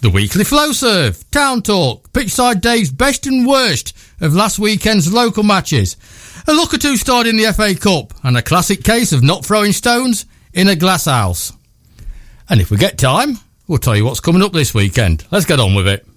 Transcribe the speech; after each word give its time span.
the 0.00 0.10
weekly 0.10 0.44
flow 0.44 0.72
serve, 0.72 1.28
town 1.30 1.62
talk, 1.62 2.12
pitchside 2.12 2.60
Dave's 2.60 2.90
best 2.90 3.26
and 3.26 3.46
worst 3.46 3.96
of 4.20 4.34
last 4.34 4.58
weekend's 4.58 5.12
local 5.12 5.42
matches, 5.42 5.96
a 6.46 6.52
look 6.52 6.72
at 6.72 6.82
who 6.82 6.96
starred 6.96 7.26
in 7.26 7.36
the 7.36 7.52
FA 7.52 7.74
Cup, 7.74 8.14
and 8.22 8.36
a 8.36 8.42
classic 8.42 8.84
case 8.84 9.12
of 9.12 9.22
not 9.22 9.44
throwing 9.44 9.72
stones 9.72 10.26
in 10.52 10.68
a 10.68 10.76
glass 10.76 11.06
house. 11.06 11.52
And 12.48 12.60
if 12.60 12.70
we 12.70 12.76
get 12.76 12.96
time, 12.96 13.38
we'll 13.66 13.78
tell 13.78 13.96
you 13.96 14.04
what's 14.04 14.20
coming 14.20 14.42
up 14.42 14.52
this 14.52 14.72
weekend. 14.72 15.26
Let's 15.30 15.46
get 15.46 15.60
on 15.60 15.74
with 15.74 15.88
it. 15.88 16.07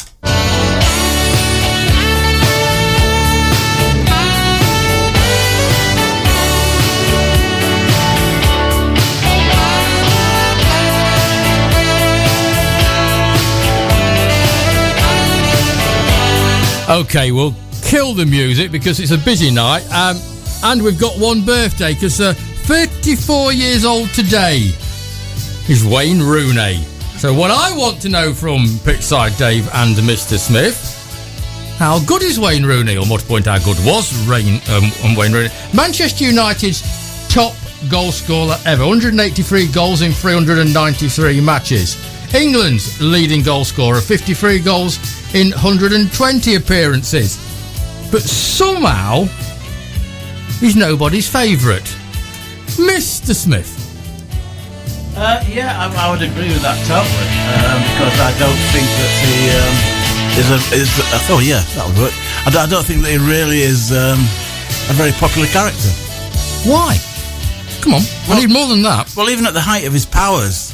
Okay, 16.89 17.31
we'll 17.31 17.55
kill 17.83 18.13
the 18.13 18.25
music 18.25 18.71
because 18.71 18.99
it's 18.99 19.11
a 19.11 19.17
busy 19.17 19.51
night. 19.51 19.83
Um, 19.91 20.17
and 20.63 20.81
we've 20.81 20.99
got 20.99 21.17
one 21.17 21.45
birthday 21.45 21.93
because 21.93 22.19
uh, 22.19 22.33
34 22.33 23.53
years 23.53 23.85
old 23.85 24.09
today 24.09 24.71
is 25.69 25.85
Wayne 25.85 26.21
Rooney. 26.21 26.83
So, 27.17 27.33
what 27.33 27.51
I 27.51 27.75
want 27.77 28.01
to 28.01 28.09
know 28.09 28.33
from 28.33 28.65
Pitchside 28.83 29.37
Dave 29.37 29.69
and 29.73 29.95
Mr. 29.97 30.37
Smith, 30.37 30.97
how 31.77 31.99
good 32.05 32.23
is 32.23 32.39
Wayne 32.39 32.65
Rooney? 32.65 32.97
Or 32.97 33.05
more 33.05 33.19
to 33.19 33.25
point, 33.25 33.45
how 33.45 33.59
good 33.59 33.77
was 33.85 34.13
Rain, 34.27 34.59
um, 34.71 35.15
Wayne 35.15 35.31
Rooney? 35.31 35.49
Manchester 35.73 36.25
United's 36.25 36.81
top 37.29 37.53
goal 37.89 38.11
scorer 38.11 38.57
ever 38.65 38.85
183 38.85 39.71
goals 39.71 40.01
in 40.01 40.11
393 40.11 41.39
matches. 41.41 41.95
England's 42.33 43.01
leading 43.01 43.43
goal 43.43 43.65
scorer, 43.65 43.99
53 43.99 44.59
goals 44.59 44.97
in 45.35 45.51
120 45.51 46.55
appearances. 46.55 47.37
But 48.11 48.21
somehow, 48.21 49.23
he's 50.59 50.75
nobody's 50.75 51.29
favourite. 51.29 51.95
Mr. 52.79 53.35
Smith. 53.35 53.77
Uh, 55.15 55.43
yeah, 55.49 55.75
I, 55.75 56.07
I, 56.07 56.09
would 56.09 56.23
agree 56.23 56.47
with 56.47 56.63
that 56.63 56.79
totally 56.87 57.31
um, 57.51 57.83
because 57.83 58.15
I 58.23 58.31
don't 58.39 58.61
think 58.71 58.87
that 58.87 59.11
he 59.19 59.51
um, 59.51 59.75
is 60.39 60.47
a. 60.47 60.59
Is 60.71 60.87
a, 61.03 61.35
oh 61.35 61.43
yeah, 61.43 61.59
that 61.75 61.83
would 61.83 61.99
work. 61.99 62.13
I 62.47 62.49
don't, 62.49 62.63
I 62.63 62.69
don't 62.71 62.85
think 62.85 63.03
that 63.03 63.11
he 63.11 63.19
really 63.19 63.59
is 63.59 63.91
um, 63.91 64.23
a 64.87 64.95
very 64.95 65.11
popular 65.19 65.47
character. 65.51 65.91
Why? 66.63 66.95
Come 67.83 67.95
on, 67.95 68.01
well, 68.23 68.39
we 68.39 68.47
need 68.47 68.53
more 68.53 68.67
than 68.67 68.83
that. 68.83 69.11
Well, 69.17 69.29
even 69.29 69.45
at 69.45 69.53
the 69.53 69.59
height 69.59 69.85
of 69.85 69.91
his 69.91 70.05
powers, 70.05 70.70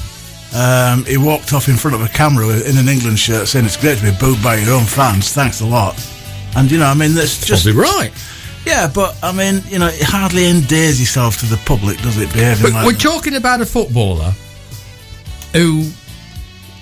um, 0.56 1.04
he 1.06 1.18
walked 1.18 1.54
off 1.54 1.68
in 1.68 1.76
front 1.76 1.96
of 1.96 2.02
a 2.02 2.08
camera 2.10 2.48
in 2.48 2.78
an 2.78 2.88
England 2.88 3.20
shirt 3.20 3.48
saying 3.48 3.66
it's 3.66 3.78
great 3.78 3.98
to 4.00 4.12
be 4.12 4.18
booed 4.20 4.42
by 4.42 4.56
your 4.56 4.76
own 4.76 4.86
fans. 4.86 5.34
Thanks 5.34 5.62
a 5.62 5.66
lot. 5.66 5.96
And 6.56 6.72
you 6.72 6.78
know, 6.80 6.86
I 6.86 6.94
mean, 6.94 7.14
that's 7.14 7.46
just 7.46 7.66
probably 7.66 7.82
right. 7.82 8.12
Yeah, 8.66 8.92
but 8.94 9.16
I 9.24 9.32
mean, 9.32 9.62
you 9.68 9.80
know, 9.80 9.88
it 9.88 10.02
hardly 10.02 10.46
endears 10.48 11.00
yourself 11.00 11.40
to 11.40 11.46
the 11.46 11.58
public, 11.66 12.00
does 12.00 12.18
it? 12.18 12.32
Behaving 12.34 12.74
like 12.74 12.86
we're 12.86 12.94
that? 12.94 13.02
talking 13.02 13.36
about 13.36 13.62
a 13.62 13.66
footballer 13.66 14.32
who, 15.54 15.90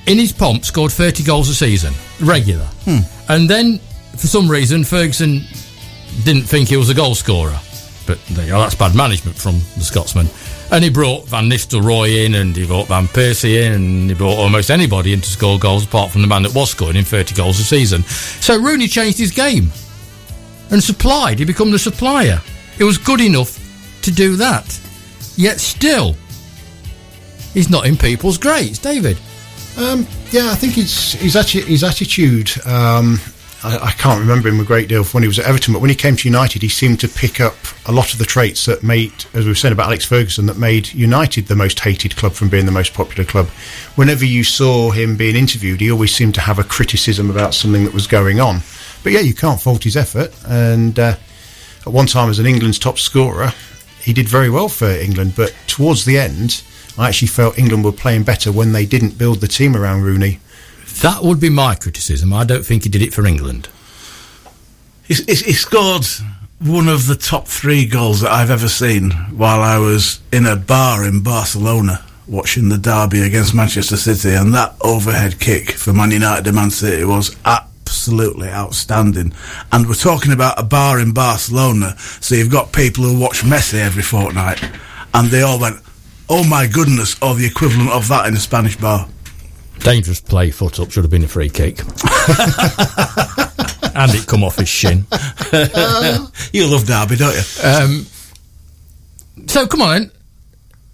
in 0.07 0.17
his 0.17 0.31
pomp, 0.31 0.65
scored 0.65 0.91
thirty 0.91 1.23
goals 1.23 1.49
a 1.49 1.53
season, 1.53 1.93
regular, 2.21 2.65
hmm. 2.85 2.99
and 3.29 3.49
then 3.49 3.79
for 4.11 4.27
some 4.27 4.49
reason 4.49 4.83
Ferguson 4.83 5.41
didn't 6.23 6.43
think 6.43 6.69
he 6.69 6.77
was 6.77 6.89
a 6.89 6.93
goal 6.93 7.13
scorer. 7.13 7.59
But 8.07 8.19
you 8.29 8.37
know, 8.37 8.59
that's 8.59 8.75
bad 8.75 8.95
management 8.95 9.37
from 9.37 9.55
the 9.77 9.83
Scotsman. 9.83 10.27
And 10.75 10.83
he 10.83 10.89
brought 10.89 11.25
Van 11.29 11.49
Nistelrooy 11.49 12.25
in, 12.25 12.35
and 12.35 12.53
he 12.53 12.67
brought 12.67 12.89
Van 12.89 13.07
Persie 13.07 13.63
in, 13.63 13.71
and 13.71 14.09
he 14.09 14.13
brought 14.13 14.37
almost 14.37 14.69
anybody 14.69 15.13
in 15.13 15.21
to 15.21 15.29
score 15.29 15.57
goals 15.57 15.85
apart 15.85 16.11
from 16.11 16.21
the 16.21 16.27
man 16.27 16.43
that 16.43 16.53
was 16.53 16.71
scoring 16.71 16.97
in 16.97 17.05
30 17.05 17.33
goals 17.33 17.57
a 17.61 17.63
season. 17.63 18.03
So 18.03 18.59
Rooney 18.59 18.89
changed 18.89 19.17
his 19.17 19.31
game 19.31 19.71
and 20.71 20.83
supplied. 20.83 21.39
He 21.39 21.45
became 21.45 21.71
the 21.71 21.79
supplier. 21.79 22.41
It 22.77 22.83
was 22.83 22.97
good 22.97 23.21
enough 23.21 23.57
to 24.01 24.11
do 24.11 24.35
that. 24.35 24.77
Yet 25.37 25.61
still, 25.61 26.17
he's 27.53 27.69
not 27.69 27.85
in 27.85 27.95
people's 27.95 28.37
greats. 28.37 28.77
David. 28.77 29.17
Um, 29.77 30.05
yeah, 30.31 30.51
I 30.51 30.55
think 30.55 30.77
it's 30.77 31.13
his, 31.13 31.35
atti- 31.35 31.63
his 31.63 31.85
attitude. 31.85 32.51
Um, 32.65 33.21
I, 33.65 33.87
I, 33.87 33.91
can't 33.93 34.19
remember 34.19 34.47
him 34.47 34.59
a 34.59 34.63
great 34.63 34.87
deal 34.87 35.03
when 35.05 35.23
he 35.23 35.27
was 35.27 35.39
at 35.39 35.45
Everton, 35.45 35.73
but 35.73 35.81
when 35.81 35.89
he 35.89 35.95
came 35.95 36.15
to 36.15 36.27
United, 36.27 36.61
he 36.61 36.69
seemed 36.69 36.99
to 36.99 37.07
pick 37.07 37.41
up 37.41 37.55
a 37.87 37.91
lot 37.91 38.13
of 38.13 38.19
the 38.19 38.25
traits 38.25 38.65
that 38.65 38.83
made, 38.83 39.11
as 39.33 39.45
we 39.45 39.49
were 39.49 39.55
saying 39.55 39.71
about 39.71 39.87
Alex 39.87 40.05
Ferguson, 40.05 40.45
that 40.45 40.57
made 40.59 40.93
United 40.93 41.47
the 41.47 41.55
most 41.55 41.79
hated 41.79 42.15
club 42.15 42.33
from 42.33 42.47
being 42.47 42.67
the 42.67 42.71
most 42.71 42.93
popular 42.93 43.25
club. 43.25 43.47
Whenever 43.95 44.23
you 44.23 44.43
saw 44.43 44.91
him 44.91 45.17
being 45.17 45.35
interviewed, 45.35 45.81
he 45.81 45.89
always 45.89 46.13
seemed 46.13 46.35
to 46.35 46.41
have 46.41 46.59
a 46.59 46.63
criticism 46.63 47.31
about 47.31 47.55
something 47.55 47.83
that 47.85 47.93
was 47.93 48.05
going 48.05 48.39
on. 48.39 48.59
But 49.01 49.13
yeah, 49.13 49.21
you 49.21 49.33
can't 49.33 49.59
fault 49.59 49.83
his 49.83 49.97
effort. 49.97 50.31
And 50.47 50.99
uh, 50.99 51.15
at 51.81 51.87
one 51.87 52.05
time, 52.05 52.29
as 52.29 52.37
an 52.37 52.45
England's 52.45 52.77
top 52.77 52.99
scorer, 52.99 53.51
he 53.99 54.13
did 54.13 54.29
very 54.29 54.51
well 54.51 54.69
for 54.69 54.89
England. 54.91 55.33
But 55.35 55.55
towards 55.65 56.05
the 56.05 56.19
end, 56.19 56.61
I 56.99 57.07
actually 57.07 57.29
felt 57.29 57.57
England 57.57 57.83
were 57.83 57.91
playing 57.91 58.25
better 58.25 58.51
when 58.51 58.73
they 58.73 58.85
didn't 58.85 59.17
build 59.17 59.41
the 59.41 59.47
team 59.47 59.75
around 59.75 60.03
Rooney 60.03 60.39
that 61.01 61.23
would 61.23 61.39
be 61.39 61.49
my 61.49 61.75
criticism. 61.75 62.33
I 62.33 62.45
don't 62.45 62.65
think 62.65 62.83
he 62.83 62.89
did 62.89 63.01
it 63.01 63.13
for 63.13 63.25
England. 63.25 63.69
He, 65.07 65.13
he, 65.13 65.53
scored 65.53 66.05
one 66.59 66.87
of 66.87 67.05
the 67.05 67.15
top 67.15 67.47
three 67.47 67.85
goals 67.85 68.21
that 68.21 68.31
I've 68.31 68.49
ever 68.49 68.67
seen 68.67 69.11
while 69.11 69.61
I 69.61 69.77
was 69.77 70.19
in 70.31 70.47
a 70.47 70.55
bar 70.55 71.05
in 71.05 71.21
Barcelona 71.21 72.03
watching 72.27 72.69
the 72.69 72.77
derby 72.77 73.21
against 73.21 73.53
Manchester 73.53 73.97
City, 73.97 74.33
and 74.33 74.53
that 74.53 74.75
overhead 74.81 75.39
kick 75.39 75.71
for 75.71 75.93
Man 75.93 76.11
United 76.11 76.47
and 76.47 76.55
Man 76.55 76.71
City 76.71 77.05
was 77.05 77.35
absolutely 77.45 78.49
outstanding. 78.49 79.33
And 79.71 79.87
we're 79.87 79.93
talking 79.93 80.31
about 80.31 80.59
a 80.59 80.63
bar 80.63 80.99
in 80.99 81.13
Barcelona, 81.13 81.95
so 81.97 82.35
you've 82.35 82.51
got 82.51 82.73
people 82.73 83.03
who 83.03 83.19
watch 83.19 83.43
Messi 83.43 83.75
every 83.75 84.01
fortnight, 84.01 84.63
and 85.13 85.29
they 85.29 85.43
all 85.43 85.59
went, 85.59 85.77
"Oh 86.29 86.43
my 86.43 86.65
goodness!" 86.65 87.15
or 87.21 87.35
the 87.35 87.45
equivalent 87.45 87.91
of 87.91 88.07
that 88.07 88.25
in 88.27 88.33
a 88.33 88.39
Spanish 88.39 88.75
bar. 88.75 89.07
Dangerous 89.79 90.21
play, 90.21 90.51
foot 90.51 90.79
up, 90.79 90.91
should 90.91 91.03
have 91.03 91.11
been 91.11 91.23
a 91.23 91.27
free 91.27 91.49
kick. 91.49 91.79
and 93.95 94.11
it 94.13 94.27
come 94.27 94.43
off 94.43 94.57
his 94.57 94.69
shin. 94.69 95.05
you 96.51 96.67
love 96.67 96.85
Derby, 96.85 97.15
don't 97.15 97.33
you? 97.33 97.63
Um, 97.63 98.05
so 99.47 99.67
come 99.67 99.81
on 99.81 99.93
then. 99.93 100.11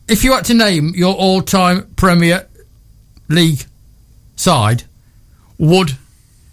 If 0.08 0.24
you 0.24 0.34
had 0.34 0.46
to 0.46 0.54
name 0.54 0.94
your 0.96 1.16
all-time 1.16 1.88
Premier 1.96 2.48
League 3.30 3.66
side, 4.36 4.84
would 5.58 5.98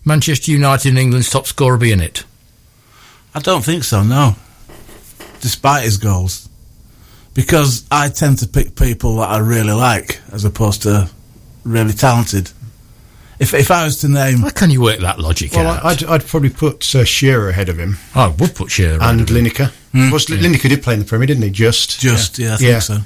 Manchester 0.04 0.52
United 0.52 0.90
and 0.90 0.98
England's 0.98 1.30
top 1.30 1.46
scorer 1.46 1.76
be 1.76 1.92
in 1.92 2.00
it? 2.00 2.24
I 3.34 3.40
don't 3.40 3.64
think 3.64 3.84
so. 3.84 4.02
No, 4.02 4.36
despite 5.40 5.84
his 5.84 5.96
goals, 5.96 6.48
because 7.34 7.86
I 7.90 8.08
tend 8.08 8.38
to 8.38 8.48
pick 8.48 8.74
people 8.74 9.16
that 9.16 9.28
I 9.28 9.38
really 9.38 9.72
like 9.72 10.20
as 10.32 10.44
opposed 10.44 10.82
to 10.82 11.10
really 11.68 11.92
talented. 11.92 12.50
If, 13.38 13.54
if 13.54 13.70
I 13.70 13.84
was 13.84 13.98
to 14.00 14.08
name, 14.08 14.38
how 14.38 14.50
can 14.50 14.70
you 14.70 14.80
work 14.80 14.98
that 14.98 15.20
logic 15.20 15.52
well, 15.52 15.68
out? 15.68 15.84
I'd, 15.84 16.04
I'd 16.04 16.26
probably 16.26 16.50
put 16.50 16.94
uh, 16.94 17.04
Shearer 17.04 17.50
ahead 17.50 17.68
of 17.68 17.78
him. 17.78 17.96
I 18.14 18.28
would 18.28 18.56
put 18.56 18.70
Shearer 18.70 18.98
and 19.00 19.20
Lineker. 19.28 19.72
Mm. 19.94 20.12
Was, 20.12 20.28
yeah. 20.28 20.38
Lineker 20.38 20.68
did 20.68 20.82
play 20.82 20.94
in 20.94 21.00
the 21.00 21.06
Premier, 21.06 21.26
didn't 21.26 21.44
he? 21.44 21.50
Just, 21.50 22.00
just, 22.00 22.38
yeah, 22.38 22.48
yeah 22.48 22.54
I 22.54 22.56
think 22.56 22.68
yeah. 22.70 22.78
so. 22.80 22.98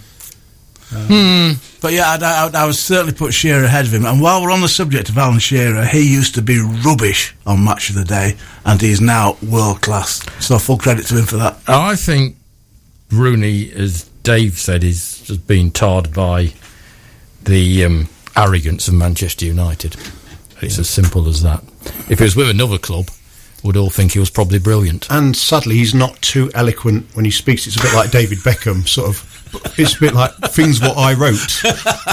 Um, 0.94 1.60
But 1.80 1.92
yeah, 1.92 2.10
I'd, 2.10 2.22
I'd, 2.22 2.54
I 2.54 2.64
would 2.64 2.74
certainly 2.74 3.12
put 3.12 3.34
Shearer 3.34 3.64
ahead 3.64 3.86
of 3.86 3.92
him. 3.92 4.06
And 4.06 4.20
while 4.20 4.40
we're 4.40 4.52
on 4.52 4.60
the 4.60 4.68
subject 4.68 5.08
of 5.08 5.18
Alan 5.18 5.38
Shearer, 5.38 5.84
he 5.84 6.10
used 6.10 6.34
to 6.36 6.42
be 6.42 6.60
rubbish 6.60 7.34
on 7.44 7.64
Match 7.64 7.90
of 7.90 7.96
the 7.96 8.04
Day, 8.04 8.36
and 8.64 8.80
he's 8.80 9.00
now 9.00 9.36
world 9.42 9.82
class. 9.82 10.24
So 10.44 10.58
full 10.58 10.78
credit 10.78 11.06
to 11.06 11.18
him 11.18 11.26
for 11.26 11.36
that. 11.38 11.58
I 11.66 11.96
think 11.96 12.36
Rooney, 13.10 13.72
as 13.72 14.04
Dave 14.22 14.58
said, 14.58 14.84
is 14.84 15.22
just 15.22 15.46
being 15.46 15.70
tarred 15.70 16.14
by 16.14 16.54
the 17.44 17.84
um, 17.84 18.08
arrogance 18.36 18.88
of 18.88 18.94
Manchester 18.94 19.44
United. 19.46 19.96
It's 20.60 20.78
as 20.78 20.88
simple 20.88 21.28
as 21.28 21.42
that. 21.42 21.62
If 22.08 22.18
he 22.18 22.24
was 22.24 22.36
with 22.36 22.48
another 22.48 22.78
club, 22.78 23.08
we 23.62 23.68
would 23.68 23.76
all 23.76 23.90
think 23.90 24.12
he 24.12 24.18
was 24.18 24.30
probably 24.30 24.58
brilliant. 24.58 25.10
And 25.10 25.36
sadly, 25.36 25.76
he's 25.76 25.94
not 25.94 26.20
too 26.22 26.50
eloquent 26.54 27.06
when 27.14 27.24
he 27.24 27.30
speaks. 27.30 27.66
It's 27.66 27.76
a 27.76 27.82
bit 27.82 27.94
like 27.94 28.10
David 28.10 28.38
Beckham, 28.38 28.86
sort 28.88 29.08
of 29.08 29.28
it's 29.78 29.96
a 29.96 30.00
bit 30.00 30.14
like 30.14 30.32
things 30.50 30.80
what 30.80 30.96
I 30.96 31.12
wrote, 31.12 31.62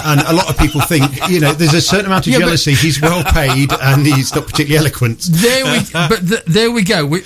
and 0.04 0.20
a 0.20 0.32
lot 0.32 0.50
of 0.50 0.58
people 0.58 0.80
think 0.82 1.04
you 1.28 1.40
know 1.40 1.52
there's 1.52 1.72
a 1.74 1.80
certain 1.80 2.06
amount 2.06 2.26
of 2.26 2.34
Yeah, 2.34 2.40
jealousy. 2.40 2.74
He's 2.74 3.00
well 3.00 3.24
paid 3.32 3.72
and 3.72 4.04
he's 4.04 4.34
not 4.34 4.46
particularly 4.46 4.76
eloquent. 4.86 5.20
There 5.30 5.64
we, 5.64 5.78
uh, 5.94 6.08
but 6.08 6.28
th- 6.28 6.44
there 6.44 6.70
we 6.70 6.82
go. 6.82 7.06
We, 7.06 7.22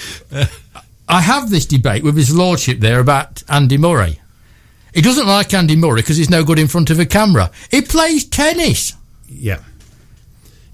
I 1.08 1.20
have 1.20 1.50
this 1.50 1.67
debate 1.67 2.05
with 2.05 2.17
his 2.17 2.35
lordship 2.35 2.79
there 2.81 3.00
about 3.00 3.43
Andy 3.49 3.76
Murray. 3.76 4.20
He 4.94 5.02
doesn't 5.02 5.26
like 5.26 5.52
Andy 5.52 5.76
Murray 5.76 6.02
because 6.02 6.17
he's 6.17 6.31
no 6.31 6.44
good 6.44 6.58
in 6.58 6.69
front 6.69 6.88
of 6.91 7.00
a 7.00 7.06
camera. 7.06 7.50
He 7.70 7.82
plays 7.82 8.25
tennis. 8.25 8.94
Yeah, 9.29 9.61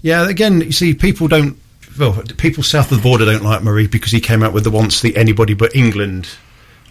yeah. 0.01 0.29
Again, 0.29 0.61
you 0.61 0.71
see, 0.71 0.93
people 0.93 1.27
don't. 1.27 1.57
Well, 1.99 2.21
people 2.37 2.63
south 2.63 2.91
of 2.91 2.97
the 2.97 3.03
border 3.03 3.25
don't 3.25 3.43
like 3.43 3.63
Murray 3.63 3.87
because 3.87 4.11
he 4.11 4.21
came 4.21 4.43
out 4.43 4.53
with 4.53 4.63
the 4.63 4.71
"once 4.71 5.01
the 5.01 5.17
anybody 5.17 5.55
but 5.55 5.75
England" 5.75 6.29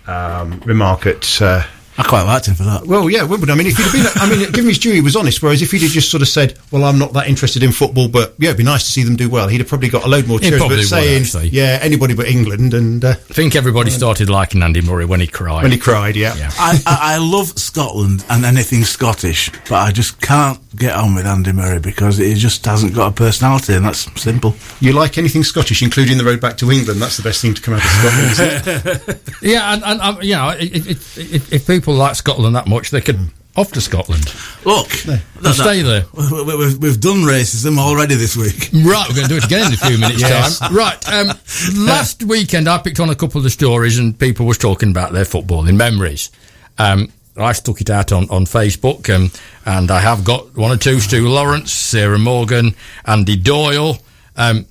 um, 0.07 0.61
remark 0.65 1.07
at. 1.07 1.41
Uh, 1.41 1.63
I 2.01 2.09
quite 2.09 2.23
liked 2.23 2.47
him 2.47 2.55
for 2.55 2.65
that. 2.65 2.87
well, 2.87 3.09
yeah, 3.11 3.23
Wimbledon. 3.23 3.55
I 3.55 3.59
mean, 3.59 3.67
if 3.67 3.77
he'd 3.77 3.83
have 3.85 3.93
been, 3.93 4.23
I 4.23 4.29
mean, 4.29 4.39
give 4.53 4.65
him 4.65 4.69
his 4.69 4.79
due, 4.79 4.93
he 4.93 5.01
was 5.01 5.17
honest. 5.17 5.43
Whereas 5.43 5.63
if 5.63 5.71
he'd 5.71 5.83
have 5.83 5.91
just 5.91 6.11
sort 6.11 6.23
of 6.23 6.29
said, 6.29 6.59
"Well, 6.71 6.85
I'm 6.85 6.99
not 6.99 7.13
that 7.13 7.29
interested 7.29 7.63
in 7.63 7.73
football, 7.73 8.09
but 8.09 8.35
yeah, 8.39 8.49
it'd 8.51 8.59
be 8.59 8.65
nice 8.65 8.85
to 8.85 8.91
see 8.93 9.03
them 9.03 9.17
do 9.17 9.29
well," 9.31 9.49
he'd 9.49 9.59
have 9.61 9.69
probably 9.69 9.89
got 9.89 10.05
a 10.05 10.09
load 10.09 10.27
more 10.27 10.39
He 10.41 10.49
cheers. 10.49 10.61
probably 10.61 10.77
But 10.77 10.81
would, 10.83 10.89
saying, 10.89 11.23
actually. 11.23 11.49
"Yeah, 11.49 11.79
anybody 11.83 12.15
but 12.15 12.27
England," 12.27 12.75
and 12.75 13.05
uh, 13.05 13.11
I 13.11 13.15
think 13.15 13.55
everybody 13.57 13.91
started 13.91 14.29
liking 14.31 14.63
Andy 14.63 14.81
Murray 14.81 15.05
when 15.05 15.21
he 15.21 15.27
cried. 15.27 15.63
when 15.63 15.73
he 15.73 15.79
cried, 15.79 16.17
yeah, 16.17 16.35
Yeah. 16.37 16.51
I, 16.59 16.79
I, 16.87 16.99
I 17.15 17.19
love 17.19 17.49
Scotland 17.59 18.25
and 18.31 18.45
anything 18.45 18.85
Scottish, 18.85 19.51
but 19.69 19.75
I 19.77 19.93
just 19.93 20.21
can't 20.21 20.59
get 20.77 20.95
on 20.95 21.15
with 21.15 21.27
Andy 21.27 21.53
Murray 21.53 21.81
because 21.81 22.17
he 22.19 22.35
just 22.35 22.65
hasn't 22.65 22.95
got 22.95 23.09
a 23.13 23.15
personality, 23.15 23.75
and 23.75 23.85
that's 23.85 24.09
simple. 24.21 24.55
You 24.81 24.93
like 24.93 25.19
anything 25.19 25.43
Scottish, 25.43 25.83
including 25.83 26.17
the 26.19 26.25
road 26.25 26.41
back 26.41 26.57
to 26.59 26.71
England? 26.71 27.01
That's 27.03 27.17
the 27.17 27.23
best 27.23 27.43
thing 27.43 27.55
to 27.55 27.61
come 27.63 27.75
out 27.75 27.85
of 27.85 27.91
Scotland. 27.91 28.31
Isn't 28.31 28.87
it? 29.11 29.17
Yeah, 29.43 29.73
and, 29.73 29.83
and 29.85 30.01
um, 30.03 30.19
you 30.23 30.35
know, 30.35 30.51
if, 30.51 30.87
if, 30.87 31.19
if, 31.19 31.53
if 31.53 31.67
people 31.91 31.99
like 31.99 32.15
Scotland 32.15 32.55
that 32.57 32.67
much, 32.69 32.91
they 32.91 33.01
could 33.01 33.19
off 33.57 33.73
to 33.73 33.81
Scotland 33.81 34.25
Look, 34.65 34.89
that- 34.91 35.55
stay 35.55 35.83
there. 35.83 36.05
we- 36.15 36.45
we've, 36.57 36.79
we've 36.79 37.01
done 37.01 37.23
racism 37.23 37.79
already 37.79 38.15
this 38.15 38.37
week. 38.37 38.71
Right, 38.73 39.07
we're 39.09 39.17
going 39.17 39.27
to 39.27 39.29
do 39.29 39.37
it 39.39 39.45
again 39.45 39.67
in 39.67 39.73
a 39.75 39.77
few 39.77 39.99
minutes' 39.99 40.21
Yes. 40.21 40.59
time. 40.61 40.75
Right, 40.75 41.09
um, 41.09 41.33
last 41.85 42.23
weekend 42.23 42.69
I 42.69 42.79
picked 42.79 43.01
on 43.01 43.11
a 43.11 43.15
couple 43.17 43.39
of 43.39 43.45
the 43.45 43.51
stories 43.51 43.99
and 43.99 44.17
people 44.17 44.47
was 44.47 44.57
talking 44.57 44.91
about 44.91 45.13
their 45.13 45.25
footballing 45.25 45.77
memories. 45.77 46.31
Um, 46.79 47.13
I 47.37 47.53
stuck 47.53 47.81
it 47.81 47.91
out 47.91 48.13
on, 48.13 48.31
on 48.31 48.45
Facebook 48.45 49.13
um, 49.15 49.31
and 49.67 49.91
I 49.91 49.99
have 50.01 50.23
got 50.25 50.57
one 50.57 50.71
or 50.71 50.77
two, 50.77 51.01
Stu 51.01 51.29
Lawrence, 51.29 51.73
Sarah 51.73 52.19
Morgan, 52.19 52.75
Andy 53.05 53.37
Doyle, 53.37 53.99
um, 54.37 54.65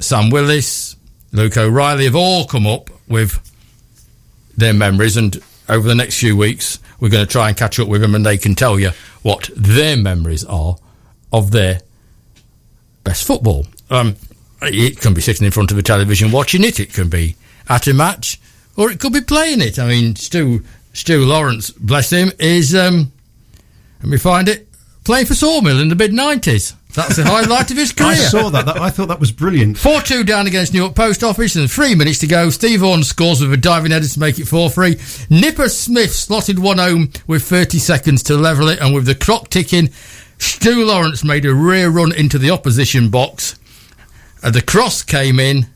Sam 0.00 0.30
Willis, 0.30 0.96
Luke 1.32 1.56
O'Reilly 1.58 2.04
have 2.06 2.16
all 2.16 2.46
come 2.46 2.66
up 2.66 2.88
with 3.06 3.38
their 4.56 4.72
memories 4.72 5.16
and 5.18 5.36
over 5.68 5.86
the 5.88 5.94
next 5.94 6.18
few 6.18 6.36
weeks 6.36 6.78
we're 7.00 7.08
going 7.08 7.24
to 7.24 7.30
try 7.30 7.48
and 7.48 7.56
catch 7.56 7.78
up 7.78 7.88
with 7.88 8.00
them 8.00 8.14
and 8.14 8.24
they 8.24 8.38
can 8.38 8.54
tell 8.54 8.78
you 8.78 8.90
what 9.22 9.50
their 9.56 9.96
memories 9.96 10.44
are 10.44 10.76
of 11.32 11.50
their 11.50 11.80
best 13.02 13.26
football. 13.26 13.66
Um, 13.90 14.16
it 14.62 15.00
can 15.00 15.14
be 15.14 15.20
sitting 15.20 15.44
in 15.44 15.52
front 15.52 15.70
of 15.70 15.78
a 15.78 15.82
television 15.82 16.30
watching 16.30 16.64
it. 16.64 16.80
It 16.80 16.92
can 16.92 17.08
be 17.08 17.36
at 17.68 17.86
a 17.86 17.94
match, 17.94 18.40
or 18.76 18.90
it 18.90 19.00
could 19.00 19.12
be 19.12 19.20
playing 19.20 19.60
it. 19.60 19.78
I 19.78 19.86
mean, 19.86 20.16
Stu 20.16 20.64
Stu 20.92 21.24
Lawrence, 21.24 21.70
bless 21.70 22.10
him, 22.10 22.32
is 22.38 22.74
um, 22.74 23.12
let 24.02 24.08
me 24.08 24.16
find 24.16 24.48
it 24.48 24.68
playing 25.04 25.26
for 25.26 25.34
Sawmill 25.34 25.80
in 25.80 25.88
the 25.88 25.94
mid 25.94 26.12
nineties. 26.12 26.74
That's 26.94 27.16
the 27.16 27.24
highlight 27.24 27.70
of 27.72 27.76
his 27.76 27.92
career. 27.96 28.10
I 28.10 28.14
saw 28.14 28.50
that. 28.50 28.66
that. 28.66 28.80
I 28.80 28.88
thought 28.88 29.08
that 29.08 29.18
was 29.18 29.32
brilliant. 29.32 29.76
4 29.78 30.00
2 30.00 30.22
down 30.24 30.46
against 30.46 30.72
Newark 30.72 30.94
Post 30.94 31.24
Office 31.24 31.56
and 31.56 31.70
three 31.70 31.94
minutes 31.96 32.20
to 32.20 32.28
go. 32.28 32.50
Steve 32.50 32.80
Horn 32.80 33.02
scores 33.02 33.40
with 33.40 33.52
a 33.52 33.56
diving 33.56 33.90
header 33.90 34.06
to 34.06 34.20
make 34.20 34.38
it 34.38 34.46
4 34.46 34.70
3. 34.70 34.96
Nipper 35.28 35.68
Smith 35.68 36.12
slotted 36.14 36.58
one 36.58 36.78
home 36.78 37.10
with 37.26 37.42
30 37.42 37.78
seconds 37.78 38.22
to 38.24 38.36
level 38.36 38.68
it, 38.68 38.78
and 38.80 38.94
with 38.94 39.06
the 39.06 39.14
clock 39.16 39.48
ticking, 39.50 39.90
Stu 40.38 40.84
Lawrence 40.84 41.24
made 41.24 41.44
a 41.44 41.54
rear 41.54 41.90
run 41.90 42.14
into 42.14 42.38
the 42.38 42.50
opposition 42.50 43.10
box. 43.10 43.58
Uh, 44.42 44.50
the 44.50 44.62
cross 44.62 45.02
came 45.02 45.40
in, 45.40 45.66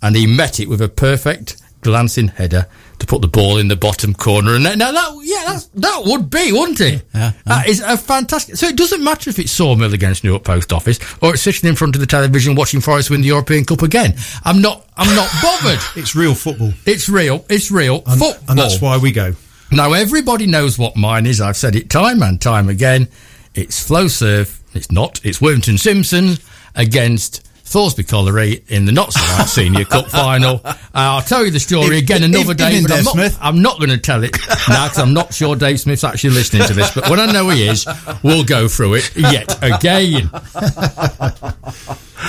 and 0.00 0.16
he 0.16 0.26
met 0.26 0.60
it 0.60 0.68
with 0.68 0.80
a 0.80 0.88
perfect 0.88 1.60
glancing 1.82 2.28
header 2.28 2.66
to 3.04 3.10
put 3.10 3.22
the 3.22 3.28
ball 3.28 3.58
in 3.58 3.68
the 3.68 3.76
bottom 3.76 4.14
corner. 4.14 4.54
And 4.54 4.64
now 4.64 4.92
that, 4.92 5.20
yeah, 5.22 5.44
that's, 5.52 5.66
that 5.66 6.02
would 6.04 6.30
be, 6.30 6.52
wouldn't 6.52 6.80
it? 6.80 7.02
Yeah, 7.14 7.32
That 7.44 7.68
is 7.68 7.80
a 7.80 7.96
fantastic. 7.96 8.56
So 8.56 8.66
it 8.66 8.76
doesn't 8.76 9.02
matter 9.02 9.30
if 9.30 9.38
it's 9.38 9.52
Sawmill 9.52 9.92
against 9.94 10.24
Newark 10.24 10.44
Post 10.44 10.72
Office 10.72 10.98
or 11.22 11.34
it's 11.34 11.42
sitting 11.42 11.68
in 11.68 11.76
front 11.76 11.94
of 11.94 12.00
the 12.00 12.06
television 12.06 12.54
watching 12.54 12.80
Forest 12.80 13.10
win 13.10 13.20
the 13.20 13.28
European 13.28 13.64
Cup 13.64 13.82
again. 13.82 14.14
I'm 14.44 14.60
not. 14.60 14.86
I'm 14.96 15.14
not 15.16 15.28
bothered. 15.42 15.80
It's 15.96 16.14
real 16.14 16.34
football, 16.34 16.72
It's 16.86 17.08
real. 17.08 17.44
It's 17.48 17.70
real 17.70 18.02
and, 18.06 18.18
football. 18.20 18.44
and 18.48 18.58
that's 18.58 18.80
why 18.80 18.96
we 18.98 19.10
go. 19.12 19.34
Now 19.72 19.92
everybody 19.92 20.46
knows 20.46 20.78
what 20.78 20.96
mine 20.96 21.26
is. 21.26 21.40
I've 21.40 21.56
said 21.56 21.74
it 21.76 21.90
time 21.90 22.22
and 22.22 22.40
time 22.40 22.68
again. 22.68 23.08
It's 23.54 23.84
flow 23.86 24.08
serve. 24.08 24.60
It's 24.72 24.90
not. 24.90 25.20
It's 25.24 25.40
Worthington 25.40 25.78
Simpson 25.78 26.36
against 26.74 27.46
Thoresby 27.64 28.04
Colliery 28.06 28.62
in 28.68 28.84
the 28.84 28.92
not 28.92 29.12
so 29.12 29.20
light 29.38 29.46
Senior 29.48 29.84
Cup 29.84 30.06
final. 30.08 30.60
Uh, 30.64 30.74
I'll 30.94 31.22
tell 31.22 31.44
you 31.44 31.50
the 31.50 31.58
story 31.58 31.96
If- 31.96 32.02
again 32.04 32.22
another 32.22 32.52
if- 32.52 32.56
day. 32.58 32.76
in 32.76 32.82
but 32.84 32.92
I'm 32.92 32.96
Dave 32.98 33.04
not, 33.06 33.12
Smith. 33.14 33.38
I'm 33.40 33.62
not 33.62 33.78
going 33.78 33.90
to 33.90 33.98
tell 33.98 34.22
it 34.22 34.36
now 34.68 34.84
because 34.86 34.98
I'm 34.98 35.14
not 35.14 35.32
sure 35.34 35.56
Dave 35.56 35.80
Smith's 35.80 36.04
actually 36.04 36.30
listening 36.34 36.66
to 36.68 36.74
this. 36.74 36.94
But 36.94 37.08
when 37.10 37.18
I 37.20 37.32
know 37.32 37.48
he 37.48 37.66
is, 37.66 37.86
we'll 38.22 38.44
go 38.44 38.68
through 38.68 38.94
it 38.94 39.16
yet 39.16 39.58
again. 39.62 40.28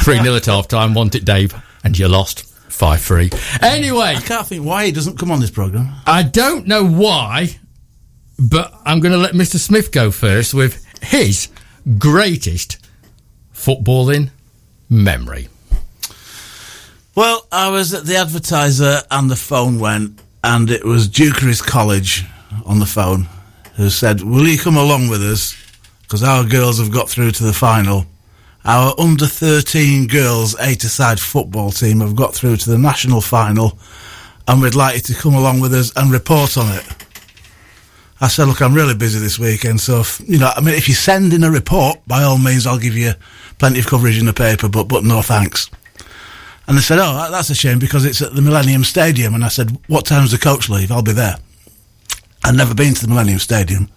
Three 0.04 0.20
0 0.22 0.36
at 0.36 0.46
half 0.46 0.68
time. 0.68 0.94
Want 0.94 1.16
it, 1.16 1.26
Dave, 1.26 1.54
and 1.84 1.98
you 1.98 2.08
lost 2.08 2.44
five 2.72 3.02
three. 3.02 3.30
Anyway, 3.62 4.00
I 4.18 4.22
can't 4.22 4.46
think 4.48 4.66
why 4.66 4.86
he 4.86 4.92
doesn't 4.92 5.18
come 5.20 5.32
on 5.32 5.40
this 5.40 5.52
programme. 5.52 5.94
I 6.06 6.24
don't 6.24 6.68
know 6.68 6.86
why, 6.86 7.58
but 8.40 8.74
I'm 8.86 9.00
going 9.00 9.12
to 9.14 9.18
let 9.18 9.34
Mr. 9.34 9.58
Smith 9.58 9.92
go 9.92 10.12
first 10.12 10.54
with 10.54 10.84
his 11.02 11.50
greatest 11.98 12.78
footballing 13.54 14.30
memory. 14.90 15.48
Well, 17.16 17.48
I 17.52 17.70
was 17.70 17.94
at 17.94 18.06
the 18.06 18.18
advertiser 18.18 19.02
and 19.10 19.30
the 19.30 19.36
phone 19.36 19.80
went, 19.80 20.20
and 20.44 20.70
it 20.70 20.84
was 20.84 21.08
Dukeries 21.08 21.62
College 21.62 22.26
on 22.66 22.80
the 22.80 22.86
phone 22.86 23.28
who 23.76 23.90
said, 23.90 24.22
Will 24.22 24.48
you 24.48 24.58
come 24.58 24.78
along 24.78 25.08
with 25.10 25.22
us? 25.22 25.56
Because 26.02 26.24
our 26.24 26.44
girls 26.44 26.78
have 26.80 26.92
got 26.92 27.10
through 27.10 27.32
to 27.32 27.44
the 27.44 27.54
final. 27.54 28.06
Our 28.66 28.94
under 29.00 29.28
13 29.28 30.08
girls, 30.08 30.56
eight 30.60 30.84
aside 30.84 31.20
football 31.20 31.72
team, 31.72 32.00
have 32.00 32.16
got 32.16 32.34
through 32.34 32.58
to 32.58 32.70
the 32.70 32.78
national 32.78 33.22
final, 33.22 33.78
and 34.48 34.62
we'd 34.62 34.76
like 34.76 34.96
you 34.96 35.02
to 35.02 35.14
come 35.14 35.36
along 35.36 35.60
with 35.60 35.74
us 35.74 35.92
and 35.96 36.12
report 36.12 36.58
on 36.58 36.76
it. 36.76 37.05
I 38.22 38.28
said, 38.30 38.46
Look, 38.48 38.62
I'm 38.62 38.74
really 38.74 38.96
busy 38.96 39.20
this 39.20 39.38
weekend, 39.38 39.82
so, 39.82 40.00
if, 40.00 40.22
you 40.26 40.40
know, 40.40 40.52
I 40.56 40.62
mean, 40.62 40.76
if 40.76 40.88
you 40.88 40.94
send 40.94 41.34
in 41.34 41.44
a 41.44 41.52
report, 41.52 42.00
by 42.08 42.24
all 42.24 42.38
means, 42.38 42.66
I'll 42.66 42.80
give 42.80 42.96
you 42.96 43.14
plenty 43.58 43.80
of 43.80 43.88
coverage 43.88 44.18
in 44.18 44.26
the 44.26 44.34
paper, 44.34 44.70
but, 44.70 44.88
but 44.88 45.04
no 45.04 45.22
thanks. 45.22 45.70
And 46.68 46.78
they 46.78 46.82
said, 46.82 46.98
"Oh, 47.00 47.30
that's 47.32 47.50
a 47.50 47.56
shame 47.56 47.80
because 47.80 48.06
it's 48.06 48.22
at 48.22 48.34
the 48.34 48.42
Millennium 48.42 48.84
Stadium." 48.84 49.36
And 49.36 49.46
I 49.46 49.50
said, 49.50 49.78
"What 49.88 50.06
time's 50.06 50.32
the 50.32 50.38
coach 50.38 50.68
leave? 50.68 50.92
I'll 50.92 51.04
be 51.04 51.12
there." 51.12 51.38
I'd 52.44 52.56
never 52.56 52.74
been 52.74 52.94
to 52.96 53.02
the 53.02 53.08
Millennium 53.08 53.40
Stadium, 53.40 53.90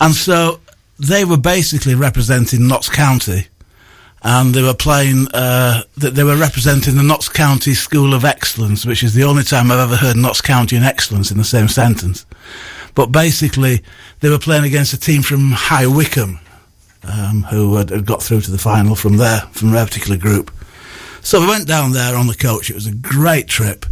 and 0.00 0.14
so 0.14 0.60
they 0.98 1.24
were 1.24 1.36
basically 1.36 1.94
representing 1.94 2.66
Notts 2.66 2.88
County, 2.88 3.46
and 4.22 4.54
they 4.54 4.62
were 4.62 4.74
playing. 4.74 5.28
Uh, 5.32 5.82
th- 6.00 6.14
they 6.14 6.24
were 6.24 6.36
representing 6.36 6.96
the 6.96 7.02
Notts 7.02 7.28
County 7.28 7.74
School 7.74 8.12
of 8.12 8.24
Excellence, 8.24 8.84
which 8.84 9.04
is 9.04 9.14
the 9.14 9.24
only 9.24 9.44
time 9.44 9.70
I've 9.70 9.78
ever 9.78 9.96
heard 9.96 10.16
Notts 10.16 10.40
County 10.40 10.74
and 10.74 10.84
Excellence 10.84 11.30
in 11.30 11.38
the 11.38 11.44
same 11.44 11.68
sentence. 11.68 12.26
But 12.98 13.12
basically, 13.12 13.84
they 14.18 14.28
were 14.28 14.40
playing 14.40 14.64
against 14.64 14.92
a 14.92 14.98
team 14.98 15.22
from 15.22 15.52
High 15.52 15.86
Wycombe, 15.86 16.40
um, 17.04 17.44
who 17.44 17.76
had, 17.76 17.90
had 17.90 18.04
got 18.04 18.20
through 18.20 18.40
to 18.40 18.50
the 18.50 18.58
final 18.58 18.96
from 18.96 19.18
there, 19.18 19.42
from 19.52 19.70
their 19.70 19.86
particular 19.86 20.16
group. 20.16 20.50
So 21.20 21.40
we 21.40 21.46
went 21.46 21.68
down 21.68 21.92
there 21.92 22.16
on 22.16 22.26
the 22.26 22.34
coach. 22.34 22.70
It 22.70 22.74
was 22.74 22.88
a 22.88 22.92
great 22.92 23.46
trip. 23.46 23.86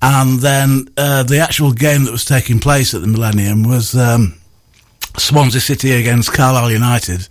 And 0.00 0.38
then 0.38 0.88
uh, 0.96 1.24
the 1.24 1.40
actual 1.40 1.74
game 1.74 2.04
that 2.04 2.10
was 2.10 2.24
taking 2.24 2.58
place 2.58 2.94
at 2.94 3.02
the 3.02 3.06
Millennium 3.06 3.64
was 3.64 3.94
um, 3.94 4.38
Swansea 5.18 5.60
City 5.60 5.92
against 5.92 6.32
Carlisle 6.32 6.70
United 6.70 7.28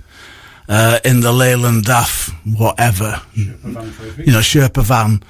uh, 0.70 1.00
in 1.04 1.22
the 1.22 1.32
Leyland 1.32 1.86
DAF, 1.86 2.30
whatever. 2.60 3.24
You 3.34 4.34
know, 4.34 4.42
Sherpa 4.42 4.84
Van 4.84 5.24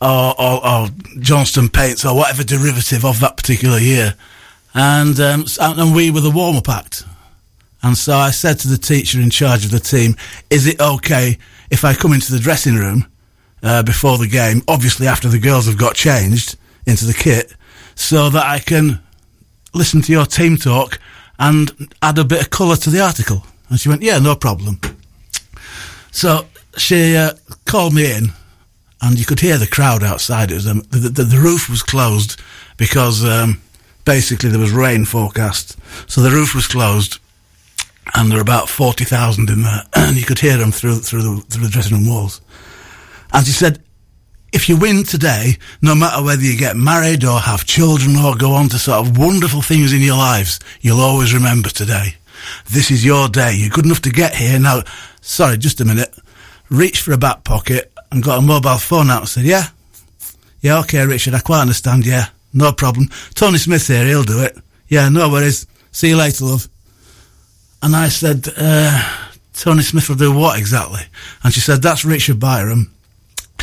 or, 0.00 0.40
or, 0.40 0.66
or 0.66 0.88
Johnston 1.18 1.68
Paints 1.68 2.06
or 2.06 2.16
whatever 2.16 2.42
derivative 2.42 3.04
of 3.04 3.20
that 3.20 3.36
particular 3.36 3.76
year. 3.76 4.14
And, 4.78 5.18
um, 5.18 5.46
and 5.58 5.94
we 5.94 6.10
were 6.10 6.20
the 6.20 6.30
warm 6.30 6.56
up 6.56 6.68
act. 6.68 7.02
And 7.82 7.96
so 7.96 8.14
I 8.14 8.30
said 8.30 8.58
to 8.60 8.68
the 8.68 8.76
teacher 8.76 9.18
in 9.20 9.30
charge 9.30 9.64
of 9.64 9.70
the 9.70 9.80
team, 9.80 10.16
is 10.50 10.66
it 10.66 10.78
okay 10.80 11.38
if 11.70 11.82
I 11.82 11.94
come 11.94 12.12
into 12.12 12.30
the 12.30 12.38
dressing 12.38 12.74
room 12.74 13.06
uh, 13.62 13.82
before 13.82 14.18
the 14.18 14.28
game, 14.28 14.60
obviously 14.68 15.06
after 15.06 15.28
the 15.28 15.38
girls 15.38 15.66
have 15.66 15.78
got 15.78 15.94
changed 15.94 16.56
into 16.84 17.06
the 17.06 17.14
kit, 17.14 17.54
so 17.94 18.28
that 18.28 18.44
I 18.44 18.58
can 18.58 19.00
listen 19.72 20.02
to 20.02 20.12
your 20.12 20.26
team 20.26 20.58
talk 20.58 21.00
and 21.38 21.72
add 22.02 22.18
a 22.18 22.24
bit 22.24 22.42
of 22.42 22.50
colour 22.50 22.76
to 22.76 22.90
the 22.90 23.00
article? 23.00 23.46
And 23.70 23.80
she 23.80 23.88
went, 23.88 24.02
yeah, 24.02 24.18
no 24.18 24.36
problem. 24.36 24.78
So 26.10 26.46
she 26.76 27.16
uh, 27.16 27.32
called 27.64 27.94
me 27.94 28.12
in, 28.12 28.28
and 29.00 29.18
you 29.18 29.24
could 29.24 29.40
hear 29.40 29.56
the 29.56 29.66
crowd 29.66 30.02
outside. 30.02 30.50
It 30.50 30.54
was 30.54 30.66
um, 30.66 30.82
the, 30.90 31.08
the, 31.08 31.24
the 31.24 31.38
roof 31.38 31.70
was 31.70 31.82
closed 31.82 32.40
because 32.76 33.24
um, 33.24 33.62
basically 34.06 34.48
there 34.48 34.58
was 34.58 34.72
rain 34.72 35.04
forecast, 35.04 35.76
so 36.06 36.22
the 36.22 36.30
roof 36.30 36.54
was 36.54 36.66
closed, 36.66 37.18
and 38.14 38.30
there 38.30 38.38
were 38.38 38.42
about 38.42 38.70
forty 38.70 39.04
thousand 39.04 39.50
in 39.50 39.62
there, 39.64 39.82
and 39.94 40.16
you 40.16 40.24
could 40.24 40.38
hear 40.38 40.56
them 40.56 40.72
through 40.72 41.00
through 41.00 41.22
the 41.22 41.42
through 41.50 41.64
the 41.64 41.70
dressing 41.70 41.98
room 41.98 42.08
walls. 42.08 42.40
And 43.34 43.44
she 43.44 43.52
said, 43.52 43.82
if 44.52 44.68
you 44.70 44.76
win 44.78 45.02
today, 45.04 45.58
no 45.82 45.94
matter 45.94 46.22
whether 46.22 46.40
you 46.40 46.56
get 46.56 46.76
married 46.76 47.24
or 47.24 47.38
have 47.38 47.66
children 47.66 48.16
or 48.16 48.36
go 48.36 48.52
on 48.52 48.70
to 48.70 48.78
sort 48.78 49.06
of 49.06 49.18
wonderful 49.18 49.60
things 49.60 49.92
in 49.92 50.00
your 50.00 50.16
lives, 50.16 50.60
you'll 50.80 51.00
always 51.00 51.34
remember 51.34 51.68
today. 51.68 52.14
This 52.70 52.90
is 52.90 53.04
your 53.04 53.28
day. 53.28 53.54
You're 53.54 53.68
good 53.68 53.84
enough 53.84 54.00
to 54.02 54.10
get 54.10 54.34
here. 54.34 54.58
Now, 54.58 54.82
sorry, 55.20 55.58
just 55.58 55.80
a 55.80 55.84
minute. 55.84 56.14
Reached 56.70 57.02
for 57.02 57.12
a 57.12 57.18
back 57.18 57.44
pocket 57.44 57.92
and 58.10 58.22
got 58.22 58.38
a 58.38 58.42
mobile 58.42 58.78
phone 58.78 59.10
out 59.10 59.22
and 59.22 59.28
said, 59.28 59.44
yeah, 59.44 59.66
yeah, 60.60 60.78
okay, 60.80 61.04
Richard, 61.04 61.34
I 61.34 61.40
quite 61.40 61.60
understand. 61.60 62.06
Yeah, 62.06 62.28
no 62.56 62.72
problem. 62.72 63.08
Tony 63.34 63.58
Smith 63.58 63.86
here, 63.86 64.04
he'll 64.04 64.22
do 64.24 64.42
it. 64.42 64.56
Yeah, 64.88 65.08
no 65.08 65.28
worries. 65.28 65.66
See 65.92 66.08
you 66.08 66.16
later, 66.16 66.44
love. 66.44 66.68
And 67.82 67.94
I 67.94 68.08
said, 68.08 68.48
uh, 68.56 69.30
Tony 69.52 69.82
Smith 69.82 70.08
will 70.08 70.16
do 70.16 70.32
what 70.32 70.58
exactly? 70.58 71.02
And 71.44 71.52
she 71.52 71.60
said, 71.60 71.82
that's 71.82 72.04
Richard 72.04 72.40
Byram 72.40 72.90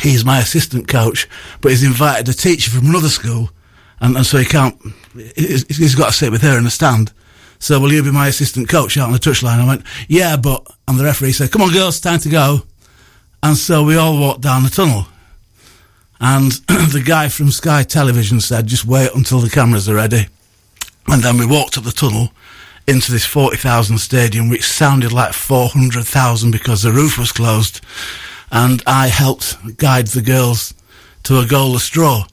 he's 0.04 0.24
my 0.24 0.38
assistant 0.38 0.88
coach, 0.88 1.28
but 1.60 1.70
he's 1.70 1.82
invited 1.82 2.28
a 2.28 2.32
teacher 2.32 2.70
from 2.70 2.86
another 2.86 3.08
school, 3.08 3.50
and, 4.00 4.16
and 4.16 4.26
so 4.26 4.38
he 4.38 4.44
can't, 4.44 4.76
he's, 5.34 5.66
he's 5.76 5.94
got 5.94 6.08
to 6.08 6.12
sit 6.12 6.30
with 6.30 6.42
her 6.42 6.58
in 6.58 6.64
the 6.64 6.70
stand. 6.70 7.12
So 7.58 7.80
will 7.80 7.92
you 7.92 8.02
be 8.02 8.10
my 8.10 8.28
assistant 8.28 8.68
coach 8.68 8.96
out 8.96 9.06
on 9.06 9.12
the 9.12 9.18
touchline? 9.18 9.60
I 9.60 9.66
went, 9.66 9.84
yeah, 10.08 10.36
but, 10.36 10.66
and 10.86 10.98
the 10.98 11.04
referee 11.04 11.32
said, 11.32 11.50
come 11.50 11.62
on 11.62 11.72
girls, 11.72 12.00
time 12.00 12.20
to 12.20 12.28
go. 12.28 12.62
And 13.42 13.56
so 13.56 13.84
we 13.84 13.96
all 13.96 14.18
walked 14.18 14.42
down 14.42 14.64
the 14.64 14.70
tunnel. 14.70 15.06
And 16.24 16.52
the 16.68 17.02
guy 17.04 17.28
from 17.28 17.50
Sky 17.50 17.82
Television 17.82 18.40
said, 18.40 18.66
just 18.66 18.86
wait 18.86 19.10
until 19.14 19.40
the 19.40 19.50
cameras 19.50 19.90
are 19.90 19.94
ready. 19.94 20.26
And 21.06 21.22
then 21.22 21.36
we 21.36 21.44
walked 21.44 21.76
up 21.76 21.84
the 21.84 21.92
tunnel 21.92 22.32
into 22.86 23.12
this 23.12 23.26
40,000 23.26 23.98
stadium, 23.98 24.48
which 24.48 24.64
sounded 24.64 25.12
like 25.12 25.34
400,000 25.34 26.50
because 26.50 26.82
the 26.82 26.92
roof 26.92 27.18
was 27.18 27.30
closed 27.30 27.82
and 28.50 28.82
I 28.86 29.08
helped 29.08 29.76
guide 29.76 30.06
the 30.06 30.22
girls 30.22 30.72
to 31.24 31.40
a 31.40 31.44
goalless 31.44 31.90
draw. 31.90 32.24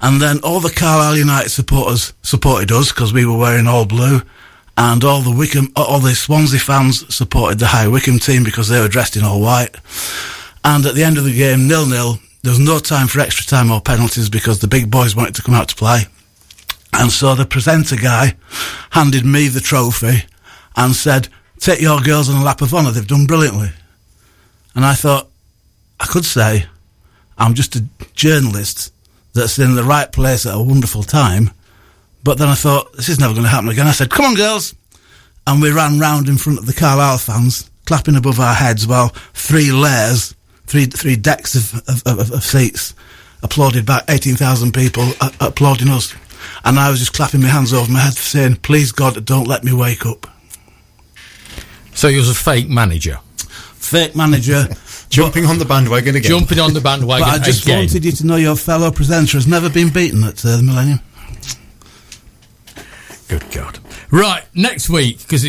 And 0.00 0.22
then 0.22 0.38
all 0.44 0.60
the 0.60 0.70
Carlisle 0.70 1.16
United 1.16 1.48
supporters 1.48 2.12
supported 2.22 2.70
us 2.70 2.92
because 2.92 3.12
we 3.12 3.26
were 3.26 3.36
wearing 3.36 3.66
all 3.66 3.84
blue, 3.84 4.22
and 4.76 5.02
all 5.02 5.22
the 5.22 5.34
Wycombe, 5.34 5.72
all 5.76 5.98
the 5.98 6.14
Swansea 6.14 6.60
fans 6.60 7.12
supported 7.14 7.58
the 7.58 7.66
High 7.66 7.88
Wycombe 7.88 8.18
team 8.18 8.44
because 8.44 8.68
they 8.68 8.80
were 8.80 8.88
dressed 8.88 9.16
in 9.16 9.24
all 9.24 9.40
white. 9.40 9.74
And 10.64 10.86
at 10.86 10.94
the 10.94 11.02
end 11.02 11.18
of 11.18 11.24
the 11.24 11.36
game, 11.36 11.66
nil 11.66 11.86
nil. 11.86 12.18
There 12.42 12.50
was 12.50 12.58
no 12.58 12.78
time 12.78 13.06
for 13.06 13.20
extra 13.20 13.44
time 13.44 13.70
or 13.70 13.80
penalties 13.80 14.28
because 14.28 14.58
the 14.58 14.68
big 14.68 14.90
boys 14.90 15.14
wanted 15.14 15.34
to 15.36 15.42
come 15.42 15.54
out 15.54 15.68
to 15.68 15.74
play. 15.74 16.06
And 16.92 17.10
so 17.10 17.34
the 17.34 17.46
presenter 17.46 17.96
guy 17.96 18.34
handed 18.90 19.24
me 19.24 19.48
the 19.48 19.60
trophy 19.60 20.24
and 20.76 20.94
said, 20.94 21.28
"Take 21.58 21.80
your 21.80 22.00
girls 22.00 22.28
on 22.28 22.40
a 22.40 22.44
lap 22.44 22.62
of 22.62 22.74
honour. 22.74 22.90
They've 22.90 23.06
done 23.06 23.26
brilliantly." 23.26 23.72
And 24.74 24.84
I 24.84 24.94
thought, 24.94 25.28
I 25.98 26.06
could 26.06 26.24
say 26.24 26.66
I'm 27.36 27.54
just 27.54 27.76
a 27.76 27.84
journalist 28.14 28.92
that's 29.32 29.58
in 29.58 29.74
the 29.74 29.84
right 29.84 30.10
place 30.10 30.46
at 30.46 30.54
a 30.54 30.62
wonderful 30.62 31.02
time. 31.02 31.50
But 32.22 32.38
then 32.38 32.48
I 32.48 32.54
thought, 32.54 32.92
this 32.92 33.08
is 33.08 33.18
never 33.18 33.32
going 33.32 33.44
to 33.44 33.50
happen 33.50 33.70
again. 33.70 33.86
I 33.86 33.92
said, 33.92 34.10
come 34.10 34.26
on, 34.26 34.34
girls. 34.34 34.74
And 35.46 35.62
we 35.62 35.72
ran 35.72 35.98
round 35.98 36.28
in 36.28 36.36
front 36.36 36.58
of 36.58 36.66
the 36.66 36.74
Carlisle 36.74 37.18
fans, 37.18 37.70
clapping 37.86 38.16
above 38.16 38.38
our 38.38 38.54
heads 38.54 38.86
while 38.86 39.08
three 39.32 39.72
layers, 39.72 40.34
three, 40.70 40.86
three 40.86 41.16
decks 41.16 41.56
of, 41.56 41.82
of, 41.88 42.02
of, 42.06 42.30
of 42.32 42.44
seats 42.44 42.94
applauded 43.42 43.84
by 43.84 44.02
18,000 44.08 44.72
people 44.72 45.02
uh, 45.20 45.30
applauding 45.40 45.88
us. 45.88 46.14
And 46.64 46.78
I 46.78 46.90
was 46.90 47.00
just 47.00 47.12
clapping 47.12 47.42
my 47.42 47.48
hands 47.48 47.72
over 47.72 47.90
my 47.90 47.98
head 47.98 48.12
saying, 48.12 48.56
please 48.56 48.92
God, 48.92 49.24
don't 49.24 49.48
let 49.48 49.64
me 49.64 49.72
wake 49.72 50.06
up. 50.06 50.28
So 51.92 52.06
he 52.06 52.16
was 52.16 52.30
a 52.30 52.34
fake 52.34 52.68
manager? 52.68 53.18
Fake 53.74 54.14
manager. 54.14 54.68
Jumping 55.10 55.44
on 55.44 55.58
the 55.58 55.64
bandwagon 55.64 56.14
again. 56.14 56.30
Jumping 56.30 56.60
on 56.60 56.72
the 56.72 56.80
bandwagon 56.80 57.26
But 57.26 57.40
I 57.40 57.42
just 57.42 57.64
again. 57.64 57.78
wanted 57.80 58.04
you 58.04 58.12
to 58.12 58.26
know 58.26 58.36
your 58.36 58.54
fellow 58.54 58.92
presenter 58.92 59.38
has 59.38 59.48
never 59.48 59.68
been 59.68 59.92
beaten 59.92 60.22
at 60.22 60.44
uh, 60.44 60.56
the 60.56 60.62
Millennium. 60.62 61.00
Good 63.26 63.50
God. 63.50 63.79
Right, 64.12 64.42
next 64.54 64.88
week, 64.90 65.18
because 65.18 65.44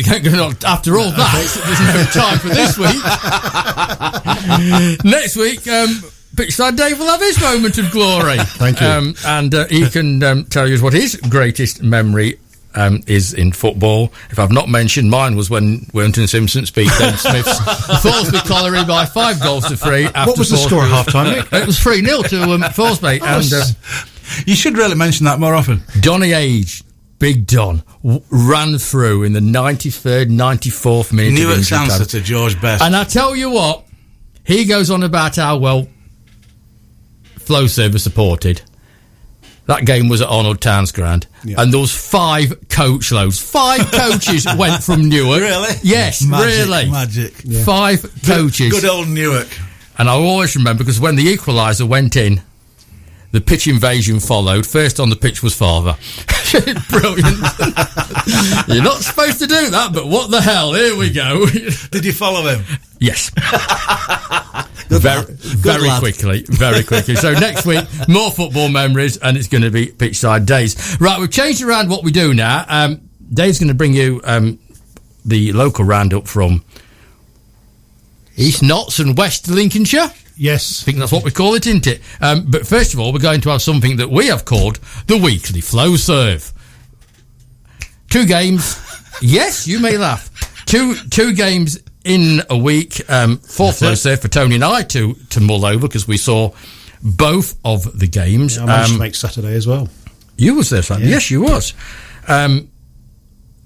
after 0.64 0.96
all 0.96 1.10
that, 1.10 1.32
there's 1.64 2.14
no 2.14 2.22
time 2.22 2.38
for 2.38 2.48
this 2.48 2.78
week. 2.78 3.02
next 5.04 5.36
week, 5.36 5.66
um, 5.68 5.88
Pitchside 6.36 6.76
Dave 6.76 6.98
will 6.98 7.06
have 7.08 7.20
his 7.20 7.40
moment 7.40 7.78
of 7.78 7.90
glory. 7.90 8.38
Thank 8.38 8.80
you. 8.80 8.86
Um, 8.86 9.14
and 9.26 9.54
uh, 9.54 9.66
he 9.66 9.88
can 9.90 10.22
um, 10.22 10.44
tell 10.44 10.68
you 10.68 10.78
what 10.82 10.92
his 10.92 11.16
greatest 11.16 11.82
memory 11.82 12.38
um, 12.74 13.02
is 13.06 13.34
in 13.34 13.52
football. 13.52 14.12
If 14.30 14.38
I've 14.38 14.52
not 14.52 14.68
mentioned, 14.68 15.10
mine 15.10 15.36
was 15.36 15.50
when 15.50 15.86
Worthington 15.92 16.26
Simpson 16.28 16.64
beat 16.74 16.88
Ben 16.98 17.14
Smith's 17.18 17.58
Thoresby 18.02 18.38
Colliery 18.46 18.84
by 18.84 19.04
five 19.06 19.40
goals 19.42 19.66
to 19.68 19.76
three. 19.76 20.04
After 20.06 20.30
What 20.30 20.38
was 20.38 20.50
the 20.50 20.56
score 20.56 20.84
at 20.84 20.90
half 20.90 21.06
time, 21.10 21.44
It 21.52 21.66
was 21.66 21.78
3 21.80 22.02
0 22.04 22.22
to 22.22 22.42
um, 22.44 22.62
Thoresby. 22.62 23.20
and 23.20 23.52
uh, 23.52 23.64
You 24.46 24.54
should 24.54 24.78
really 24.78 24.94
mention 24.94 25.26
that 25.26 25.38
more 25.40 25.54
often. 25.54 25.82
Donny 26.00 26.32
Age, 26.32 26.82
Big 27.22 27.46
Don, 27.46 27.84
w- 28.02 28.20
ran 28.30 28.78
through 28.78 29.22
in 29.22 29.32
the 29.32 29.38
93rd, 29.40 30.26
94th 30.28 31.12
minute. 31.12 31.34
of 31.34 31.38
Newark's 31.38 31.70
answer 31.70 31.98
time. 31.98 32.06
to 32.08 32.20
George 32.20 32.60
Best. 32.60 32.82
And 32.82 32.96
I 32.96 33.04
tell 33.04 33.36
you 33.36 33.48
what, 33.48 33.84
he 34.42 34.64
goes 34.64 34.90
on 34.90 35.04
about 35.04 35.36
how 35.36 35.56
well 35.56 35.86
Flow 37.38 37.68
Server 37.68 38.00
supported. 38.00 38.62
That 39.66 39.84
game 39.84 40.08
was 40.08 40.20
at 40.20 40.26
Arnold 40.28 40.60
Towns 40.60 40.90
Ground, 40.90 41.28
Yeah. 41.44 41.60
and 41.62 41.72
those 41.72 41.94
five 41.94 42.68
coach 42.68 43.12
loads. 43.12 43.38
Five 43.38 43.80
coaches 43.92 44.44
went 44.58 44.82
from 44.82 45.08
Newark. 45.08 45.40
Really? 45.42 45.74
Yes, 45.84 46.22
Magic, 46.24 46.66
really. 46.66 46.90
magic. 46.90 47.34
Five 47.64 48.02
coaches. 48.26 48.72
Good 48.72 48.84
old 48.84 49.06
Newark. 49.06 49.46
And 49.96 50.08
I 50.08 50.14
always 50.14 50.56
remember 50.56 50.82
because 50.82 50.98
when 50.98 51.14
the 51.14 51.24
equaliser 51.36 51.86
went 51.86 52.16
in, 52.16 52.42
the 53.32 53.40
pitch 53.40 53.66
invasion 53.66 54.20
followed. 54.20 54.66
First 54.66 55.00
on 55.00 55.10
the 55.10 55.16
pitch 55.16 55.42
was 55.42 55.54
Father. 55.54 55.96
Brilliant. 56.90 57.38
You're 58.68 58.84
not 58.84 59.00
supposed 59.00 59.38
to 59.40 59.46
do 59.46 59.70
that, 59.70 59.90
but 59.92 60.06
what 60.06 60.30
the 60.30 60.40
hell? 60.40 60.74
Here 60.74 60.96
we 60.96 61.10
go. 61.10 61.46
Did 61.90 62.04
you 62.04 62.12
follow 62.12 62.46
him? 62.46 62.64
yes. 63.00 63.30
very 64.88 65.24
very 65.28 65.88
quickly, 65.98 66.44
very 66.46 66.84
quickly. 66.84 67.16
So 67.16 67.32
next 67.32 67.64
week, 67.64 67.84
more 68.06 68.30
football 68.30 68.68
memories, 68.68 69.16
and 69.16 69.36
it's 69.36 69.48
going 69.48 69.62
to 69.62 69.70
be 69.70 69.86
pitchside 69.86 70.46
days. 70.46 71.00
Right, 71.00 71.18
we've 71.18 71.30
changed 71.30 71.62
around 71.62 71.88
what 71.88 72.04
we 72.04 72.12
do 72.12 72.34
now. 72.34 72.66
Um, 72.68 73.08
Dave's 73.32 73.58
going 73.58 73.68
to 73.68 73.74
bring 73.74 73.94
you 73.94 74.20
um, 74.24 74.58
the 75.24 75.52
local 75.54 75.86
roundup 75.86 76.28
from 76.28 76.64
East 78.36 78.62
Notts 78.62 78.98
and 78.98 79.16
West 79.16 79.48
Lincolnshire. 79.48 80.12
Yes. 80.42 80.82
I 80.82 80.84
think 80.86 80.98
that's 80.98 81.12
what 81.12 81.22
we 81.24 81.30
call 81.30 81.54
it, 81.54 81.66
isn't 81.66 81.86
it? 81.86 82.00
Um, 82.20 82.46
but 82.48 82.66
first 82.66 82.94
of 82.94 83.00
all, 83.00 83.12
we're 83.12 83.20
going 83.20 83.40
to 83.42 83.50
have 83.50 83.62
something 83.62 83.96
that 83.98 84.10
we 84.10 84.26
have 84.26 84.44
called 84.44 84.76
the 85.06 85.16
weekly 85.16 85.60
flow 85.60 85.94
serve. 85.96 86.52
Two 88.10 88.26
games. 88.26 88.76
yes, 89.22 89.66
you 89.68 89.78
may 89.78 89.96
laugh. 89.96 90.30
Two 90.66 90.94
two 91.10 91.32
games 91.34 91.78
in 92.04 92.42
a 92.50 92.56
week. 92.58 93.00
Um, 93.08 93.38
four 93.38 93.72
flow 93.72 93.94
serve 93.94 94.20
for 94.20 94.28
Tony 94.28 94.56
and 94.56 94.64
I 94.64 94.82
to 94.82 95.14
to 95.30 95.40
mull 95.40 95.64
over 95.64 95.86
because 95.86 96.08
we 96.08 96.16
saw 96.16 96.50
both 97.02 97.56
of 97.64 97.98
the 97.98 98.06
games. 98.06 98.58
I 98.58 98.64
managed 98.66 98.90
Um, 98.90 98.96
to 98.96 99.02
make 99.02 99.14
Saturday 99.14 99.54
as 99.54 99.66
well. 99.66 99.88
you 100.36 100.54
was 100.54 100.70
there 100.70 100.82
Saturday. 100.82 101.10
Yes, 101.10 101.30
you 101.30 101.42
was. 101.42 101.74
Um, 102.28 102.68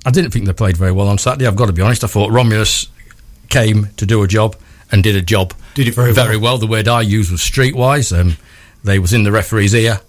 I 0.05 0.11
didn't 0.11 0.31
think 0.31 0.47
they 0.47 0.53
played 0.53 0.77
very 0.77 0.93
well 0.93 1.09
on 1.09 1.19
Saturday. 1.19 1.47
I've 1.47 1.57
got 1.57 1.67
to 1.67 1.73
be 1.73 1.83
honest. 1.83 2.05
I 2.05 2.07
thought 2.07 2.31
Romulus 2.31 2.89
came 3.49 3.89
to 3.97 4.07
do 4.07 4.23
a 4.23 4.29
job 4.29 4.57
and 4.91 5.03
did 5.03 5.17
a 5.17 5.23
job. 5.23 5.55
Did 5.75 5.89
it 5.89 5.95
very 5.95 6.13
well. 6.13 6.25
Very 6.25 6.37
well. 6.37 6.59
The 6.59 6.67
word 6.67 6.89
I 6.89 7.03
used 7.03 7.31
was 7.31 7.41
streetwise. 7.41 8.19
Um, 8.19 8.37
they 8.85 8.99
was 8.99 9.13
in 9.13 9.25
the 9.25 9.33
referee's 9.33 9.75
ear, 9.75 10.01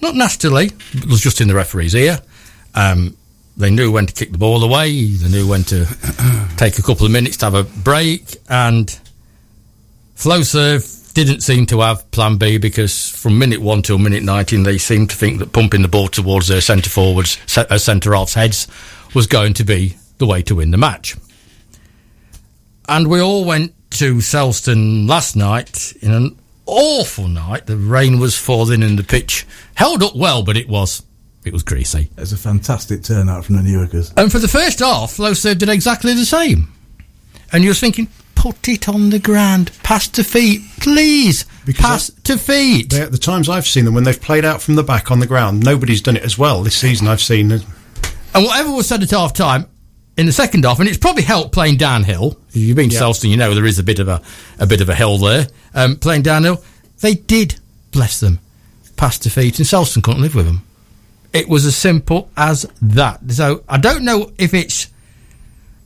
not 0.00 0.14
nastily. 0.14 0.70
It 0.92 1.06
was 1.06 1.20
just 1.20 1.40
in 1.40 1.48
the 1.48 1.54
referee's 1.54 1.94
ear. 1.94 2.20
Um, 2.74 3.16
they 3.56 3.70
knew 3.70 3.92
when 3.92 4.06
to 4.06 4.12
kick 4.12 4.32
the 4.32 4.38
ball 4.38 4.62
away. 4.62 5.06
They 5.06 5.28
knew 5.28 5.48
when 5.48 5.64
to 5.64 5.86
take 6.56 6.78
a 6.78 6.82
couple 6.82 7.06
of 7.06 7.12
minutes 7.12 7.38
to 7.38 7.46
have 7.46 7.54
a 7.54 7.64
break. 7.64 8.36
And 8.48 8.98
Flow 10.14 10.42
Serve 10.42 10.86
didn't 11.14 11.42
seem 11.42 11.66
to 11.66 11.80
have 11.80 12.10
plan 12.10 12.38
B 12.38 12.58
because 12.58 13.10
from 13.10 13.38
minute 13.38 13.60
one 13.60 13.82
till 13.82 13.98
minute 13.98 14.22
19, 14.22 14.62
they 14.62 14.78
seemed 14.78 15.10
to 15.10 15.16
think 15.16 15.38
that 15.38 15.52
pumping 15.52 15.82
the 15.82 15.88
ball 15.88 16.08
towards 16.08 16.48
their 16.48 16.60
centre 16.60 16.90
forwards, 16.90 17.38
uh, 17.56 17.78
centre 17.78 18.14
halves' 18.14 18.34
heads 18.34 18.68
was 19.14 19.26
going 19.26 19.54
to 19.54 19.64
be 19.64 19.96
the 20.18 20.26
way 20.26 20.42
to 20.42 20.54
win 20.56 20.70
the 20.70 20.78
match. 20.78 21.16
And 22.88 23.08
we 23.08 23.20
all 23.20 23.44
went 23.44 23.74
to 23.92 24.14
Selston 24.16 25.08
last 25.08 25.36
night 25.36 25.92
in 26.00 26.10
an 26.12 26.38
awful 26.66 27.28
night. 27.28 27.66
The 27.66 27.76
rain 27.76 28.18
was 28.18 28.36
falling 28.36 28.82
and 28.82 28.98
the 28.98 29.04
pitch 29.04 29.46
held 29.74 30.02
up 30.02 30.14
well, 30.16 30.42
but 30.42 30.56
it 30.56 30.68
was 30.68 31.02
it 31.44 31.52
was 31.52 31.62
greasy. 31.62 32.10
It's 32.16 32.32
a 32.32 32.36
fantastic 32.36 33.02
turnout 33.02 33.44
from 33.44 33.56
the 33.56 33.62
Newarkers. 33.62 34.12
And 34.16 34.30
for 34.30 34.38
the 34.38 34.48
first 34.48 34.78
half, 34.78 35.18
Low 35.18 35.32
Serve 35.34 35.58
did 35.58 35.68
exactly 35.68 36.14
the 36.14 36.24
same. 36.24 36.72
And 37.52 37.64
you 37.64 37.70
was 37.70 37.80
thinking, 37.80 38.08
put 38.36 38.68
it 38.68 38.88
on 38.88 39.10
the 39.10 39.18
ground. 39.18 39.72
Pass 39.82 40.06
to 40.08 40.24
feet, 40.24 40.62
please. 40.80 41.44
Because 41.66 42.10
Pass 42.10 42.10
to 42.24 42.38
feet. 42.38 42.90
They, 42.90 43.04
the 43.06 43.18
times 43.18 43.48
I've 43.48 43.66
seen 43.66 43.84
them 43.84 43.94
when 43.94 44.04
they've 44.04 44.20
played 44.20 44.44
out 44.44 44.62
from 44.62 44.76
the 44.76 44.82
back 44.84 45.10
on 45.10 45.18
the 45.18 45.26
ground, 45.26 45.64
nobody's 45.64 46.00
done 46.00 46.16
it 46.16 46.22
as 46.22 46.38
well 46.38 46.62
this 46.62 46.76
season. 46.76 47.08
I've 47.08 47.20
seen. 47.20 47.50
uh, 47.52 47.58
And 48.34 48.44
whatever 48.44 48.70
was 48.72 48.86
said 48.88 49.02
at 49.02 49.10
half 49.10 49.32
time, 49.32 49.66
in 50.16 50.26
the 50.26 50.32
second 50.32 50.64
half, 50.64 50.78
and 50.78 50.88
it's 50.88 50.98
probably 50.98 51.22
helped 51.22 51.52
playing 51.52 51.76
downhill. 51.76 52.38
If 52.50 52.56
you've 52.56 52.76
been 52.76 52.90
to. 52.90 52.96
Selston, 52.96 53.30
you 53.30 53.36
know 53.36 53.54
there 53.54 53.66
is 53.66 53.78
a 53.78 53.82
bit 53.82 53.98
of 53.98 54.08
a, 54.08 54.20
a 54.58 54.66
bit 54.66 54.80
of 54.80 54.88
a 54.88 54.94
hill 54.94 55.18
there. 55.18 55.46
Um, 55.74 55.96
playing 55.96 56.22
downhill, 56.22 56.62
they 57.00 57.14
did, 57.14 57.56
bless 57.92 58.20
them, 58.20 58.38
pass 58.96 59.18
defeat, 59.18 59.58
and 59.58 59.66
Selston 59.66 60.02
couldn't 60.02 60.22
live 60.22 60.34
with 60.34 60.46
them. 60.46 60.62
It 61.32 61.48
was 61.48 61.64
as 61.64 61.76
simple 61.76 62.30
as 62.36 62.66
that. 62.82 63.20
So 63.30 63.64
I 63.68 63.78
don't 63.78 64.04
know 64.04 64.32
if 64.38 64.52
it's 64.52 64.88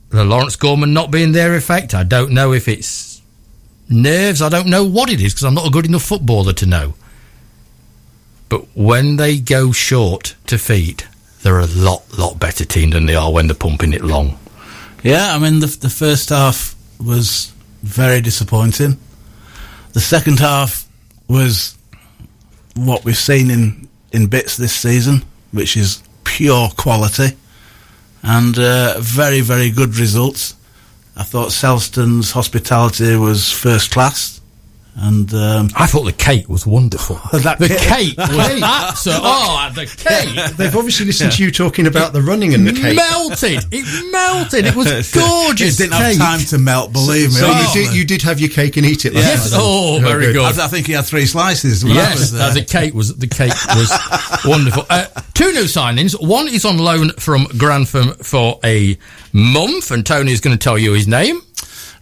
the 0.09 0.25
Lawrence 0.25 0.55
Gorman 0.55 0.93
not 0.93 1.11
being 1.11 1.31
their 1.31 1.55
effect. 1.55 1.93
I 1.93 2.03
don't 2.03 2.31
know 2.31 2.51
if 2.51 2.67
it's 2.67 3.21
nerves. 3.89 4.41
I 4.41 4.49
don't 4.49 4.67
know 4.67 4.83
what 4.83 5.09
it 5.09 5.21
is 5.21 5.33
because 5.33 5.45
I'm 5.45 5.53
not 5.53 5.67
a 5.67 5.71
good 5.71 5.85
enough 5.85 6.03
footballer 6.03 6.53
to 6.53 6.65
know. 6.65 6.95
But 8.49 8.65
when 8.75 9.17
they 9.17 9.37
go 9.39 9.71
short 9.71 10.35
to 10.47 10.57
feet, 10.57 11.07
they're 11.47 11.59
a 11.59 11.65
lot, 11.67 12.03
lot 12.17 12.37
better 12.37 12.65
team 12.65 12.89
than 12.89 13.05
they 13.05 13.15
are 13.15 13.31
when 13.31 13.47
they're 13.47 13.55
pumping 13.55 13.93
it 13.93 14.03
long. 14.03 14.37
Yeah, 15.01 15.33
I 15.33 15.39
mean 15.39 15.61
the 15.61 15.67
the 15.67 15.89
first 15.89 16.27
half 16.27 16.75
was 16.99 17.53
very 17.83 18.19
disappointing. 18.19 18.97
The 19.93 20.01
second 20.01 20.39
half 20.39 20.85
was 21.29 21.77
what 22.75 23.05
we've 23.05 23.15
seen 23.15 23.49
in 23.49 23.87
in 24.11 24.27
bits 24.27 24.57
this 24.57 24.73
season, 24.73 25.23
which 25.53 25.77
is 25.77 26.03
pure 26.25 26.67
quality 26.75 27.37
and 28.23 28.59
uh, 28.59 28.95
very 28.99 29.39
very 29.39 29.69
good 29.71 29.97
results. 29.97 30.53
I 31.15 31.23
thought 31.23 31.53
Selston's 31.53 32.31
hospitality 32.31 33.15
was 33.15 33.49
first 33.49 33.91
class, 33.91 34.36
and 34.99 35.31
um, 35.33 35.69
I 35.75 35.85
thought 35.85 36.03
the 36.05 36.11
cake 36.11 36.49
was 36.49 36.65
wonderful. 36.65 37.19
That 37.43 37.59
the 37.59 37.67
cake- 37.67 38.15
cake 38.15 38.17
was 38.17 38.61
absolute. 38.63 39.19
Oh, 39.23 39.69
the 39.75 39.85
cake 39.85 40.55
They've 40.57 40.75
obviously 40.75 41.05
listened 41.05 41.31
to 41.33 41.43
you 41.43 41.51
talking 41.51 41.85
about 41.87 42.13
the 42.13 42.21
running 42.21 42.53
and 42.55 42.65
the 42.67 42.73
cake. 42.73 42.95
melted. 42.95 43.63
It 43.71 44.11
melted. 44.11 44.65
It 44.65 44.75
was 44.75 44.87
gorgeous. 45.13 45.79
It 45.79 45.83
didn't 45.83 45.97
cake. 45.99 46.17
have 46.17 46.39
time 46.39 46.39
to 46.47 46.57
melt. 46.57 46.93
Believe 46.93 47.29
me. 47.29 47.35
So 47.35 47.47
honestly. 47.47 47.81
you 47.81 47.87
did, 47.87 47.95
you 47.97 48.05
did 48.05 48.21
have 48.23 48.39
your 48.39 48.49
cake 48.49 48.75
and 48.77 48.85
eat 48.85 49.05
it 49.05 49.13
last 49.13 49.23
Yes. 49.25 49.51
night. 49.51 49.59
Oh, 49.61 49.99
very 50.01 50.25
good. 50.27 50.33
good. 50.33 50.59
I, 50.59 50.65
I 50.65 50.67
think 50.67 50.87
he 50.87 50.93
had 50.93 51.05
three 51.05 51.25
slices. 51.27 51.83
Yes, 51.83 52.19
was 52.19 52.31
there. 52.31 52.49
uh, 52.49 52.53
the 52.53 52.63
cake 52.65 52.93
was 52.95 53.15
the 53.15 53.27
cake 53.27 53.53
was 53.75 53.91
wonderful. 54.45 54.83
Uh, 54.89 55.05
two 55.35 55.51
new 55.53 55.65
signings. 55.65 56.19
One 56.19 56.47
is 56.47 56.65
on 56.65 56.77
loan 56.79 57.11
from 57.19 57.45
Grantham 57.57 58.13
for 58.15 58.59
a 58.63 58.97
month, 59.31 59.91
and 59.91 60.03
Tony 60.05 60.31
is 60.31 60.41
going 60.41 60.57
to 60.57 60.61
tell 60.63 60.77
you 60.77 60.93
his 60.93 61.07
name. 61.07 61.39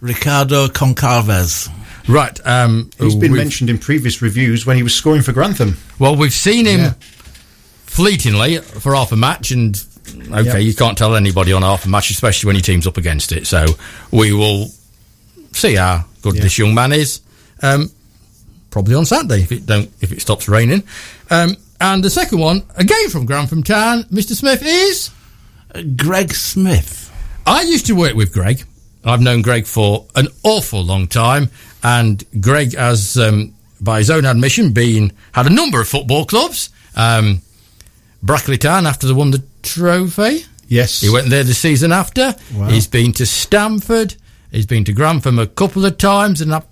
Ricardo 0.00 0.66
Goncalves. 0.68 1.68
Right. 2.08 2.38
Um, 2.46 2.90
He's 2.98 3.14
been 3.16 3.34
mentioned 3.34 3.68
in 3.70 3.78
previous 3.78 4.22
reviews 4.22 4.64
when 4.66 4.76
he 4.76 4.82
was 4.82 4.94
scoring 4.94 5.22
for 5.22 5.32
Grantham. 5.32 5.76
Well, 5.98 6.14
we've 6.16 6.32
seen 6.32 6.66
him 6.66 6.80
Yeah. 6.80 6.92
fleetingly 7.86 8.58
for 8.58 8.94
half 8.94 9.12
a 9.12 9.16
match, 9.16 9.50
and 9.50 9.80
okay, 10.32 10.44
Yep. 10.44 10.62
you 10.62 10.74
can't 10.74 10.96
tell 10.98 11.16
anybody 11.16 11.52
on 11.52 11.62
half 11.62 11.84
a 11.84 11.88
match, 11.88 12.10
especially 12.10 12.46
when 12.48 12.56
your 12.56 12.62
team's 12.62 12.86
up 12.86 12.96
against 12.96 13.32
it. 13.32 13.46
So 13.46 13.66
we 14.10 14.32
will 14.32 14.70
see 15.52 15.74
how 15.74 16.04
good 16.22 16.36
Yeah. 16.36 16.42
this 16.42 16.58
young 16.58 16.74
man 16.74 16.92
is. 16.92 17.20
Um, 17.62 17.90
probably 18.70 18.94
on 18.94 19.06
Saturday 19.06 19.42
if 19.42 19.50
it 19.52 19.64
don't 19.66 19.90
if 20.00 20.12
it 20.12 20.20
stops 20.20 20.48
raining. 20.48 20.82
Um, 21.30 21.56
and 21.80 22.04
the 22.04 22.10
second 22.10 22.38
one, 22.38 22.62
again 22.76 23.08
from 23.10 23.24
Grantham 23.26 23.62
Town, 23.62 24.04
Mr. 24.12 24.34
Smith 24.34 24.62
is. 24.64 25.10
Uh, 25.74 25.82
Greg 25.96 26.34
Smith. 26.34 27.10
I 27.46 27.62
used 27.62 27.86
to 27.86 27.94
work 27.94 28.14
with 28.14 28.32
Greg. 28.32 28.64
I've 29.04 29.20
known 29.20 29.40
Greg 29.42 29.66
for 29.66 30.04
an 30.16 30.28
awful 30.42 30.82
long 30.84 31.06
time, 31.06 31.48
and 31.86 32.24
Greg 32.40 32.74
has, 32.74 33.16
um, 33.16 33.54
by 33.80 33.98
his 33.98 34.10
own 34.10 34.24
admission, 34.24 34.72
been 34.72 35.12
had 35.30 35.46
a 35.46 35.50
number 35.50 35.80
of 35.80 35.86
football 35.86 36.24
clubs. 36.26 36.68
Um, 36.96 37.42
Brackley 38.24 38.58
Town 38.58 38.86
after 38.86 39.06
they 39.06 39.12
won 39.12 39.30
the 39.30 39.44
trophy. 39.62 40.46
Yes. 40.66 41.00
He 41.00 41.08
went 41.08 41.28
there 41.28 41.44
the 41.44 41.54
season 41.54 41.92
after. 41.92 42.34
Wow. 42.52 42.70
He's 42.70 42.88
been 42.88 43.12
to 43.12 43.24
Stamford. 43.24 44.16
He's 44.50 44.66
been 44.66 44.82
to 44.84 44.92
Grantham 44.92 45.38
a 45.38 45.46
couple 45.46 45.84
of 45.84 45.96
times, 45.96 46.40
and 46.40 46.52
I 46.52 46.62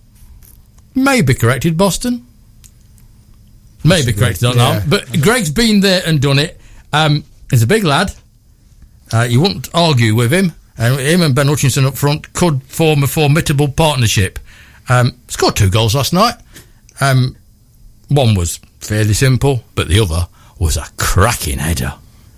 may 0.96 1.22
be 1.22 1.34
corrected. 1.34 1.76
Boston, 1.76 2.26
maybe 3.84 4.12
corrected 4.12 4.48
on 4.48 4.56
yeah. 4.56 4.80
that. 4.80 4.90
But 4.90 5.20
Greg's 5.22 5.50
been 5.50 5.78
there 5.78 6.02
and 6.04 6.20
done 6.20 6.40
it. 6.40 6.60
Um, 6.92 7.22
he's 7.50 7.62
a 7.62 7.68
big 7.68 7.84
lad. 7.84 8.12
Uh, 9.12 9.28
you 9.30 9.40
wouldn't 9.40 9.68
argue 9.74 10.16
with 10.16 10.32
him. 10.32 10.54
And 10.76 10.98
him 10.98 11.22
and 11.22 11.36
Ben 11.36 11.46
Hutchinson 11.46 11.84
up 11.84 11.94
front 11.94 12.32
could 12.32 12.64
form 12.64 13.04
a 13.04 13.06
formidable 13.06 13.68
partnership. 13.68 14.40
Um, 14.88 15.18
scored 15.28 15.56
two 15.56 15.70
goals 15.70 15.94
last 15.94 16.12
night. 16.12 16.34
Um, 17.00 17.36
one 18.08 18.34
was 18.34 18.58
fairly 18.80 19.14
simple, 19.14 19.62
but 19.74 19.88
the 19.88 20.00
other 20.00 20.28
was 20.58 20.76
a 20.76 20.86
cracking 20.96 21.58
header. 21.58 21.94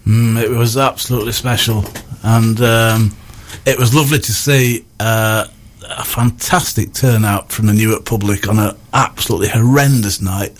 Mm, 0.06 0.40
it 0.40 0.50
was 0.50 0.76
absolutely 0.76 1.32
special, 1.32 1.85
and 2.22 2.61
um, 2.61 3.16
it 3.64 3.78
was 3.78 3.94
lovely 3.94 4.18
to 4.18 4.32
see 4.32 4.85
uh, 5.00 5.46
a 5.88 6.04
fantastic 6.04 6.92
turnout 6.92 7.50
from 7.50 7.66
the 7.66 7.72
Newark 7.72 8.04
public 8.04 8.48
on 8.48 8.59
an 8.59 8.76
absolutely 8.92 9.48
horrendous 9.48 10.20
night. 10.20 10.52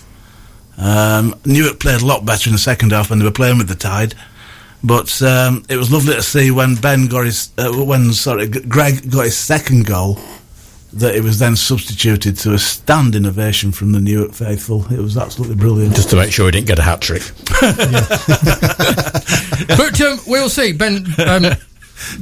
Um, 0.77 1.33
Newark 1.45 1.79
played 1.79 2.01
a 2.01 2.05
lot 2.05 2.25
better 2.25 2.49
in 2.49 2.53
the 2.53 2.59
second 2.59 2.91
half 2.91 3.09
when 3.09 3.19
they 3.19 3.25
were 3.25 3.31
playing 3.31 3.57
with 3.57 3.69
the 3.69 3.75
Tide, 3.75 4.13
but 4.83 5.21
um, 5.21 5.63
it 5.69 5.77
was 5.77 5.91
lovely 5.91 6.13
to 6.13 6.21
see 6.21 6.51
when 6.51 6.75
Ben 6.75 7.07
got 7.07 7.25
his 7.25 7.49
uh, 7.57 7.71
when 7.71 8.11
sorry 8.11 8.47
Greg 8.47 9.09
got 9.09 9.25
his 9.25 9.37
second 9.37 9.85
goal 9.85 10.19
that 10.93 11.15
it 11.15 11.23
was 11.23 11.37
then 11.39 11.55
substituted 11.55 12.37
to 12.37 12.53
a 12.53 12.59
standing 12.59 13.25
ovation 13.25 13.71
from 13.71 13.91
the 13.91 13.99
Newark 13.99 14.31
faithful. 14.33 14.85
It 14.91 14.99
was 14.99 15.17
absolutely 15.17 15.55
brilliant. 15.57 15.95
just 15.95 16.09
to 16.11 16.15
make 16.15 16.31
sure 16.31 16.45
he 16.45 16.51
didn't 16.51 16.67
get 16.67 16.79
a 16.79 16.83
hat 16.83 17.01
trick. 17.01 17.23
but 19.67 20.01
um, 20.01 20.19
we'll 20.27 20.49
see. 20.49 20.73
Ben, 20.73 21.05
um, 21.27 21.45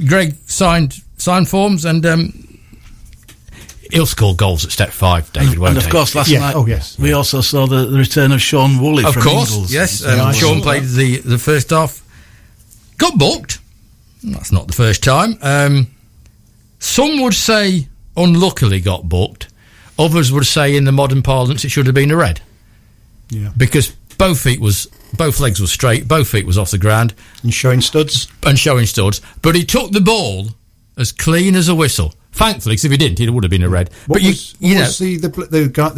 Greg 0.06 0.34
signed 0.46 0.94
signed 1.16 1.48
forms, 1.48 1.84
and 1.84 2.04
um, 2.06 2.32
he'll 3.90 4.06
score 4.06 4.34
goals 4.34 4.64
at 4.64 4.70
step 4.72 4.90
five. 4.90 5.32
David, 5.32 5.58
won't 5.58 5.70
and 5.70 5.78
of 5.78 5.84
he? 5.84 5.90
course, 5.90 6.14
last 6.14 6.28
Yeah, 6.28 6.40
night 6.40 6.54
oh, 6.56 6.66
yes. 6.66 6.98
we 6.98 7.12
also 7.12 7.40
saw 7.40 7.66
the, 7.66 7.86
the 7.86 7.98
return 7.98 8.32
of 8.32 8.40
Sean 8.42 8.80
Woolley 8.80 9.04
of 9.04 9.14
from 9.14 9.22
course, 9.22 9.52
Ingles. 9.52 9.72
yes. 9.72 10.02
Yeah, 10.02 10.14
Um, 10.14 10.20
I 10.28 10.32
Sean 10.32 10.60
played 10.60 10.82
that. 10.82 10.88
the 10.96 11.16
the 11.18 11.38
first 11.38 11.70
half. 11.70 12.02
Got 12.98 13.18
booked. 13.18 13.58
That's 14.24 14.50
not 14.50 14.66
the 14.66 14.72
first 14.72 15.04
time. 15.04 15.38
Um, 15.42 15.86
some 16.78 17.20
would 17.22 17.34
say 17.34 17.86
unluckily 18.16 18.80
got 18.80 19.08
booked. 19.08 19.48
Others 19.98 20.30
would 20.32 20.46
say 20.46 20.76
in 20.76 20.84
the 20.84 20.92
modern 20.92 21.22
parlance 21.22 21.64
it 21.64 21.70
should 21.70 21.86
have 21.86 21.94
been 21.94 22.10
a 22.10 22.16
red 22.16 22.40
Yeah. 23.30 23.50
because 23.56 23.90
both 24.18 24.40
feet 24.40 24.60
was 24.60 24.86
both 25.16 25.40
legs 25.40 25.60
were 25.60 25.66
straight, 25.66 26.06
both 26.08 26.28
feet 26.28 26.46
was 26.46 26.58
off 26.58 26.70
the 26.70 26.78
ground. 26.78 27.14
And 27.42 27.52
showing 27.54 27.80
studs. 27.80 28.28
and 28.44 28.58
showing 28.58 28.86
studs, 28.86 29.20
but 29.42 29.54
he 29.54 29.64
took 29.64 29.92
the 29.92 30.00
ball 30.00 30.48
as 30.98 31.12
clean 31.12 31.54
as 31.54 31.68
a 31.68 31.74
whistle. 31.74 32.14
Thankfully, 32.32 32.74
because 32.74 32.84
if 32.84 32.90
he 32.90 32.98
didn't, 32.98 33.18
it 33.20 33.30
would 33.30 33.44
have 33.44 33.50
been 33.50 33.62
a 33.62 33.68
red. 33.68 33.88
What 34.06 34.16
but 34.16 34.22
you, 34.22 34.28
was, 34.30 34.52
what 34.58 34.68
you 34.68 34.74
know, 34.74 34.80
was 34.82 34.98
the 34.98 35.16
the 35.16 35.28
the, 35.28 35.92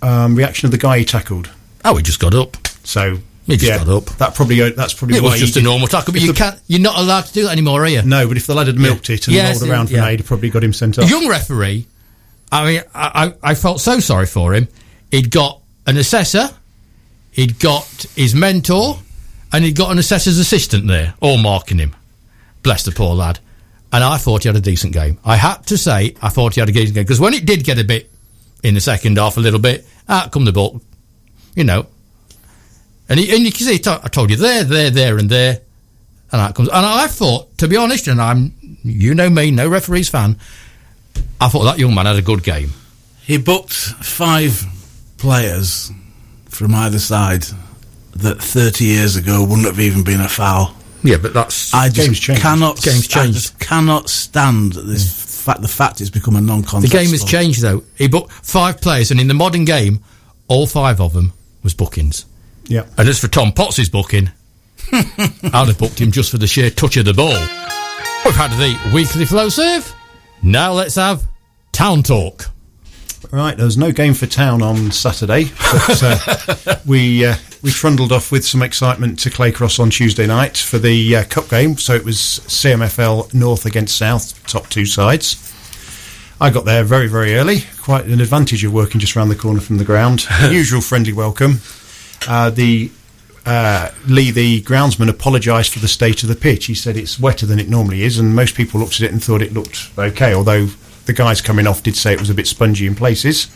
the 0.00 0.06
um, 0.06 0.34
reaction 0.34 0.66
of 0.66 0.72
the 0.72 0.78
guy 0.78 0.98
he 0.98 1.04
tackled? 1.04 1.50
oh, 1.84 1.96
he 1.96 2.02
just 2.02 2.18
got 2.18 2.34
up. 2.34 2.56
So 2.82 3.18
He 3.48 3.56
just 3.56 3.64
yeah, 3.64 3.78
got 3.84 3.88
up. 3.88 4.04
That 4.18 4.34
probably 4.34 4.60
uh, 4.62 4.70
that's 4.76 4.92
probably 4.94 5.16
It 5.16 5.22
was 5.22 5.40
just 5.40 5.56
a 5.56 5.62
normal 5.62 5.88
tackle, 5.88 6.12
but 6.12 6.20
you 6.22 6.28
the- 6.28 6.38
can't. 6.38 6.60
You're 6.68 6.80
not 6.80 6.98
allowed 6.98 7.22
to 7.22 7.32
do 7.32 7.44
that 7.44 7.52
anymore, 7.52 7.82
are 7.82 7.88
you? 7.88 8.02
No, 8.02 8.28
but 8.28 8.36
if 8.36 8.46
the 8.46 8.54
lad 8.54 8.66
had 8.66 8.76
milked 8.76 9.08
it 9.10 9.26
and 9.26 9.34
Yes, 9.34 9.60
rolled 9.60 9.70
around 9.70 9.90
yeah. 9.90 10.06
aid, 10.06 10.20
it 10.20 10.26
probably 10.26 10.50
got 10.50 10.62
him 10.62 10.72
sent 10.74 10.98
A 10.98 11.02
off. 11.02 11.10
young 11.10 11.26
referee. 11.28 11.86
I 12.52 12.66
mean, 12.66 12.82
I, 12.94 13.32
I, 13.42 13.50
I 13.50 13.54
felt 13.54 13.80
so 13.80 14.00
sorry 14.00 14.26
for 14.26 14.52
him. 14.54 14.68
He'd 15.10 15.30
got 15.30 15.60
an 15.86 15.96
assessor, 15.96 16.50
he'd 17.32 17.58
got 17.58 17.86
his 18.14 18.34
mentor, 18.34 18.98
and 19.52 19.64
he'd 19.64 19.76
got 19.76 19.90
an 19.92 19.98
assessor's 19.98 20.38
assistant 20.38 20.86
there, 20.86 21.14
all 21.20 21.38
marking 21.38 21.78
him. 21.78 21.96
Bless 22.62 22.84
the 22.84 22.92
poor 22.92 23.14
lad. 23.14 23.38
And 23.90 24.04
I 24.04 24.18
thought 24.18 24.42
he 24.42 24.50
had 24.50 24.56
a 24.56 24.60
decent 24.60 24.92
game. 24.92 25.16
I 25.24 25.36
had 25.36 25.66
to 25.68 25.78
say, 25.78 26.14
I 26.20 26.28
thought 26.28 26.52
he 26.54 26.60
had 26.60 26.68
a 26.68 26.72
decent 26.72 26.94
game 26.94 27.04
because 27.04 27.18
when 27.20 27.32
it 27.32 27.46
did 27.46 27.64
get 27.64 27.78
a 27.78 27.84
bit 27.84 28.10
in 28.62 28.74
the 28.74 28.80
second 28.82 29.16
half, 29.16 29.38
a 29.38 29.40
little 29.40 29.58
bit, 29.60 29.86
out 30.06 30.32
come 30.32 30.44
the 30.44 30.52
ball, 30.52 30.82
you 31.54 31.64
know. 31.64 31.86
And, 33.08 33.18
he, 33.18 33.34
and 33.34 33.44
you 33.44 33.52
can 33.52 33.66
see, 33.66 33.80
I 33.86 34.08
told 34.08 34.30
you 34.30 34.36
there, 34.36 34.64
there, 34.64 34.90
there, 34.90 35.18
and 35.18 35.30
there, 35.30 35.60
and 36.30 36.40
out 36.40 36.54
comes. 36.54 36.68
And 36.68 36.84
I 36.84 37.06
thought, 37.06 37.56
to 37.58 37.68
be 37.68 37.76
honest, 37.76 38.06
and 38.06 38.20
I'm, 38.20 38.54
you 38.82 39.14
know 39.14 39.30
me, 39.30 39.50
no 39.50 39.68
referees 39.68 40.08
fan. 40.08 40.38
I 41.40 41.48
thought 41.48 41.64
that 41.64 41.78
young 41.78 41.94
man 41.94 42.06
had 42.06 42.16
a 42.16 42.22
good 42.22 42.42
game. 42.42 42.72
He 43.22 43.38
booked 43.38 43.72
five 43.72 44.62
players 45.16 45.90
from 46.46 46.74
either 46.74 46.98
side 46.98 47.44
that 48.16 48.42
30 48.42 48.84
years 48.84 49.16
ago 49.16 49.44
wouldn't 49.44 49.66
have 49.66 49.80
even 49.80 50.04
been 50.04 50.20
a 50.20 50.28
foul. 50.28 50.74
Yeah, 51.02 51.18
but 51.18 51.32
that's 51.32 51.72
I 51.72 51.88
Game's 51.88 52.08
just 52.08 52.22
changed. 52.22 52.42
cannot. 52.42 52.82
Game's 52.82 53.06
I 53.06 53.22
changed. 53.22 53.34
just 53.34 53.58
cannot 53.60 54.10
stand 54.10 54.72
this 54.72 55.06
mm. 55.06 55.44
fact. 55.44 55.62
The 55.62 55.68
fact 55.68 56.00
it's 56.00 56.10
become 56.10 56.34
a 56.36 56.40
non-contest. 56.40 56.92
The 56.92 56.98
game 56.98 57.10
has 57.10 57.20
sport. 57.20 57.30
changed 57.30 57.62
though. 57.62 57.84
He 57.96 58.08
booked 58.08 58.32
five 58.32 58.80
players, 58.80 59.10
and 59.10 59.20
in 59.20 59.28
the 59.28 59.34
modern 59.34 59.64
game, 59.64 60.02
all 60.48 60.66
five 60.66 61.00
of 61.00 61.12
them 61.12 61.32
was 61.62 61.74
bookings. 61.74 62.26
Yeah. 62.68 62.86
And 62.96 63.08
as 63.08 63.18
for 63.18 63.28
Tom 63.28 63.52
Potts' 63.52 63.88
booking, 63.88 64.30
I'd 64.92 65.68
have 65.68 65.78
booked 65.78 66.00
him 66.00 66.12
just 66.12 66.30
for 66.30 66.38
the 66.38 66.46
sheer 66.46 66.70
touch 66.70 66.96
of 66.96 67.04
the 67.06 67.14
ball. 67.14 67.38
We've 68.24 68.36
had 68.36 68.50
the 68.52 68.78
weekly 68.94 69.24
flow 69.24 69.48
serve. 69.48 69.92
Now 70.42 70.72
let's 70.72 70.94
have 70.94 71.26
Town 71.72 72.02
talk. 72.02 72.46
Right, 73.30 73.56
there 73.56 73.66
was 73.66 73.76
no 73.76 73.90
game 73.90 74.14
for 74.14 74.26
Town 74.26 74.62
on 74.62 74.92
Saturday, 74.92 75.46
but 75.72 76.02
uh, 76.02 76.76
we 76.86 77.26
uh, 77.26 77.34
we 77.62 77.70
trundled 77.70 78.12
off 78.12 78.30
with 78.30 78.46
some 78.46 78.62
excitement 78.62 79.18
to 79.20 79.30
Claycross 79.30 79.80
on 79.80 79.90
Tuesday 79.90 80.26
night 80.26 80.56
for 80.56 80.78
the 80.78 81.16
uh, 81.16 81.24
cup 81.24 81.48
game. 81.48 81.76
So 81.76 81.94
it 81.94 82.04
was 82.04 82.16
CMFL 82.16 83.34
North 83.34 83.66
against 83.66 83.96
South, 83.96 84.46
top 84.46 84.68
two 84.68 84.86
sides. 84.86 85.44
I 86.40 86.50
got 86.50 86.64
there 86.64 86.84
very 86.84 87.08
very 87.08 87.34
early, 87.34 87.64
quite 87.82 88.06
an 88.06 88.20
advantage 88.20 88.64
of 88.64 88.72
working 88.72 89.00
just 89.00 89.16
around 89.16 89.30
the 89.30 89.36
corner 89.36 89.60
from 89.60 89.78
the 89.78 89.84
ground. 89.84 90.26
Usual 90.50 90.80
friendly 90.80 91.12
welcome. 91.12 91.60
Uh, 92.26 92.50
the 92.50 92.90
uh, 93.46 93.90
Lee, 94.06 94.30
the 94.30 94.60
groundsman, 94.62 95.08
apologised 95.08 95.72
for 95.72 95.78
the 95.78 95.88
state 95.88 96.22
of 96.22 96.28
the 96.28 96.36
pitch. 96.36 96.66
He 96.66 96.74
said 96.74 96.96
it's 96.96 97.18
wetter 97.18 97.46
than 97.46 97.58
it 97.58 97.68
normally 97.68 98.02
is, 98.02 98.18
and 98.18 98.34
most 98.34 98.54
people 98.54 98.80
looked 98.80 98.96
at 98.96 99.02
it 99.02 99.12
and 99.12 99.22
thought 99.22 99.40
it 99.40 99.52
looked 99.52 99.90
okay, 99.98 100.34
although 100.34 100.66
the 101.06 101.12
guys 101.14 101.40
coming 101.40 101.66
off 101.66 101.82
did 101.82 101.96
say 101.96 102.12
it 102.12 102.20
was 102.20 102.30
a 102.30 102.34
bit 102.34 102.46
spongy 102.46 102.86
in 102.86 102.94
places. 102.94 103.48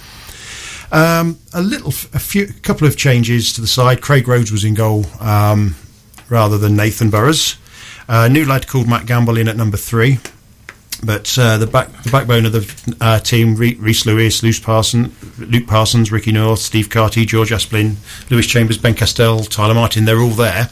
Um, 0.91 1.39
a 1.53 1.63
little, 1.63 1.91
a 2.13 2.19
few, 2.19 2.45
a 2.45 2.53
couple 2.61 2.87
of 2.87 2.97
changes 2.97 3.53
to 3.55 3.61
the 3.61 3.67
side. 3.67 4.01
Craig 4.01 4.29
Rhodes 4.29 4.53
was 4.53 4.65
in 4.65 4.75
goal 4.75 5.05
um, 5.21 5.75
rather 6.29 6.59
than 6.59 6.77
Nathan 6.77 7.11
Burrows. 7.11 7.57
A 8.09 8.29
new 8.29 8.45
lad 8.45 8.67
called 8.69 8.89
Matt 8.89 9.07
Gamble 9.07 9.37
in 9.37 9.49
at 9.49 9.57
number 9.57 9.77
three. 9.77 10.19
But 11.05 11.37
uh, 11.37 11.59
the 11.59 11.67
back, 11.67 11.91
the 12.05 12.11
backbone 12.11 12.47
of 12.47 12.53
the 12.53 12.97
uh, 13.01 13.19
team: 13.19 13.57
Reese 13.57 14.07
Lewis, 14.07 14.43
Luke 14.43 14.63
Parsons, 14.63 15.39
Luke 15.39 15.67
Parsons, 15.67 16.13
Ricky 16.13 16.31
North, 16.31 16.61
Steve 16.61 16.91
Carty, 16.91 17.27
George 17.27 17.51
Asplin, 17.51 17.97
Lewis 18.31 18.47
Chambers, 18.47 18.79
Ben 18.79 18.95
Castell, 18.95 19.41
Tyler 19.41 19.75
Martin. 19.75 20.05
They're 20.05 20.21
all 20.21 20.31
there. 20.31 20.69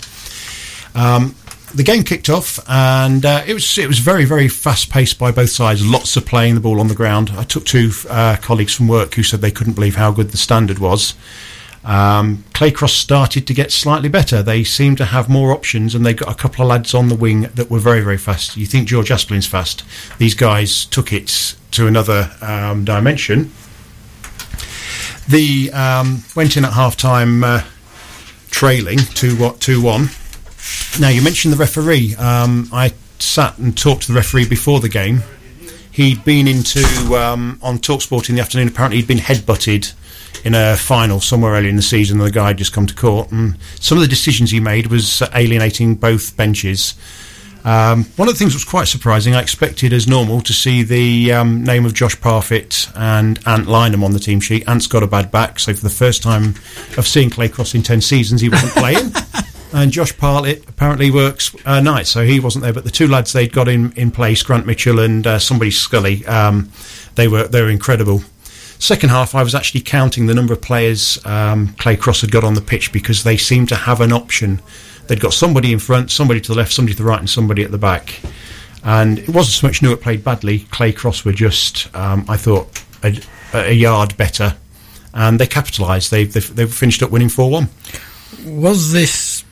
Um, 0.95 1.35
the 1.75 1.83
game 1.83 2.03
kicked 2.03 2.29
off, 2.29 2.59
and 2.69 3.25
uh, 3.25 3.43
it 3.47 3.55
was 3.55 3.79
it 3.79 3.89
was 3.89 3.99
very 3.99 4.25
very 4.25 4.49
fast 4.49 4.91
paced 4.91 5.19
by 5.19 5.31
both 5.33 5.51
sides. 5.51 5.85
Lots 5.85 6.17
of 6.17 6.27
playing 6.27 6.55
the 6.55 6.61
ball 6.61 6.81
on 6.81 6.89
the 6.89 6.95
ground. 6.95 7.33
I 7.37 7.45
took 7.45 7.65
two 7.65 7.91
uh, 8.09 8.37
colleagues 8.41 8.75
from 8.75 8.89
work 8.89 9.15
who 9.15 9.23
said 9.23 9.41
they 9.41 9.51
couldn't 9.51 9.75
believe 9.75 9.97
how 9.97 10.11
good 10.11 10.31
the 10.31 10.37
standard 10.37 10.79
was. 10.79 11.15
Um, 11.85 12.45
Claycross 12.53 12.91
started 12.91 13.47
to 13.47 13.55
get 13.55 13.73
slightly 13.73 14.09
better. 14.09 14.43
They 14.43 14.65
seemed 14.65 14.99
to 14.99 15.07
have 15.07 15.29
more 15.29 15.53
options, 15.53 15.95
and 15.95 16.05
they 16.05 16.13
got 16.13 16.31
a 16.31 16.35
couple 16.35 16.63
of 16.63 16.69
lads 16.69 16.95
on 16.95 17.09
the 17.09 17.15
wing 17.15 17.43
that 17.55 17.71
were 17.71 17.79
very 17.79 18.03
very 18.03 18.19
fast. 18.19 18.57
You 18.57 18.67
think 18.67 18.89
George 18.89 19.11
Asplin's 19.11 19.47
fast? 19.47 19.85
These 20.19 20.35
guys 20.35 20.85
took 20.87 21.13
it 21.13 21.57
to 21.73 21.87
another 21.87 22.31
um, 22.43 22.85
dimension. 22.85 23.51
The 25.29 25.71
um, 25.73 26.23
went 26.37 26.57
in 26.57 26.65
at 26.65 26.73
half 26.73 26.97
time 26.97 27.45
uh, 27.45 27.63
trailing 28.51 28.99
two 28.99 29.37
what 29.37 29.61
two 29.61 29.81
one 29.81 30.11
now, 30.99 31.09
you 31.09 31.23
mentioned 31.23 31.55
the 31.55 31.59
referee. 31.59 32.15
Um, 32.17 32.69
I 32.73 32.93
sat 33.19 33.59
and 33.59 33.77
talked 33.77 34.03
to 34.03 34.13
the 34.13 34.17
referee 34.17 34.49
before 34.49 34.81
the 34.81 34.89
game. 34.89 35.23
He'd 35.91 36.25
been 36.25 36.47
into 36.47 36.81
um, 37.17 37.59
on 37.63 37.79
Talksport 37.79 38.29
in 38.29 38.37
the 38.37 38.41
afternoon. 38.41 38.69
Apparently, 38.69 38.99
he'd 38.99 39.09
been 39.09 39.19
headbutted 39.19 39.95
in 40.45 40.55
a 40.55 40.77
final 40.77 41.21
somewhere 41.21 41.53
early 41.53 41.69
in 41.69 41.77
the 41.77 41.83
season. 41.83 42.19
And 42.19 42.27
the 42.27 42.33
guy 42.33 42.49
had 42.49 42.59
just 42.59 42.73
come 42.73 42.87
to 42.87 42.95
court, 42.95 43.31
and 43.31 43.57
some 43.81 43.99
of 43.99 44.03
the 44.03 44.09
decisions 44.09 44.51
he 44.51 44.61
made 44.61 44.87
was 44.87 45.23
alienating 45.35 45.95
both 45.97 46.37
benches. 46.37 46.95
Um, 47.65 48.05
one 48.17 48.27
of 48.27 48.35
the 48.35 48.39
things 48.39 48.53
that 48.53 48.57
was 48.57 48.65
quite 48.65 48.89
surprising, 48.89 49.35
I 49.35 49.43
expected 49.43 49.93
as 49.93 50.07
normal 50.07 50.41
to 50.43 50.53
see 50.53 50.83
the 50.83 51.33
um, 51.33 51.63
name 51.63 51.85
of 51.85 51.93
Josh 51.93 52.19
Parfitt 52.19 52.89
and 52.97 53.39
Ant 53.47 53.67
Lynham 53.67 54.03
on 54.03 54.13
the 54.13 54.19
team 54.19 54.41
sheet. 54.41 54.67
Ant's 54.67 54.87
got 54.87 55.03
a 55.03 55.07
bad 55.07 55.31
back, 55.31 55.59
so 55.59 55.75
for 55.75 55.83
the 55.83 55.91
first 55.91 56.23
time 56.23 56.55
of 56.97 57.07
seeing 57.07 57.29
Claycross 57.29 57.75
in 57.75 57.83
10 57.83 58.01
seasons, 58.01 58.41
he 58.41 58.49
wasn't 58.49 58.73
playing. 58.73 59.13
and 59.73 59.93
Josh 59.93 60.13
Parlett 60.15 60.67
apparently 60.69 61.11
works 61.11 61.55
uh, 61.67 61.81
nights, 61.81 62.11
so 62.11 62.25
he 62.25 62.41
wasn't 62.41 62.63
there. 62.63 62.73
But 62.73 62.85
the 62.85 62.91
two 62.91 63.09
lads 63.09 63.33
they'd 63.33 63.53
got 63.53 63.69
in, 63.69 63.93
in 63.93 64.11
place, 64.11 64.43
Grant 64.43 64.67
Mitchell 64.67 64.99
and 65.01 65.27
uh, 65.27 65.39
somebody 65.39 65.71
Scully, 65.71 66.25
um, 66.27 66.71
they 67.17 67.29
were 67.29 67.47
they 67.47 67.61
were 67.61 67.71
incredible. 67.71 68.23
Second 68.81 69.11
half, 69.11 69.35
I 69.35 69.43
was 69.43 69.55
actually 69.55 69.83
counting 69.83 70.27
the 70.27 70.35
number 70.35 70.55
of 70.55 70.63
players 70.63 71.25
um, 71.27 71.69
Claycross 71.75 72.23
had 72.23 72.33
got 72.33 72.45
on 72.45 72.55
the 72.55 72.63
pitch 72.63 72.93
because 72.93 73.25
they 73.25 73.37
seemed 73.37 73.69
to 73.69 73.77
have 73.77 74.01
an 74.01 74.11
option. 74.11 74.61
They'd 75.07 75.21
got 75.21 75.35
somebody 75.35 75.73
in 75.73 75.79
front, 75.79 76.11
somebody 76.11 76.41
to 76.41 76.49
the 76.53 76.57
left, 76.57 76.73
somebody 76.73 76.95
to 76.95 77.03
the 77.03 77.09
right, 77.09 77.21
and 77.21 77.29
somebody 77.29 77.63
at 77.63 77.71
the 77.71 77.79
back. 77.79 78.21
And 78.83 79.19
it 79.19 79.29
wasn't 79.29 79.53
so 79.53 79.67
much 79.67 79.83
Newark 79.83 80.01
played 80.01 80.25
badly. 80.25 80.61
Clay 80.71 80.93
Cross 80.93 81.27
were 81.27 81.33
just, 81.33 81.95
um, 81.95 82.25
I 82.27 82.39
thought, 82.39 82.83
a, 83.05 83.21
a, 83.53 83.73
yard 83.73 84.17
better, 84.17 84.57
and 85.13 85.39
they 85.39 85.47
capitalised. 85.47 86.11
They 86.11 86.25
they 86.25 86.67
finished 86.67 87.03
up 87.03 87.11
winning 87.11 87.29
four 87.29 87.51
one. 87.51 87.69
Was 88.47 88.93
this 88.93 89.45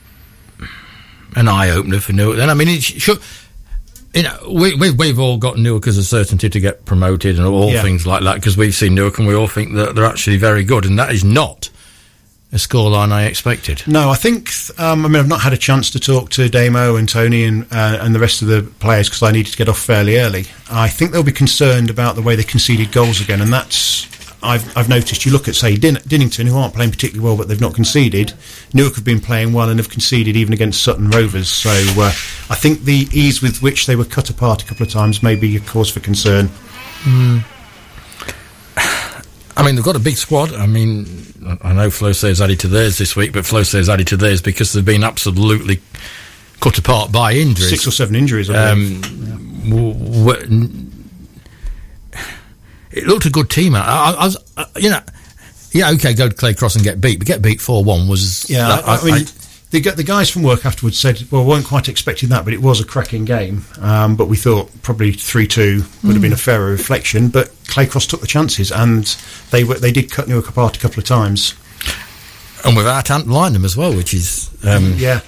an 1.35 1.47
eye 1.47 1.69
opener 1.69 1.99
for 1.99 2.13
Newark. 2.13 2.37
Then 2.37 2.49
I 2.49 2.53
mean, 2.53 2.67
it 2.67 2.81
should. 2.83 3.19
You 4.13 4.23
know, 4.23 4.37
we, 4.49 4.73
we, 4.75 4.91
we've 4.91 5.19
all 5.19 5.37
got 5.37 5.57
Newark 5.57 5.87
as 5.87 5.97
a 5.97 6.03
certainty 6.03 6.49
to 6.49 6.59
get 6.59 6.85
promoted 6.85 7.37
and 7.37 7.45
all 7.45 7.69
yeah. 7.69 7.81
things 7.81 8.07
like 8.07 8.23
that 8.23 8.35
because 8.35 8.57
we've 8.57 8.73
seen 8.73 8.95
Newark 8.95 9.19
and 9.19 9.27
we 9.27 9.35
all 9.35 9.47
think 9.47 9.75
that 9.75 9.95
they're 9.95 10.05
actually 10.05 10.37
very 10.37 10.63
good, 10.63 10.85
and 10.85 10.97
that 10.97 11.11
is 11.11 11.23
not 11.23 11.69
a 12.51 12.55
scoreline 12.55 13.11
I 13.11 13.25
expected. 13.25 13.83
No, 13.85 14.09
I 14.09 14.15
think. 14.15 14.49
Um, 14.79 15.05
I 15.05 15.09
mean, 15.09 15.17
I've 15.17 15.27
not 15.27 15.41
had 15.41 15.53
a 15.53 15.57
chance 15.57 15.91
to 15.91 15.99
talk 15.99 16.31
to 16.31 16.49
Damo 16.49 16.95
and 16.95 17.07
Tony 17.07 17.43
and 17.43 17.63
uh, 17.71 17.99
and 18.01 18.15
the 18.15 18.19
rest 18.19 18.41
of 18.41 18.47
the 18.47 18.63
players 18.79 19.07
because 19.07 19.21
I 19.21 19.31
needed 19.31 19.51
to 19.51 19.57
get 19.57 19.69
off 19.69 19.79
fairly 19.79 20.17
early. 20.17 20.45
I 20.71 20.87
think 20.87 21.11
they'll 21.11 21.23
be 21.23 21.31
concerned 21.31 21.91
about 21.91 22.15
the 22.15 22.23
way 22.23 22.35
they 22.35 22.43
conceded 22.43 22.91
goals 22.91 23.21
again, 23.21 23.41
and 23.41 23.53
that's 23.53 24.07
I've, 24.41 24.77
I've 24.77 24.87
noticed 24.89 25.25
you 25.25 25.31
look 25.31 25.47
at, 25.47 25.55
say, 25.55 25.75
Din- 25.75 25.99
Dinnington, 26.07 26.47
who 26.47 26.57
aren't 26.57 26.73
playing 26.73 26.91
particularly 26.91 27.25
well, 27.27 27.37
but 27.37 27.47
they've 27.47 27.59
not 27.59 27.75
conceded. 27.75 28.33
Newark 28.73 28.95
have 28.95 29.03
been 29.03 29.19
playing 29.19 29.51
well 29.53 29.69
and 29.69 29.79
have 29.79 29.89
conceded 29.89 30.35
even 30.37 30.53
against 30.53 30.81
Sutton 30.81 31.09
Rovers. 31.09 31.49
So 31.49 31.69
uh, 31.69 32.07
I 32.49 32.55
think 32.55 32.83
the 32.83 33.07
ease 33.11 33.41
with 33.41 33.61
which 33.61 33.85
they 33.85 33.95
were 33.95 34.05
cut 34.05 34.29
apart 34.29 34.63
a 34.63 34.65
couple 34.65 34.85
of 34.85 34.91
times 34.91 35.21
may 35.21 35.35
be 35.35 35.55
a 35.57 35.59
cause 35.59 35.89
for 35.91 35.99
concern. 35.99 36.47
Mm. 37.03 37.43
I 39.57 39.63
mean, 39.65 39.75
they've 39.75 39.83
got 39.83 39.97
a 39.97 39.99
big 39.99 40.15
squad. 40.15 40.53
I 40.53 40.67
mean, 40.67 41.05
I 41.61 41.73
know 41.73 41.89
Flo 41.89 42.13
says 42.13 42.39
added 42.41 42.61
to 42.61 42.67
theirs 42.69 42.97
this 42.97 43.15
week, 43.15 43.33
but 43.33 43.45
Flo 43.45 43.63
says 43.63 43.89
added 43.89 44.07
to 44.07 44.17
theirs 44.17 44.41
because 44.41 44.71
they've 44.71 44.85
been 44.85 45.03
absolutely 45.03 45.81
cut 46.61 46.77
apart 46.77 47.11
by 47.11 47.33
injuries. 47.33 47.69
Six 47.69 47.85
or 47.87 47.91
seven 47.91 48.15
injuries, 48.15 48.49
I 48.49 48.71
um, 48.71 49.01
yeah. 49.63 49.69
w- 49.69 49.93
w- 49.93 50.88
it 52.91 53.05
looked 53.05 53.25
a 53.25 53.29
good 53.29 53.49
team. 53.49 53.75
I, 53.75 53.79
I, 53.79 54.11
I 54.11 54.25
was, 54.25 54.37
uh, 54.57 54.65
you 54.77 54.89
know, 54.89 55.01
yeah, 55.71 55.91
okay, 55.91 56.13
go 56.13 56.27
to 56.27 56.35
Clay 56.35 56.53
Cross 56.53 56.75
and 56.75 56.83
get 56.83 56.99
beat, 56.99 57.19
but 57.19 57.27
get 57.27 57.41
beat 57.41 57.61
four 57.61 57.83
one 57.83 58.07
was 58.07 58.49
yeah. 58.49 58.67
That, 58.67 58.87
I, 58.87 59.03
mean, 59.03 59.25
the, 59.71 59.81
the 59.81 60.03
guys 60.03 60.29
from 60.29 60.43
work 60.43 60.65
afterwards 60.65 60.97
said, 60.97 61.21
"Well, 61.31 61.43
we 61.43 61.49
weren't 61.49 61.65
quite 61.65 61.87
expecting 61.87 62.29
that, 62.29 62.43
but 62.43 62.53
it 62.53 62.61
was 62.61 62.81
a 62.81 62.85
cracking 62.85 63.25
game. 63.25 63.65
Um, 63.79 64.15
but 64.15 64.27
we 64.27 64.35
thought 64.35 64.69
probably 64.81 65.11
three 65.11 65.47
two 65.47 65.83
would 66.03 66.11
mm. 66.11 66.13
have 66.13 66.21
been 66.21 66.31
a 66.31 66.35
hmm. 66.35 66.39
fairer 66.39 66.71
reflection. 66.71 67.29
But 67.29 67.49
Claycross 67.65 68.09
took 68.09 68.21
the 68.21 68.27
chances, 68.27 68.71
and 68.71 69.05
they 69.51 69.63
were 69.63 69.75
they 69.75 69.91
did 69.91 70.11
cut 70.11 70.27
Newark 70.27 70.49
apart 70.49 70.75
a 70.75 70.79
couple 70.79 70.99
of 70.99 71.05
times, 71.05 71.53
and 72.65 72.75
without 72.75 73.11
Ant 73.11 73.27
Lynham 73.27 73.63
as 73.63 73.77
well, 73.77 73.95
which 73.95 74.13
is 74.13 74.49
um, 74.63 74.93
yeah." 74.97 75.21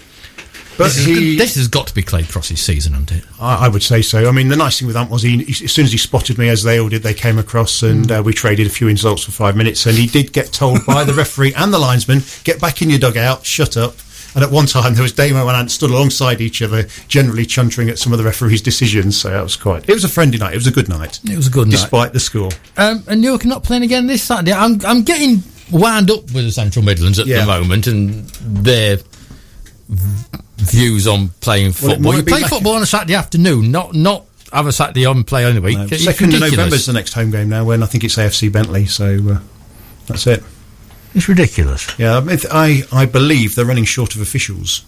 But 0.77 0.85
this, 0.85 1.05
he, 1.05 1.37
this 1.37 1.55
has 1.55 1.67
got 1.67 1.87
to 1.87 1.93
be 1.93 2.01
Clay 2.01 2.23
Cross's 2.23 2.61
season, 2.61 2.93
hasn't 2.93 3.11
it? 3.11 3.23
I, 3.39 3.65
I, 3.65 3.67
would 3.67 3.83
say 3.83 4.01
so. 4.01 4.27
I 4.27 4.31
mean, 4.31 4.47
the 4.47 4.55
nice 4.55 4.79
thing 4.79 4.87
with 4.87 4.97
Ant 4.97 5.11
was 5.11 5.21
he, 5.21 5.43
he, 5.43 5.65
as 5.65 5.71
soon 5.71 5.85
as 5.85 5.91
he 5.91 5.97
spotted 5.97 6.37
me, 6.37 6.49
as 6.49 6.63
they 6.63 6.79
all 6.79 6.89
did, 6.89 7.03
they 7.03 7.13
came 7.13 7.37
across 7.37 7.83
and 7.83 8.05
mm. 8.05 8.19
uh, 8.19 8.23
we 8.23 8.33
traded 8.33 8.67
a 8.67 8.69
few 8.69 8.87
insults 8.87 9.23
for 9.23 9.31
five 9.31 9.55
minutes. 9.55 9.85
And 9.85 9.97
he 9.97 10.07
did 10.07 10.33
get 10.33 10.51
told 10.51 10.85
by 10.85 11.03
the 11.03 11.13
referee 11.13 11.53
and 11.57 11.73
the 11.73 11.79
linesman, 11.79 12.21
"Get 12.43 12.59
back 12.59 12.81
in 12.81 12.89
your 12.89 12.99
dugout, 12.99 13.45
shut 13.45 13.77
up." 13.77 13.95
And 14.33 14.43
at 14.43 14.51
one 14.51 14.65
time, 14.65 14.93
there 14.93 15.03
was 15.03 15.11
Damo 15.11 15.45
and 15.47 15.57
Ant 15.57 15.71
stood 15.71 15.91
alongside 15.91 16.39
each 16.39 16.61
other, 16.61 16.83
generally 17.07 17.45
chuntering 17.45 17.89
at 17.89 17.99
some 17.99 18.13
of 18.13 18.17
the 18.17 18.23
referee's 18.23 18.61
decisions. 18.61 19.19
So 19.19 19.29
that 19.29 19.43
was 19.43 19.57
quite. 19.57 19.89
It 19.89 19.93
was 19.93 20.05
a 20.05 20.09
friendly 20.09 20.37
night. 20.37 20.53
It 20.53 20.57
was 20.57 20.67
a 20.67 20.71
good 20.71 20.87
night. 20.87 21.19
It 21.25 21.35
was 21.35 21.47
a 21.47 21.51
good 21.51 21.67
night, 21.67 21.71
despite 21.71 22.13
the 22.13 22.19
score. 22.19 22.51
Um, 22.77 23.03
and 23.07 23.21
Newark 23.21 23.43
not 23.45 23.63
playing 23.63 23.83
again 23.83 24.07
this 24.07 24.23
Saturday. 24.23 24.53
I'm, 24.53 24.79
I'm 24.85 25.03
getting 25.03 25.43
wound 25.69 26.09
up 26.11 26.23
with 26.31 26.45
the 26.45 26.51
Central 26.51 26.85
Midlands 26.85 27.19
at 27.19 27.27
yeah. 27.27 27.41
the 27.41 27.47
moment, 27.47 27.87
and 27.87 28.25
they're 28.39 28.97
views 29.91 31.07
on 31.07 31.29
playing 31.41 31.73
football. 31.73 32.11
Well, 32.11 32.17
you 32.17 32.23
play 32.23 32.41
football 32.41 32.73
on 32.73 32.81
a 32.81 32.85
Saturday 32.85 33.15
afternoon, 33.15 33.71
not 33.71 33.93
not 33.93 34.25
have 34.53 34.67
a 34.67 34.71
Saturday 34.71 35.05
on 35.05 35.23
play 35.23 35.45
on 35.45 35.55
the 35.55 35.61
week. 35.61 35.77
No. 35.77 35.87
Second 35.87 36.33
of 36.33 36.39
November 36.39 36.75
is 36.75 36.85
the 36.85 36.93
next 36.93 37.13
home 37.13 37.31
game 37.31 37.49
now. 37.49 37.65
When 37.65 37.83
I 37.83 37.85
think 37.85 38.03
it's 38.03 38.15
AFC 38.15 38.51
Bentley, 38.51 38.85
so 38.85 39.17
uh, 39.29 39.39
that's 40.07 40.27
it. 40.27 40.43
It's 41.13 41.27
ridiculous. 41.27 41.97
Yeah, 41.99 42.21
I 42.51 42.83
I 42.91 43.05
believe 43.05 43.55
they're 43.55 43.65
running 43.65 43.85
short 43.85 44.15
of 44.15 44.21
officials. 44.21 44.85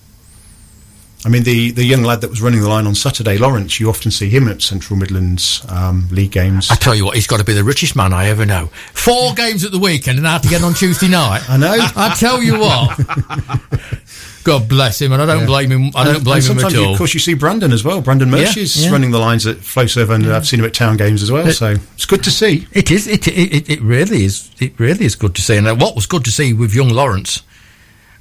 I 1.25 1.29
mean, 1.29 1.43
the, 1.43 1.71
the 1.71 1.85
young 1.85 2.03
lad 2.03 2.19
that 2.19 2.29
was 2.29 2.41
running 2.41 2.59
the 2.59 2.67
line 2.67 2.85
on 2.85 2.95
Saturday, 2.95 3.37
Lawrence, 3.37 3.79
you 3.79 3.87
often 3.87 4.11
see 4.11 4.29
him 4.29 4.49
at 4.49 4.61
Central 4.61 4.99
Midlands 4.99 5.65
um, 5.69 6.09
league 6.11 6.31
games. 6.31 6.69
I 6.69 6.75
tell 6.75 6.93
you 6.93 7.05
what, 7.05 7.15
he's 7.15 7.27
got 7.27 7.37
to 7.37 7.45
be 7.45 7.53
the 7.53 7.63
richest 7.63 7.95
man 7.95 8.11
I 8.11 8.27
ever 8.27 8.45
know. 8.45 8.67
Four 8.93 9.33
games 9.35 9.63
at 9.63 9.71
the 9.71 9.79
weekend 9.79 10.17
and 10.17 10.27
I 10.27 10.33
have 10.33 10.41
to 10.41 10.49
get 10.49 10.63
on 10.63 10.73
Tuesday 10.73 11.07
night. 11.07 11.49
I 11.49 11.55
know. 11.55 11.75
I 11.77 12.13
tell 12.19 12.43
you 12.43 12.59
what. 12.59 12.99
God 14.43 14.67
bless 14.67 15.01
him, 15.01 15.11
and 15.13 15.21
I 15.21 15.25
don't 15.25 15.41
yeah. 15.41 15.45
blame 15.45 15.71
him. 15.71 15.91
I 15.95 16.03
don't 16.03 16.15
and, 16.15 16.23
blame 16.23 16.43
and 16.43 16.59
him 16.59 16.65
at 16.65 16.75
all. 16.75 16.91
of 16.91 16.97
course, 16.97 17.13
you 17.13 17.19
see 17.19 17.33
Brandon 17.33 17.71
as 17.71 17.83
well. 17.83 18.01
Brandon 18.01 18.29
Mersh 18.29 18.55
yeah, 18.55 18.63
is 18.63 18.85
yeah. 18.85 18.91
running 18.91 19.11
the 19.11 19.19
lines 19.19 19.47
at 19.47 19.57
Flowserve, 19.57 20.09
and 20.09 20.25
I've 20.27 20.47
seen 20.47 20.59
him 20.59 20.65
at 20.65 20.73
town 20.73 20.97
games 20.97 21.23
as 21.23 21.31
well. 21.31 21.47
It, 21.47 21.53
so 21.53 21.75
it's 21.93 22.05
good 22.05 22.23
to 22.25 22.31
see. 22.31 22.67
It 22.73 22.91
is. 22.91 23.07
It, 23.07 23.27
it 23.27 23.69
it 23.69 23.81
really 23.81 24.25
is. 24.25 24.51
It 24.59 24.77
really 24.79 25.05
is 25.05 25.15
good 25.15 25.33
to 25.35 25.41
see. 25.41 25.55
And 25.55 25.67
uh, 25.67 25.75
what 25.75 25.95
was 25.95 26.05
good 26.05 26.25
to 26.25 26.31
see 26.31 26.53
with 26.53 26.73
young 26.73 26.89
Lawrence 26.89 27.41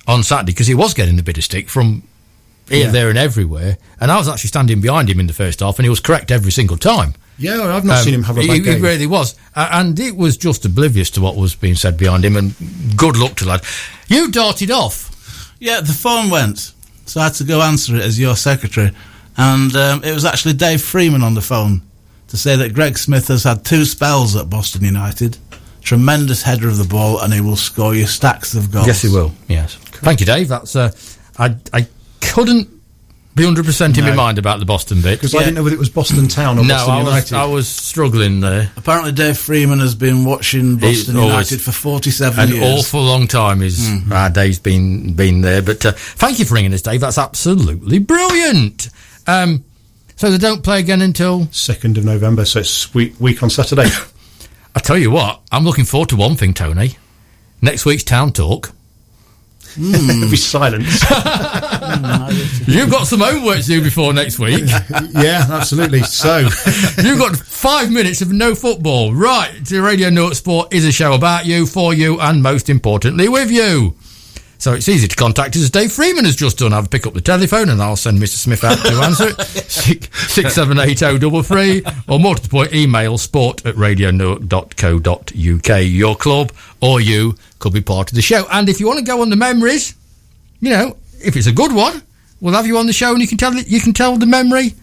on 0.06 0.22
Saturday 0.22 0.52
because 0.52 0.66
he 0.66 0.74
was 0.74 0.94
getting 0.94 1.18
a 1.18 1.22
bit 1.22 1.38
of 1.38 1.44
stick 1.44 1.68
from 1.68 2.02
here, 2.68 2.90
there, 2.90 3.08
and 3.08 3.18
everywhere. 3.18 3.78
And 4.00 4.10
I 4.10 4.18
was 4.18 4.28
actually 4.28 4.48
standing 4.48 4.80
behind 4.80 5.10
him 5.10 5.20
in 5.20 5.26
the 5.26 5.32
first 5.32 5.60
half, 5.60 5.78
and 5.78 5.84
he 5.84 5.90
was 5.90 6.00
correct 6.00 6.30
every 6.30 6.52
single 6.52 6.76
time. 6.76 7.14
Yeah, 7.38 7.62
I've 7.62 7.84
not 7.84 7.98
Um, 7.98 8.04
seen 8.04 8.14
him 8.14 8.22
have 8.24 8.38
a 8.38 8.42
he, 8.42 8.48
bad 8.48 8.56
he 8.56 8.62
game. 8.62 8.82
really 8.82 9.06
was, 9.06 9.34
uh, 9.56 9.68
and 9.72 9.98
it 9.98 10.16
was 10.16 10.36
just 10.36 10.64
oblivious 10.64 11.10
to 11.10 11.20
what 11.20 11.34
was 11.34 11.54
being 11.54 11.74
said 11.74 11.96
behind 11.96 12.24
him. 12.24 12.36
And 12.36 12.54
good 12.96 13.16
luck 13.16 13.34
to 13.36 13.46
lad. 13.46 13.62
You 14.06 14.30
darted 14.30 14.70
off. 14.70 15.10
Yeah, 15.62 15.80
the 15.80 15.92
phone 15.92 16.28
went, 16.28 16.72
so 17.06 17.20
I 17.20 17.24
had 17.24 17.34
to 17.34 17.44
go 17.44 17.62
answer 17.62 17.94
it 17.94 18.02
as 18.02 18.18
your 18.18 18.34
secretary, 18.34 18.90
and 19.36 19.72
um, 19.76 20.02
it 20.02 20.12
was 20.12 20.24
actually 20.24 20.54
Dave 20.54 20.82
Freeman 20.82 21.22
on 21.22 21.34
the 21.34 21.40
phone 21.40 21.82
to 22.26 22.36
say 22.36 22.56
that 22.56 22.74
Greg 22.74 22.98
Smith 22.98 23.28
has 23.28 23.44
had 23.44 23.64
two 23.64 23.84
spells 23.84 24.34
at 24.34 24.50
Boston 24.50 24.84
United. 24.84 25.38
Tremendous 25.80 26.42
header 26.42 26.66
of 26.66 26.78
the 26.78 26.84
ball, 26.84 27.20
and 27.20 27.32
he 27.32 27.40
will 27.40 27.54
score 27.54 27.94
you 27.94 28.06
stacks 28.06 28.54
of 28.56 28.72
goals. 28.72 28.88
Yes, 28.88 29.02
he 29.02 29.08
will. 29.08 29.30
Yes. 29.46 29.76
Thank 29.76 30.18
you, 30.18 30.26
Dave. 30.26 30.48
That's 30.48 30.74
uh, 30.74 30.90
I 31.38 31.54
I 31.72 31.86
couldn't 32.20 32.68
be 33.34 33.44
hundred 33.44 33.64
percent 33.64 33.96
in 33.98 34.04
my 34.04 34.14
mind 34.14 34.38
about 34.38 34.58
the 34.58 34.64
Boston 34.66 35.00
bit. 35.00 35.18
Because 35.18 35.34
I 35.34 35.38
didn't 35.40 35.54
know 35.54 35.62
whether 35.62 35.74
it 35.76 35.78
was 35.78 35.88
Boston 35.88 36.28
Town 36.28 36.58
or 36.58 36.64
No, 36.64 36.74
Boston 36.74 36.92
I 36.94 36.98
was 36.98 37.06
United. 37.06 37.34
I 37.34 37.44
was 37.46 37.68
struggling 37.68 38.40
there. 38.40 38.70
Apparently, 38.76 39.12
Dave 39.12 39.38
Freeman 39.38 39.78
has 39.80 39.94
been 39.94 40.24
watching 40.24 40.76
Boston 40.76 41.16
always- 41.16 41.30
United 41.50 41.60
for 41.62 41.72
47 41.72 42.40
An 42.42 42.48
years. 42.54 42.62
An 42.62 42.78
awful 42.78 43.02
long 43.02 43.26
time 43.26 43.62
is 43.62 43.88
our 44.10 44.28
day's 44.30 44.58
been 44.58 45.14
been 45.14 45.40
there. 45.40 45.62
But 45.62 45.84
uh, 45.86 45.92
thank 45.92 46.38
you 46.38 46.44
for 46.44 46.54
ringing 46.54 46.74
us, 46.74 46.82
Dave. 46.82 47.00
That's 47.00 47.18
absolutely 47.18 47.98
brilliant. 47.98 48.88
Um, 49.26 49.64
so 50.16 50.30
they 50.30 50.38
don't 50.38 50.62
play 50.62 50.78
again 50.80 51.00
until 51.02 51.48
Second 51.52 51.98
of 51.98 52.04
November, 52.04 52.44
so 52.44 52.60
it's 52.60 52.92
week, 52.94 53.14
week 53.18 53.42
on 53.42 53.50
Saturday. 53.50 53.88
I 54.74 54.80
tell 54.80 54.96
you 54.98 55.10
what. 55.10 55.40
I'm 55.50 55.64
looking 55.64 55.84
forward 55.84 56.08
to 56.10 56.16
one 56.16 56.36
thing, 56.36 56.54
Tony. 56.54 56.96
Next 57.60 57.84
week's 57.84 58.04
town 58.04 58.32
talk. 58.32 58.72
There'll 59.76 60.30
be 60.30 60.36
silence. 60.36 61.02
You've 62.66 62.90
got 62.90 63.06
some 63.06 63.20
homework 63.20 63.60
to 63.60 63.66
do 63.66 63.82
before 63.82 64.12
next 64.12 64.38
week. 64.38 64.64
yeah, 65.10 65.46
absolutely. 65.48 66.02
So, 66.02 66.48
You've 67.02 67.18
got 67.18 67.36
five 67.36 67.90
minutes 67.90 68.22
of 68.22 68.32
no 68.32 68.54
football. 68.54 69.14
Right, 69.14 69.64
the 69.64 69.80
Radio 69.80 70.10
Newark 70.10 70.34
Sport 70.34 70.72
is 70.72 70.84
a 70.84 70.92
show 70.92 71.14
about 71.14 71.46
you, 71.46 71.66
for 71.66 71.94
you, 71.94 72.20
and 72.20 72.42
most 72.42 72.68
importantly, 72.68 73.28
with 73.28 73.50
you. 73.50 73.94
So 74.62 74.74
it's 74.74 74.88
easy 74.88 75.08
to 75.08 75.16
contact 75.16 75.56
us 75.56 75.62
as 75.62 75.70
Dave 75.70 75.90
Freeman 75.90 76.24
has 76.24 76.36
just 76.36 76.58
done. 76.58 76.72
I'll 76.72 76.86
pick 76.86 77.04
up 77.04 77.14
the 77.14 77.20
telephone 77.20 77.68
and 77.68 77.82
I'll 77.82 77.96
send 77.96 78.20
Mr. 78.20 78.36
Smith 78.36 78.62
out 78.62 78.78
to 78.78 78.92
answer 79.02 79.30
it. 79.30 79.40
Six 79.72 80.08
six 80.32 80.54
seven 80.54 80.78
eight 80.78 81.02
oh 81.02 81.18
double 81.18 81.42
three 81.42 81.82
or 82.06 82.20
more 82.20 82.36
to 82.36 82.42
the 82.42 82.48
point, 82.48 82.72
email 82.72 83.18
sport 83.18 83.66
at 83.66 83.74
radionewark.co.uk. 83.74 85.84
Your 85.84 86.14
club 86.14 86.52
or 86.80 87.00
you 87.00 87.34
could 87.58 87.72
be 87.72 87.80
part 87.80 88.12
of 88.12 88.14
the 88.14 88.22
show. 88.22 88.46
And 88.52 88.68
if 88.68 88.78
you 88.78 88.86
want 88.86 89.00
to 89.00 89.04
go 89.04 89.22
on 89.22 89.30
the 89.30 89.36
memories, 89.36 89.96
you 90.60 90.70
know, 90.70 90.96
if 91.18 91.34
it's 91.34 91.48
a 91.48 91.52
good 91.52 91.72
one, 91.72 92.00
we'll 92.40 92.54
have 92.54 92.68
you 92.68 92.78
on 92.78 92.86
the 92.86 92.92
show 92.92 93.10
and 93.10 93.20
you 93.20 93.26
can 93.26 93.38
tell 93.38 93.56
you 93.56 93.80
can 93.80 93.92
tell 93.92 94.16
the 94.16 94.26
memory 94.26 94.74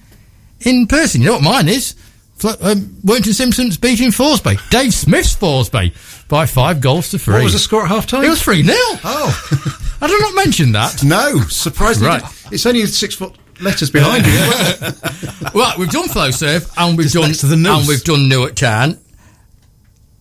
in 0.60 0.88
person. 0.88 1.22
You 1.22 1.28
know 1.28 1.36
what 1.36 1.44
mine 1.44 1.70
is? 1.70 1.96
Um, 2.44 2.98
Worthington 3.06 3.34
Simpson's 3.34 3.78
beating 3.78 4.12
Thoresby. 4.12 4.58
Dave 4.72 4.94
Smith's 4.94 5.38
Thoresby 5.38 5.94
by 6.30 6.46
five 6.46 6.80
goals 6.80 7.10
to 7.12 7.20
three. 7.20 7.34
what 7.34 7.44
was 7.44 7.54
the 7.54 7.60
score 7.60 7.82
at 7.84 7.90
half 7.90 8.08
time? 8.08 8.24
It 8.24 8.30
was 8.30 8.42
3 8.42 8.64
0. 8.64 8.78
Oh, 9.04 9.98
I 10.02 10.08
did 10.08 10.22
not 10.22 10.36
mention 10.36 10.72
that. 10.72 11.04
no, 11.04 11.42
surprisingly. 11.50 12.08
Right. 12.08 12.24
It's 12.52 12.66
only 12.66 12.86
six 12.86 13.16
foot 13.16 13.36
letters 13.60 13.92
behind 13.92 14.26
you. 14.26 15.52
Right, 15.60 15.78
we've 15.78 15.90
done 15.90 16.08
Flow 16.08 16.30
Serve 16.32 16.72
and 16.78 16.96
we've 16.98 17.12
done 17.12 17.32
the 17.32 17.66
and 17.68 17.88
we've 17.88 18.04
done 18.04 18.30
Newark 18.30 18.56
Town. 18.56 19.00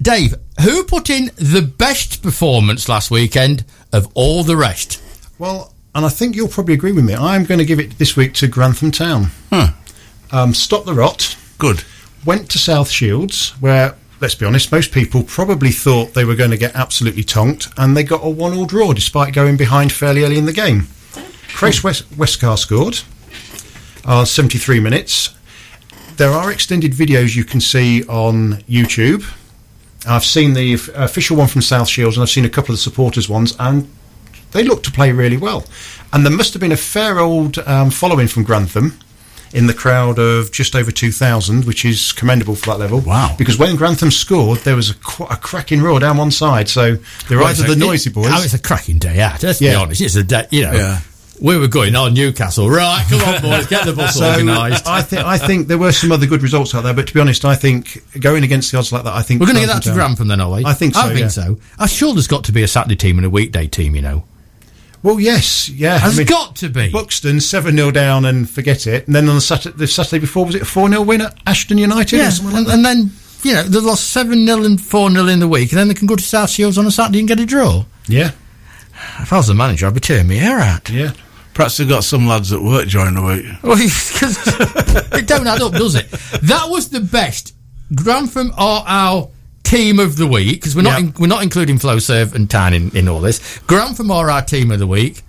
Dave, 0.00 0.34
who 0.62 0.84
put 0.84 1.10
in 1.10 1.30
the 1.36 1.60
best 1.60 2.22
performance 2.22 2.88
last 2.88 3.10
weekend 3.10 3.64
of 3.92 4.08
all 4.14 4.42
the 4.42 4.56
rest? 4.56 5.02
Well, 5.38 5.74
and 5.94 6.06
I 6.06 6.08
think 6.08 6.34
you'll 6.34 6.48
probably 6.48 6.74
agree 6.74 6.92
with 6.92 7.04
me. 7.04 7.14
I'm 7.14 7.44
going 7.44 7.58
to 7.58 7.64
give 7.64 7.78
it 7.80 7.98
this 7.98 8.16
week 8.16 8.32
to 8.34 8.46
Grantham 8.48 8.90
Town. 8.90 9.26
Huh. 9.50 9.72
Um, 10.30 10.54
stop 10.54 10.84
the 10.84 10.94
rot. 10.94 11.36
Good. 11.58 11.84
Went 12.24 12.50
to 12.52 12.58
South 12.58 12.88
Shields, 12.88 13.50
where, 13.60 13.96
let's 14.20 14.34
be 14.34 14.46
honest, 14.46 14.72
most 14.72 14.92
people 14.92 15.22
probably 15.22 15.70
thought 15.70 16.14
they 16.14 16.24
were 16.24 16.34
going 16.34 16.50
to 16.50 16.56
get 16.56 16.74
absolutely 16.74 17.22
tonked, 17.24 17.68
and 17.76 17.96
they 17.96 18.02
got 18.02 18.24
a 18.24 18.28
one-all 18.28 18.66
draw 18.66 18.92
despite 18.92 19.32
going 19.32 19.56
behind 19.56 19.92
fairly 19.92 20.24
early 20.24 20.38
in 20.38 20.46
the 20.46 20.52
game. 20.52 20.88
Crace 21.54 21.82
West- 21.82 22.10
Westcar 22.16 22.58
scored 22.58 23.00
uh, 24.04 24.24
73 24.24 24.80
minutes. 24.80 25.34
There 26.16 26.30
are 26.30 26.50
extended 26.50 26.92
videos 26.92 27.36
you 27.36 27.44
can 27.44 27.60
see 27.60 28.04
on 28.04 28.54
YouTube. 28.68 29.24
I've 30.06 30.24
seen 30.24 30.54
the 30.54 30.74
f- 30.74 30.88
official 30.94 31.36
one 31.36 31.48
from 31.48 31.62
South 31.62 31.88
Shields, 31.88 32.16
and 32.16 32.22
I've 32.22 32.30
seen 32.30 32.44
a 32.44 32.48
couple 32.50 32.72
of 32.72 32.78
the 32.78 32.82
supporters' 32.82 33.28
ones, 33.28 33.56
and 33.58 33.88
they 34.52 34.64
look 34.64 34.82
to 34.84 34.90
play 34.90 35.12
really 35.12 35.36
well. 35.36 35.64
And 36.12 36.24
there 36.24 36.32
must 36.32 36.54
have 36.54 36.60
been 36.60 36.72
a 36.72 36.76
fair 36.76 37.18
old 37.18 37.58
um, 37.58 37.90
following 37.90 38.28
from 38.28 38.42
Grantham 38.44 38.98
in 39.52 39.66
the 39.66 39.74
crowd 39.74 40.18
of 40.18 40.52
just 40.52 40.74
over 40.76 40.90
2,000, 40.90 41.64
which 41.64 41.84
is 41.84 42.12
commendable 42.12 42.54
for 42.54 42.66
that 42.70 42.78
level. 42.78 43.00
Wow. 43.00 43.34
Because 43.38 43.58
when 43.58 43.76
Grantham 43.76 44.10
scored, 44.10 44.58
there 44.60 44.76
was 44.76 44.90
a, 44.90 44.94
qu- 44.94 45.24
a 45.24 45.36
cracking 45.36 45.82
roar 45.82 46.00
down 46.00 46.16
one 46.16 46.30
side. 46.30 46.68
So 46.68 46.96
they're 47.28 47.38
Well, 47.38 47.48
either 47.48 47.64
a- 47.64 47.68
the 47.68 47.76
noisy 47.76 48.10
boys. 48.10 48.26
Oh, 48.28 48.42
it's 48.42 48.54
a 48.54 48.58
cracking 48.58 48.98
day 48.98 49.20
out. 49.20 49.42
Let's 49.42 49.58
be 49.60 49.74
honest. 49.74 50.00
It's 50.00 50.16
a 50.16 50.24
day, 50.24 50.46
you 50.50 50.62
know. 50.62 50.72
Yeah. 50.72 51.00
We 51.40 51.56
were 51.56 51.68
going 51.68 51.94
on 51.94 52.14
Newcastle. 52.14 52.68
Right, 52.68 53.06
come 53.08 53.20
on, 53.20 53.40
boys, 53.40 53.68
get 53.68 53.86
the 53.86 53.92
bus 53.92 54.16
so 54.18 54.24
uh, 54.24 54.32
organised. 54.38 54.88
I 54.88 55.02
think 55.02 55.22
I 55.24 55.38
think 55.38 55.68
there 55.68 55.78
were 55.78 55.92
some 55.92 56.10
other 56.10 56.26
good 56.26 56.42
results 56.42 56.74
out 56.74 56.82
there, 56.82 56.94
but 56.94 57.06
to 57.06 57.14
be 57.14 57.20
honest, 57.20 57.44
I 57.44 57.54
think 57.54 58.02
going 58.20 58.42
against 58.42 58.72
the 58.72 58.78
odds 58.78 58.90
like 58.90 59.04
that, 59.04 59.14
I 59.14 59.22
think 59.22 59.38
We're 59.40 59.46
going 59.46 59.60
to 59.60 59.66
get 59.66 59.72
that 59.72 59.82
to 59.84 59.92
Grantham 59.94 60.26
then, 60.26 60.40
are 60.40 60.50
we? 60.56 60.64
I 60.64 60.74
think 60.74 60.94
so, 60.94 61.00
I 61.02 61.08
think 61.10 61.20
yeah. 61.20 61.28
so. 61.28 61.56
I'm 61.78 61.86
sure 61.86 62.12
there's 62.12 62.26
got 62.26 62.42
to 62.44 62.52
be 62.52 62.64
a 62.64 62.68
Saturday 62.68 62.96
team 62.96 63.18
and 63.18 63.24
a 63.26 63.30
weekday 63.30 63.68
team, 63.68 63.94
you 63.94 64.02
know. 64.02 64.24
Well, 65.02 65.20
yes, 65.20 65.68
yeah. 65.68 65.98
Has 65.98 66.14
I 66.14 66.18
mean, 66.18 66.26
got 66.26 66.56
to 66.56 66.68
be. 66.68 66.90
Buxton 66.90 67.40
seven 67.40 67.76
0 67.76 67.90
down 67.92 68.24
and 68.24 68.48
forget 68.50 68.86
it, 68.86 69.06
and 69.06 69.14
then 69.14 69.28
on 69.28 69.36
the 69.36 69.40
Saturday, 69.40 69.76
the 69.76 69.86
Saturday 69.86 70.18
before 70.18 70.44
was 70.44 70.54
it 70.56 70.62
a 70.62 70.64
four 70.64 70.88
0 70.88 71.02
win 71.02 71.20
at 71.20 71.36
Ashton 71.46 71.78
United? 71.78 72.16
or 72.18 72.22
Yeah, 72.22 72.30
something 72.30 72.52
like 72.54 72.58
and, 72.74 72.84
that? 72.84 72.90
and 72.96 73.02
then, 73.06 73.10
you 73.44 73.54
know, 73.54 73.62
they 73.62 73.78
lost 73.78 74.10
7 74.10 74.44
0 74.46 74.64
and 74.64 74.80
4 74.80 75.10
0 75.10 75.26
in 75.26 75.38
the 75.38 75.48
week, 75.48 75.70
and 75.72 75.78
then 75.78 75.88
they 75.88 75.94
can 75.94 76.06
go 76.08 76.16
to 76.16 76.22
South 76.22 76.50
Shields 76.50 76.78
on 76.78 76.86
a 76.86 76.90
Saturday 76.90 77.20
and 77.20 77.28
get 77.28 77.38
a 77.38 77.46
draw. 77.46 77.84
yeah, 78.08 78.32
If 79.20 79.32
I 79.32 79.36
was 79.36 79.46
the 79.46 79.54
manager, 79.54 79.86
I'd 79.86 79.94
be 79.94 80.00
tearing 80.00 80.26
my 80.28 80.34
hair 80.34 80.58
out. 80.58 80.88
yeah. 80.90 81.12
Perhaps 81.54 81.76
they've 81.78 81.88
got 81.88 82.04
some 82.04 82.26
lads 82.28 82.52
at 82.52 82.62
work 82.62 82.86
during 82.88 83.14
the 83.14 83.22
week. 83.22 83.44
Well, 83.64 83.76
'cause 84.18 85.12
it 85.12 85.26
don't 85.26 85.46
add 85.46 85.60
up, 85.60 85.72
does 85.72 85.94
it? 85.96 86.08
That 86.42 86.68
was 86.70 86.88
the 86.90 87.00
best. 87.00 87.52
Grantham 87.94 88.52
are 88.56 88.84
our 88.86 89.28
team 89.68 89.98
of 89.98 90.16
the 90.16 90.26
week 90.26 90.60
because 90.60 90.74
we're 90.74 90.82
not 90.82 90.98
Yeah. 91.00 91.06
in, 91.08 91.14
we're 91.18 91.26
not 91.26 91.42
including 91.42 91.78
Flowserve 91.78 92.34
and 92.34 92.48
Tan 92.50 92.74
in, 92.74 92.96
in 92.96 93.08
all 93.08 93.20
this. 93.20 93.58
Grantham 93.66 93.94
from 93.96 94.10
our 94.10 94.42
team 94.42 94.70
of 94.70 94.78
the 94.78 94.86
week. 94.86 95.22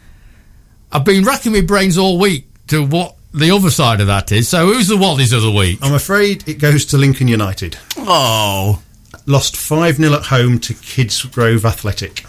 I've 0.92 1.06
been 1.06 1.24
racking 1.24 1.52
my 1.52 1.62
brains 1.62 1.98
all 1.98 2.18
week 2.18 2.48
to 2.68 2.84
what 2.86 3.16
the 3.34 3.52
other 3.52 3.70
side 3.70 4.02
of 4.02 4.08
that 4.08 4.32
is. 4.32 4.48
So 4.48 4.68
who's 4.68 4.88
the 4.88 4.96
Wallies 4.96 5.34
of 5.36 5.42
the 5.42 5.52
week? 5.52 5.80
I'm 5.82 5.94
afraid 5.94 6.48
it 6.48 6.56
goes 6.56 6.86
to 6.88 6.98
Lincoln 6.98 7.28
United. 7.28 7.78
Oh, 7.98 8.82
Lost 9.26 9.56
five 9.58 9.98
0 9.98 10.14
at 10.14 10.24
home 10.28 10.60
to 10.60 10.74
Kidsgrove 10.74 11.64
Athletic, 11.66 12.26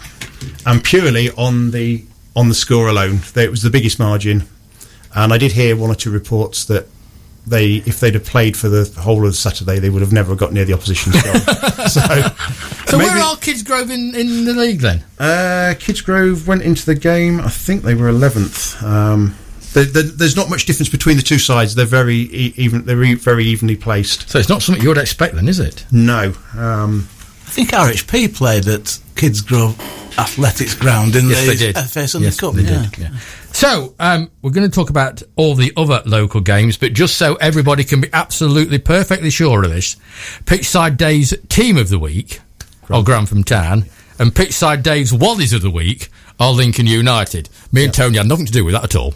and 0.65 0.83
purely 0.83 1.31
on 1.31 1.71
the 1.71 2.03
on 2.35 2.49
the 2.49 2.53
score 2.55 2.87
alone. 2.89 3.21
They, 3.33 3.45
it 3.45 3.49
was 3.51 3.63
the 3.63 3.69
biggest 3.71 3.97
margin, 3.97 4.47
and 5.15 5.33
I 5.33 5.37
did 5.39 5.53
hear 5.53 5.75
one 5.75 5.89
or 5.89 5.95
two 5.95 6.11
reports 6.11 6.65
that. 6.65 6.87
They, 7.47 7.77
if 7.87 7.99
they'd 7.99 8.13
have 8.13 8.25
played 8.25 8.55
for 8.55 8.69
the 8.69 8.85
whole 9.01 9.25
of 9.25 9.35
Saturday, 9.35 9.79
they 9.79 9.89
would 9.89 10.01
have 10.03 10.13
never 10.13 10.35
got 10.35 10.53
near 10.53 10.63
the 10.63 10.73
opposition's 10.73 11.21
goal. 11.23 11.33
so, 11.87 12.01
So 12.85 12.97
maybe- 12.97 13.09
where 13.09 13.17
are 13.17 13.35
Kidsgrove 13.37 13.89
in, 13.89 14.13
in 14.15 14.45
the 14.45 14.53
league 14.53 14.79
then? 14.79 15.03
Uh, 15.19 15.73
Kidsgrove 15.79 16.45
went 16.45 16.61
into 16.61 16.85
the 16.85 16.95
game. 16.95 17.39
I 17.39 17.49
think 17.49 17.81
they 17.81 17.95
were 17.95 18.09
eleventh. 18.09 18.81
Um, 18.83 19.35
there- 19.73 19.85
there- 19.85 20.03
there's 20.03 20.35
not 20.35 20.49
much 20.51 20.65
difference 20.65 20.89
between 20.89 21.17
the 21.17 21.23
two 21.23 21.39
sides. 21.39 21.73
They're 21.75 21.85
very 21.85 22.15
e- 22.17 22.53
even. 22.57 22.85
They're 22.85 23.03
e- 23.03 23.15
very 23.15 23.45
evenly 23.45 23.75
placed. 23.75 24.29
So 24.29 24.37
it's 24.37 24.49
not 24.49 24.61
something 24.61 24.81
you 24.83 24.89
would 24.89 24.97
expect 24.99 25.33
then, 25.35 25.47
is 25.49 25.59
it? 25.59 25.85
No. 25.91 26.33
Um, 26.55 27.07
I 27.47 27.49
think 27.53 27.71
RHP 27.71 28.35
played 28.35 28.67
at 28.67 28.83
Kidsgrove 29.15 29.77
Athletics 30.17 30.75
Ground 30.75 31.15
in 31.15 31.27
Yes, 31.29 31.41
the 31.41 31.47
they 31.47 31.57
did. 31.57 31.75
FA 31.77 32.07
Sunday 32.07 32.27
Yes, 32.27 32.39
Cup. 32.39 32.53
they 32.53 32.61
yeah. 32.63 32.85
did. 32.91 32.97
Yeah. 32.99 33.09
So 33.53 33.93
um, 33.99 34.31
we're 34.41 34.51
going 34.51 34.69
to 34.69 34.73
talk 34.73 34.89
about 34.89 35.21
all 35.35 35.55
the 35.55 35.73
other 35.77 36.01
local 36.05 36.41
games, 36.41 36.77
but 36.77 36.93
just 36.93 37.17
so 37.17 37.35
everybody 37.35 37.83
can 37.83 38.01
be 38.01 38.09
absolutely 38.13 38.79
perfectly 38.79 39.29
sure 39.29 39.63
of 39.63 39.69
this, 39.71 39.97
Pitchside 40.45 40.97
Dave's 40.97 41.33
team 41.49 41.77
of 41.77 41.89
the 41.89 41.99
week 41.99 42.39
are 42.89 43.03
Grantham 43.03 43.43
Town, 43.43 43.85
and 44.19 44.33
Pitchside 44.33 44.83
Dave's 44.83 45.11
Wallies 45.11 45.53
of 45.53 45.61
the 45.61 45.69
week 45.69 46.09
are 46.39 46.51
Lincoln 46.51 46.87
United. 46.87 47.49
Me 47.71 47.85
and 47.85 47.93
Tony 47.93 48.17
had 48.17 48.27
nothing 48.27 48.45
to 48.45 48.51
do 48.51 48.65
with 48.65 48.73
that 48.73 48.83
at 48.83 48.95
all. 48.95 49.13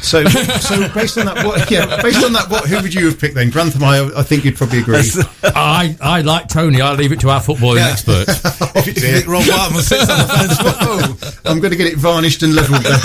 So, 0.00 0.24
so 0.24 0.88
based 0.94 1.18
on 1.18 1.26
that, 1.26 1.44
what, 1.44 1.70
yeah, 1.70 2.00
based 2.02 2.24
on 2.24 2.32
that, 2.32 2.48
what, 2.48 2.66
who 2.66 2.80
would 2.80 2.94
you 2.94 3.06
have 3.06 3.20
picked 3.20 3.34
then? 3.34 3.50
Grantham, 3.50 3.84
I, 3.84 4.10
I 4.16 4.22
think 4.22 4.44
you'd 4.44 4.56
probably 4.56 4.78
agree. 4.80 5.02
I, 5.44 5.96
I 6.00 6.22
like 6.22 6.48
Tony. 6.48 6.80
I 6.80 6.94
leave 6.94 7.12
it 7.12 7.20
to 7.20 7.28
our 7.30 7.40
footballing 7.40 7.84
experts. 7.86 8.40
Oh, 8.58 8.72
If 8.80 8.86
you 8.88 8.92
dear. 8.94 9.12
think 9.20 9.26
Rob 9.26 9.44
Whiteman 9.46 9.82
sits 9.82 10.08
on 10.10 10.18
the 10.18 10.26
fence, 10.26 10.56
oh, 10.60 11.40
I'm 11.44 11.60
going 11.60 11.70
to 11.70 11.76
get 11.76 11.86
it 11.92 11.98
varnished 11.98 12.42
and 12.42 12.54
levelled. 12.54 12.82
Then. 12.82 12.92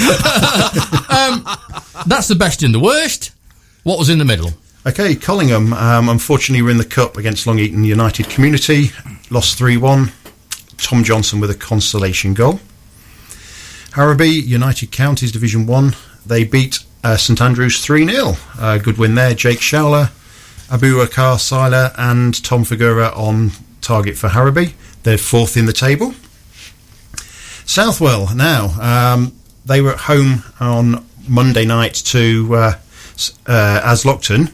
That's 2.07 2.27
the 2.27 2.36
best 2.36 2.63
and 2.63 2.73
the 2.73 2.79
worst. 2.79 3.31
What 3.84 3.99
was 3.99 4.10
in 4.10 4.17
the 4.17 4.25
middle? 4.25 4.51
Okay, 4.86 5.15
Collingham. 5.15 5.73
Um, 5.73 6.10
unfortunately, 6.10 6.62
we're 6.62 6.71
in 6.71 6.77
the 6.77 6.86
cup 6.86 7.17
against 7.17 7.45
Long 7.47 7.60
Eaton 7.60 7.84
United 7.84 8.29
Community. 8.29 8.91
Lost 9.29 9.57
three 9.57 9.77
one. 9.77 10.12
Tom 10.77 11.03
Johnson 11.03 11.39
with 11.39 11.51
a 11.51 11.55
consolation 11.55 12.34
goal. 12.34 12.60
Harrowby 13.91 14.43
United 14.45 14.91
Counties 14.91 15.31
Division 15.31 15.65
One. 15.67 15.95
They 16.25 16.43
beat 16.43 16.86
uh, 17.03 17.17
St 17.17 17.41
Andrews 17.41 17.84
three 17.84 18.07
0 18.07 18.34
uh, 18.60 18.77
Good 18.77 18.97
win 18.97 19.15
there. 19.15 19.34
Jake 19.34 19.60
Showler 19.60 20.12
Abu 20.71 21.03
Akar 21.05 21.39
Seiler 21.39 21.91
and 21.97 22.41
Tom 22.43 22.63
Figura 22.63 23.15
on 23.17 23.51
target 23.81 24.17
for 24.17 24.29
Harrowby. 24.29 24.73
They're 25.03 25.17
fourth 25.17 25.57
in 25.57 25.65
the 25.65 25.73
table. 25.73 26.13
Southwell 27.65 28.34
now 28.36 28.67
um, 28.79 29.34
they 29.65 29.81
were 29.81 29.91
at 29.91 29.99
home 29.99 30.43
on 30.60 31.05
Monday 31.27 31.65
night 31.65 31.93
to 31.95 32.55
uh, 32.55 32.73
uh, 33.45 33.81
Aslockton. 33.84 34.53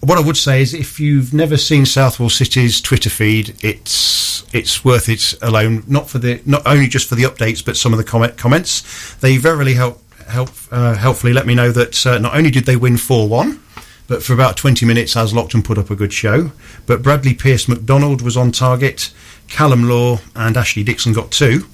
What 0.00 0.16
I 0.16 0.20
would 0.20 0.36
say 0.36 0.62
is, 0.62 0.74
if 0.74 1.00
you've 1.00 1.34
never 1.34 1.56
seen 1.56 1.84
Southwell 1.84 2.30
City's 2.30 2.80
Twitter 2.80 3.10
feed, 3.10 3.56
it's 3.62 4.44
it's 4.54 4.84
worth 4.84 5.08
it 5.08 5.34
alone. 5.42 5.82
Not 5.88 6.08
for 6.08 6.18
the 6.18 6.40
not 6.46 6.66
only 6.66 6.86
just 6.86 7.08
for 7.08 7.16
the 7.16 7.24
updates, 7.24 7.64
but 7.64 7.76
some 7.76 7.92
of 7.92 7.98
the 7.98 8.04
comment, 8.04 8.36
comments. 8.36 9.14
They 9.16 9.36
verily 9.36 9.74
help 9.74 10.00
help 10.28 10.50
uh, 10.70 10.94
helpfully 10.94 11.32
let 11.32 11.46
me 11.46 11.54
know 11.54 11.72
that 11.72 12.06
uh, 12.06 12.18
not 12.18 12.36
only 12.36 12.50
did 12.50 12.64
they 12.64 12.76
win 12.76 12.96
four 12.96 13.28
one, 13.28 13.60
but 14.06 14.22
for 14.22 14.32
about 14.32 14.56
twenty 14.56 14.86
minutes, 14.86 15.16
as 15.16 15.32
Aslockton 15.32 15.64
put 15.64 15.78
up 15.78 15.90
a 15.90 15.96
good 15.96 16.12
show. 16.12 16.52
But 16.86 17.02
Bradley 17.02 17.34
Pierce 17.34 17.68
McDonald 17.68 18.22
was 18.22 18.36
on 18.36 18.52
target. 18.52 19.12
Callum 19.48 19.88
Law 19.88 20.20
and 20.36 20.56
Ashley 20.56 20.82
Dixon 20.82 21.12
got 21.12 21.30
two. 21.30 21.66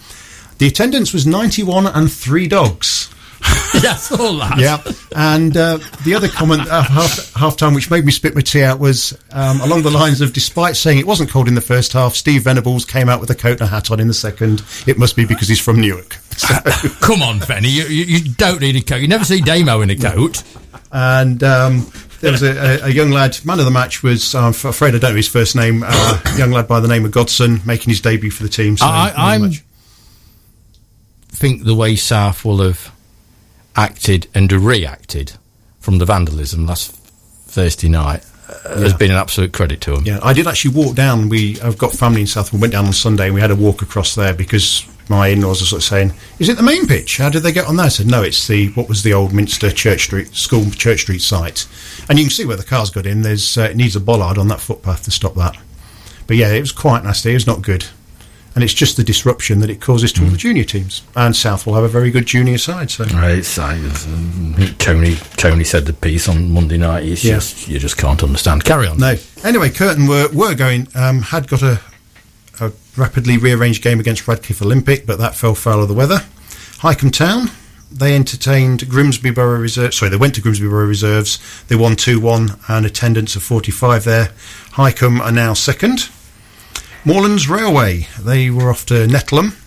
The 0.59 0.69
attendance 0.69 1.13
was 1.13 1.27
91 1.27 1.89
and 1.89 2.11
three 2.11 2.47
dogs. 2.47 3.13
That's 3.83 4.11
all 4.13 4.39
that. 4.39 4.59
Yeah. 4.59 4.83
And 5.17 5.57
uh, 5.57 5.79
the 6.05 6.15
other 6.15 6.29
comment 6.29 6.69
uh, 6.69 6.83
half, 6.83 7.35
half 7.35 7.57
time, 7.57 7.75
which 7.75 7.91
made 7.91 8.05
me 8.05 8.13
spit 8.13 8.35
my 8.35 8.41
tea 8.41 8.63
out, 8.63 8.79
was 8.79 9.19
um, 9.33 9.61
along 9.61 9.83
the 9.83 9.91
lines 9.91 10.21
of 10.21 10.33
despite 10.33 10.77
saying 10.77 10.99
it 10.99 11.07
wasn't 11.07 11.31
cold 11.31 11.49
in 11.49 11.55
the 11.55 11.61
first 11.61 11.93
half, 11.93 12.15
Steve 12.15 12.43
Venables 12.43 12.85
came 12.85 13.09
out 13.09 13.21
with 13.21 13.31
a 13.31 13.35
coat 13.35 13.61
and 13.61 13.63
a 13.63 13.67
hat 13.67 13.91
on 13.91 14.01
in 14.01 14.09
the 14.09 14.15
second. 14.15 14.63
It 14.87 14.99
must 14.99 15.17
be 15.17 15.25
because 15.25 15.49
he's 15.49 15.61
from 15.61 15.81
Newark. 15.81 16.17
So, 16.35 16.49
Come 17.01 17.23
on, 17.23 17.39
Benny. 17.39 17.69
You, 17.69 17.85
you, 17.85 18.05
you 18.07 18.35
don't 18.35 18.61
need 18.61 18.75
a 18.75 18.81
coat. 18.81 18.97
You 18.97 19.07
never 19.07 19.25
see 19.25 19.41
Damo 19.41 19.83
in 19.83 19.91
a 19.91 19.97
coat. 19.97 20.43
and 20.91 21.41
um, 21.45 21.87
there 22.21 22.33
was 22.33 22.43
a, 22.43 22.87
a, 22.87 22.89
young 22.89 23.11
lad, 23.11 23.39
man 23.45 23.61
of 23.61 23.65
the 23.65 23.71
match 23.71 24.03
was, 24.03 24.35
I'm 24.35 24.49
afraid 24.49 24.97
I 24.97 24.99
don't 24.99 25.13
know 25.13 25.17
his 25.17 25.29
first 25.29 25.55
name, 25.55 25.85
uh, 25.87 26.21
young 26.37 26.51
lad 26.51 26.67
by 26.67 26.81
the 26.81 26.89
name 26.89 27.05
of 27.05 27.13
Godson, 27.13 27.61
making 27.65 27.91
his 27.91 28.01
debut 28.01 28.33
for 28.33 28.43
the 28.43 28.49
team. 28.49 28.77
So, 28.77 28.85
I, 28.85 29.13
I'm 29.17 29.53
think 31.35 31.65
the 31.65 31.75
way 31.75 31.97
Southwell 31.97 32.59
have 32.59 32.94
acted 33.77 34.29
and 34.35 34.53
reacted 34.53 35.33
from 35.81 35.99
the 35.99 36.05
vandalism 36.05 36.67
last 36.67 36.93
Thursday 36.93 37.89
night 37.89 38.25
uh, 38.49 38.81
has 38.81 38.95
been 38.95 39.11
an 39.11 39.17
absolute 39.17 39.53
credit 39.53 39.81
to 39.83 39.93
them. 39.93 40.05
Yeah, 40.05 40.19
I 40.23 40.33
did 40.33 40.47
actually 40.47 40.75
walk 40.75 40.95
down. 40.95 41.29
We 41.29 41.61
I've 41.61 41.79
got 41.79 41.93
family 41.93 42.23
in 42.23 42.27
South. 42.27 42.53
We 42.53 42.59
went 42.59 42.73
down 42.73 42.87
on 42.87 42.93
Sunday 42.93 43.27
and 43.27 43.35
we 43.35 43.41
had 43.41 43.51
a 43.51 43.57
walk 43.57 43.83
across 43.83 44.15
there 44.15 44.35
because 44.35 44.87
my 45.09 45.29
in-laws 45.29 45.63
are 45.63 45.67
sort 45.67 45.83
of 45.83 45.85
saying, 45.85 46.13
"Is 46.39 46.49
it 46.49 46.57
the 46.57 46.63
main 46.63 46.87
pitch? 46.87 47.19
How 47.19 47.29
did 47.29 47.43
they 47.43 47.53
get 47.53 47.67
on 47.67 47.77
there?" 47.77 47.87
I 47.87 47.91
said, 47.91 48.07
"No, 48.07 48.23
it's 48.23 48.47
the 48.47 48.69
what 48.69 48.89
was 48.89 49.03
the 49.03 49.15
old 49.15 49.33
Minster 49.33 49.71
Church 49.71 50.05
Street 50.05 50.35
School 50.35 50.71
Church 50.71 51.03
Street 51.03 51.23
site." 51.23 51.67
And 52.09 52.19
you 52.19 52.25
can 52.25 52.31
see 52.31 52.45
where 52.45 52.57
the 52.57 52.65
cars 52.65 52.91
got 52.91 53.07
in. 53.07 53.23
There's 53.23 53.57
uh, 53.57 53.63
it 53.63 53.77
needs 53.77 53.97
a 53.97 54.01
bollard 54.01 54.39
on 54.39 54.49
that 54.49 54.61
footpath 54.61 55.05
to 55.05 55.11
stop 55.11 55.35
that. 55.35 55.57
But 56.27 56.37
yeah, 56.37 56.53
it 56.53 56.61
was 56.61 56.73
quite 56.73 57.05
nasty. 57.05 57.31
It 57.31 57.35
was 57.35 57.47
not 57.47 57.63
good. 57.63 57.87
And 58.55 58.63
it's 58.63 58.73
just 58.75 58.97
the 58.97 59.03
disruption 59.03 59.59
that 59.61 59.71
it 59.71 59.81
causes 59.81 60.13
to 60.13 60.23
all 60.25 60.31
the 60.31 60.37
junior 60.37 60.63
teams. 60.63 61.03
And 61.17 61.35
South 61.35 61.67
will 61.67 61.75
have 61.75 61.83
a 61.83 61.89
very 61.89 62.13
good 62.13 62.27
junior 62.27 62.57
side. 62.59 62.89
So 62.91 63.05
Right, 63.07 63.45
so, 63.45 63.65
um, 63.65 64.55
Tony, 64.79 65.17
Tony 65.37 65.65
said 65.65 65.87
the 65.87 65.93
piece 65.93 66.29
on 66.29 66.53
Monday 66.53 66.77
night. 66.77 67.05
It's 67.05 67.25
Yeah. 67.25 67.35
just 67.35 67.67
you 67.69 67.79
just 67.81 67.97
can't 67.97 68.23
understand. 68.23 68.65
Carry 68.65 68.87
on. 68.87 68.99
No. 68.99 69.17
Anyway, 69.43 69.71
Curtin 69.71 70.07
were 70.07 70.29
were 70.33 70.55
going 70.55 70.87
um, 70.95 71.23
had 71.23 71.49
got 71.49 71.63
a, 71.63 71.81
a 72.61 72.71
rapidly 72.97 73.39
rearranged 73.39 73.83
game 73.83 73.99
against 73.99 74.29
Radcliffe 74.29 74.63
Olympic, 74.63 75.05
but 75.05 75.19
that 75.19 75.35
fell 75.35 75.55
foul 75.57 75.83
of 75.83 75.89
the 75.89 75.95
weather. 75.95 76.23
Hykeham 76.79 77.13
Town 77.13 77.51
they 77.91 78.17
entertained 78.17 78.89
Grimsby 78.89 79.31
Borough 79.31 79.61
Reserve. 79.61 79.95
Sorry, 79.95 80.11
they 80.11 80.17
went 80.17 80.35
to 80.35 80.41
Grimsby 80.41 80.67
Borough 80.67 80.87
Reserves. 80.87 81.39
They 81.69 81.77
won 81.77 81.95
two 81.95 82.19
one, 82.19 82.57
and 82.69 82.85
attendance 82.85 83.37
of 83.37 83.43
forty 83.43 83.71
five 83.71 84.05
there. 84.05 84.31
Hykeham 84.73 85.21
are 85.21 85.31
now 85.33 85.55
second. 85.55 86.09
Moorlands 87.07 87.49
Railway 87.51 88.07
they 88.19 88.51
were 88.51 88.71
off 88.71 88.87
to 88.87 89.07
Nettleham. 89.07 89.61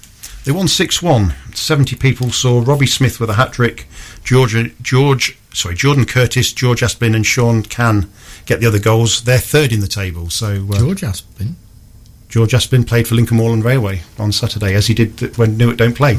They 0.43 0.51
won 0.51 0.67
6 0.67 1.01
1. 1.03 1.33
70 1.53 1.95
people 1.97 2.31
saw 2.31 2.63
Robbie 2.65 2.87
Smith 2.87 3.19
with 3.19 3.29
a 3.29 3.33
hat 3.33 3.53
trick, 3.53 3.87
George, 4.23 4.55
George, 4.81 5.37
sorry, 5.53 5.75
Jordan 5.75 6.05
Curtis, 6.05 6.53
George 6.53 6.81
Aspin, 6.81 7.15
and 7.15 7.25
Sean 7.25 7.63
Can 7.63 8.09
get 8.45 8.59
the 8.59 8.65
other 8.65 8.79
goals. 8.79 9.23
They're 9.23 9.37
third 9.37 9.71
in 9.71 9.81
the 9.81 9.87
table. 9.87 10.29
So 10.29 10.67
uh, 10.71 10.79
George 10.79 11.01
Aspin. 11.01 11.53
George 12.29 12.51
Aspin 12.53 12.87
played 12.87 13.07
for 13.07 13.15
Lincoln 13.15 13.37
Moorland 13.37 13.63
Railway 13.63 14.01
on 14.17 14.31
Saturday, 14.31 14.73
as 14.73 14.87
he 14.87 14.93
did 14.93 15.37
when 15.37 15.57
Newark 15.57 15.77
don't 15.77 15.95
play. 15.95 16.17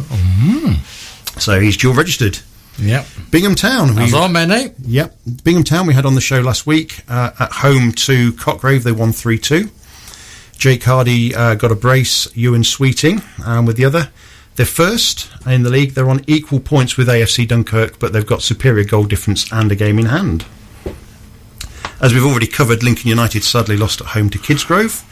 So 1.38 1.60
he's 1.60 1.76
dual 1.76 1.94
registered. 1.94 2.38
Yep. 2.78 3.06
Bingham 3.30 3.54
Town. 3.54 3.98
As 3.98 4.14
are 4.14 4.28
many. 4.28 4.70
Yep. 4.82 5.16
Bingham 5.42 5.64
Town 5.64 5.86
we 5.86 5.94
had 5.94 6.06
on 6.06 6.14
the 6.14 6.20
show 6.20 6.40
last 6.40 6.66
week 6.66 7.00
uh, 7.08 7.32
at 7.40 7.50
home 7.50 7.92
to 7.92 8.32
Cotgrave. 8.34 8.84
They 8.84 8.92
won 8.92 9.12
3 9.12 9.38
2. 9.38 9.70
Jake 10.58 10.82
Hardy 10.82 11.32
uh, 11.34 11.54
got 11.54 11.70
a 11.70 11.76
brace, 11.76 12.28
Ewan 12.36 12.64
Sweeting 12.64 13.22
um, 13.46 13.64
with 13.64 13.76
the 13.76 13.84
other. 13.84 14.10
They're 14.56 14.66
first 14.66 15.30
in 15.46 15.62
the 15.62 15.70
league. 15.70 15.94
They're 15.94 16.10
on 16.10 16.24
equal 16.26 16.58
points 16.58 16.96
with 16.96 17.06
AFC 17.06 17.46
Dunkirk, 17.46 18.00
but 18.00 18.12
they've 18.12 18.26
got 18.26 18.42
superior 18.42 18.82
goal 18.82 19.04
difference 19.04 19.50
and 19.52 19.70
a 19.70 19.76
game 19.76 20.00
in 20.00 20.06
hand. 20.06 20.46
As 22.00 22.12
we've 22.12 22.24
already 22.24 22.48
covered, 22.48 22.82
Lincoln 22.82 23.08
United 23.08 23.44
sadly 23.44 23.76
lost 23.76 24.00
at 24.00 24.08
home 24.08 24.30
to 24.30 24.38
Kidsgrove. 24.38 25.04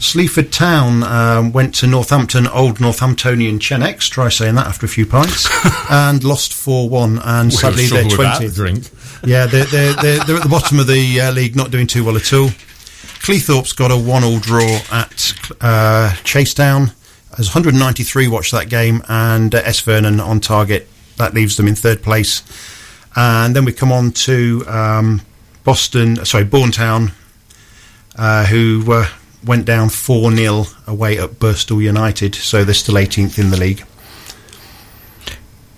Sleaford 0.00 0.50
Town 0.50 1.02
um, 1.02 1.52
went 1.52 1.74
to 1.76 1.86
Northampton, 1.86 2.46
old 2.48 2.78
Northamptonian 2.78 3.60
Chenecks, 3.60 4.08
try 4.08 4.30
saying 4.30 4.54
that 4.54 4.66
after 4.66 4.86
a 4.86 4.88
few 4.88 5.04
pints, 5.04 5.46
and 5.90 6.24
lost 6.24 6.54
4 6.54 6.88
1. 6.88 7.18
And 7.22 7.52
sadly, 7.52 7.86
they're 7.86 8.04
20th. 8.04 8.54
drink. 8.54 8.90
Yeah, 9.24 9.44
they're, 9.44 9.64
they're, 9.66 9.92
they're, 9.94 10.24
they're 10.24 10.36
at 10.36 10.42
the 10.42 10.48
bottom 10.48 10.78
of 10.78 10.86
the 10.86 11.20
uh, 11.20 11.32
league, 11.32 11.54
not 11.54 11.70
doing 11.70 11.86
too 11.86 12.02
well 12.02 12.16
at 12.16 12.32
all. 12.32 12.48
Cleethorpes 13.22 13.74
got 13.74 13.90
a 13.90 13.96
one-all 13.96 14.38
draw 14.38 14.78
at 14.90 15.32
uh, 15.60 16.12
Chasetown. 16.22 16.92
As 17.38 17.48
193 17.48 18.28
watched 18.28 18.52
that 18.52 18.68
game, 18.68 19.02
and 19.08 19.54
uh, 19.54 19.58
S 19.64 19.80
Vernon 19.80 20.20
on 20.20 20.40
target. 20.40 20.88
That 21.16 21.34
leaves 21.34 21.56
them 21.56 21.68
in 21.68 21.74
third 21.74 22.02
place. 22.02 22.42
And 23.14 23.56
then 23.56 23.64
we 23.64 23.72
come 23.72 23.92
on 23.92 24.12
to 24.12 24.64
um, 24.66 25.22
Boston, 25.64 26.24
sorry, 26.24 26.44
Bournemouth, 26.44 27.12
uh, 28.16 28.44
who 28.46 28.84
uh, 28.92 29.06
went 29.44 29.64
down 29.64 29.88
4 29.88 30.32
0 30.32 30.64
away 30.86 31.18
at 31.18 31.38
Bristol 31.38 31.80
United, 31.80 32.34
so 32.34 32.64
they're 32.64 32.74
still 32.74 32.96
18th 32.96 33.38
in 33.38 33.50
the 33.50 33.56
league. 33.56 33.84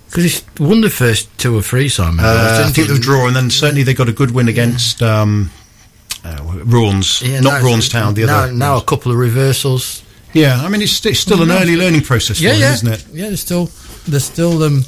Because 0.06 0.24
it's 0.24 0.58
won 0.58 0.80
the 0.80 0.90
first 0.90 1.36
two 1.38 1.54
or 1.54 1.62
three, 1.62 1.88
Simon. 1.88 2.24
Uh, 2.24 2.64
I 2.66 2.70
think 2.70 2.88
draw, 3.02 3.26
and 3.26 3.36
then 3.36 3.50
certainly 3.50 3.82
they 3.82 3.94
got 3.94 4.08
a 4.08 4.12
good 4.12 4.30
win 4.30 4.48
against 4.48 5.02
um, 5.02 5.50
uh, 6.24 6.36
Rawns, 6.64 7.22
Yeah, 7.22 7.40
not 7.40 7.60
now- 7.62 7.66
Rawnstown. 7.66 8.14
The 8.14 8.26
now, 8.26 8.38
other. 8.44 8.52
now 8.52 8.76
a 8.76 8.82
couple 8.82 9.12
of 9.12 9.18
reversals. 9.18 10.02
yeah, 10.32 10.60
I 10.62 10.68
mean 10.68 10.82
it's, 10.82 11.04
it's 11.06 11.20
still 11.20 11.42
an 11.42 11.50
early 11.50 11.76
learning 11.76 12.02
process 12.02 12.38
for 12.38 12.44
Yeah, 12.44 12.52
them, 12.52 12.60
yeah, 12.60 12.72
isn't 12.74 12.88
it? 12.92 13.06
yeah. 13.12 13.26
There's 13.28 13.40
still, 13.40 13.70
there's 14.06 14.24
still 14.24 14.58
them. 14.58 14.84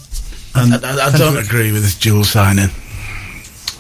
I, 0.54 0.62
I, 0.82 1.06
I 1.14 1.16
don't 1.16 1.36
agree 1.38 1.70
with 1.72 1.82
this 1.82 1.96
dual 1.98 2.24
signing. 2.24 2.68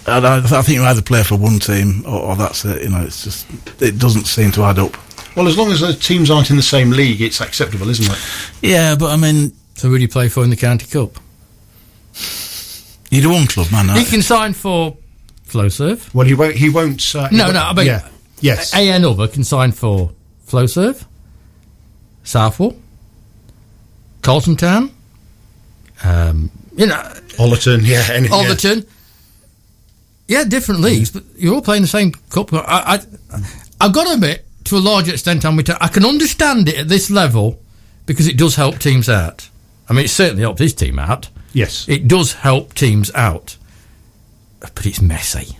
I, 0.06 0.18
I, 0.18 0.36
I 0.38 0.62
think 0.62 0.68
you 0.78 0.84
either 0.84 1.02
play 1.02 1.22
for 1.22 1.36
one 1.36 1.58
team 1.58 2.02
or, 2.06 2.20
or 2.20 2.36
that's 2.36 2.64
it. 2.64 2.82
You 2.82 2.90
know, 2.90 3.02
it's 3.02 3.24
just 3.24 3.46
it 3.82 3.98
doesn't 3.98 4.26
seem 4.26 4.50
to 4.52 4.62
add 4.62 4.78
up. 4.78 4.96
Well, 5.36 5.46
as 5.48 5.56
long 5.58 5.70
as 5.70 5.80
the 5.80 5.92
teams 5.92 6.30
aren't 6.30 6.50
in 6.50 6.56
the 6.56 6.62
same 6.62 6.90
league, 6.90 7.20
it's 7.20 7.40
acceptable, 7.40 7.88
isn't 7.88 8.10
it? 8.12 8.18
Yeah, 8.62 8.94
but 8.96 9.10
I 9.10 9.16
mean, 9.16 9.52
So 9.74 9.88
who 9.88 9.96
do 9.96 10.02
you 10.02 10.08
play 10.08 10.28
for 10.28 10.42
in 10.44 10.50
the 10.50 10.56
county 10.56 10.86
cup? 10.86 11.18
you're 13.10 13.30
one 13.32 13.46
club, 13.46 13.70
man. 13.72 13.86
He 13.96 14.02
I, 14.02 14.04
can 14.04 14.22
sign 14.22 14.52
for 14.52 14.96
Flowserve. 15.50 16.12
Well, 16.14 16.26
he 16.26 16.34
won't. 16.34 16.56
He 16.56 16.68
won't. 16.70 17.02
Uh, 17.14 17.28
he 17.28 17.36
No, 17.36 17.44
won't- 17.44 17.54
no, 17.54 17.62
I 17.62 17.72
mean, 17.74 17.86
yeah, 17.86 18.08
yes, 18.40 18.74
A 18.74 18.90
and 18.90 19.04
other 19.04 19.26
can 19.28 19.44
sign 19.44 19.72
for 19.72 20.10
Flowserve, 20.48 21.04
Southwell, 22.24 22.76
Carlton 24.22 24.56
Town, 24.56 24.90
um, 26.04 26.50
you 26.76 26.86
know, 26.86 27.00
Ollerton, 27.38 27.80
yeah, 27.84 28.06
any, 28.12 28.28
yeah. 28.28 28.82
Yeah, 30.28 30.44
different 30.44 30.80
leagues, 30.80 31.10
but 31.10 31.24
you're 31.36 31.54
all 31.54 31.62
playing 31.62 31.82
the 31.82 31.88
same 31.88 32.12
cup. 32.30 32.52
I, 32.52 32.60
I, 32.60 33.00
I've 33.80 33.92
got 33.92 34.06
to 34.06 34.12
admit, 34.14 34.44
to 34.64 34.76
a 34.76 34.78
large 34.78 35.08
extent, 35.08 35.44
I'm 35.44 35.56
with- 35.56 35.68
I 35.70 35.88
can 35.88 36.04
understand 36.04 36.68
it 36.68 36.76
at 36.76 36.88
this 36.88 37.10
level 37.10 37.58
because 38.06 38.28
it 38.28 38.36
does 38.36 38.54
help 38.54 38.78
teams 38.78 39.08
out. 39.08 39.48
I 39.88 39.92
mean, 39.92 40.04
it 40.04 40.08
certainly 40.08 40.42
helped 40.42 40.60
his 40.60 40.72
team 40.72 41.00
out. 41.00 41.28
Yes, 41.52 41.88
It 41.88 42.06
does 42.06 42.34
help 42.34 42.74
teams 42.74 43.10
out, 43.12 43.56
but 44.60 44.86
it's 44.86 45.00
messy. 45.00 45.56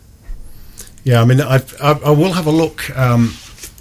Yeah, 1.05 1.23
I 1.23 1.25
mean, 1.25 1.41
I've, 1.41 1.75
I, 1.81 1.93
I 1.93 2.11
will 2.11 2.33
have 2.33 2.47
a 2.47 2.51
look. 2.51 2.95
Um, 2.97 3.35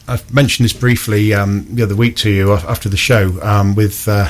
I've 0.07 0.33
mentioned 0.33 0.65
this 0.65 0.73
briefly 0.73 1.33
um, 1.33 1.67
the 1.69 1.83
other 1.83 1.95
week 1.95 2.15
to 2.17 2.29
you 2.31 2.53
after 2.53 2.89
the 2.89 2.97
show 2.97 3.37
um, 3.43 3.75
with 3.75 4.07
uh, 4.07 4.29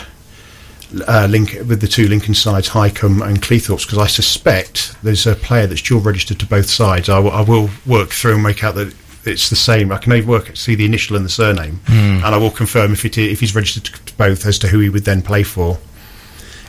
uh, 1.08 1.28
Link 1.30 1.54
with 1.68 1.82
the 1.82 1.88
two 1.88 2.08
Lincoln 2.08 2.34
sides, 2.34 2.68
Hykeham 2.70 3.26
and 3.26 3.42
Cleethorpes, 3.42 3.86
because 3.86 4.00
I 4.00 4.08
suspect 4.08 4.96
there's 5.04 5.28
a 5.28 5.36
player 5.36 5.68
that's 5.68 5.82
dual 5.84 6.02
registered 6.02 6.40
to 6.40 6.46
both 6.48 6.70
sides. 6.70 7.08
I, 7.10 7.20
will- 7.20 7.70
work 7.86 8.10
through 8.10 8.34
and 8.36 8.44
make 8.44 8.64
out 8.64 8.76
that 8.76 8.94
it's 9.26 9.50
the 9.50 9.56
same. 9.56 9.92
I 9.92 9.98
can 9.98 10.12
only 10.14 10.26
work 10.26 10.56
see 10.58 10.76
the 10.76 10.86
initial 10.86 11.16
and 11.16 11.24
the 11.24 11.30
surname, 11.30 11.80
and 11.88 12.26
I 12.26 12.38
will 12.38 12.50
confirm 12.52 12.94
if 12.94 13.06
it 13.06 13.18
if 13.18 13.40
he's 13.40 13.54
registered 13.54 13.86
to 14.08 14.14
both 14.18 14.46
as 14.46 14.58
to 14.60 14.68
who 14.68 14.80
he 14.80 14.90
would 14.90 15.06
then 15.06 15.22
play 15.22 15.44
for. 15.44 15.78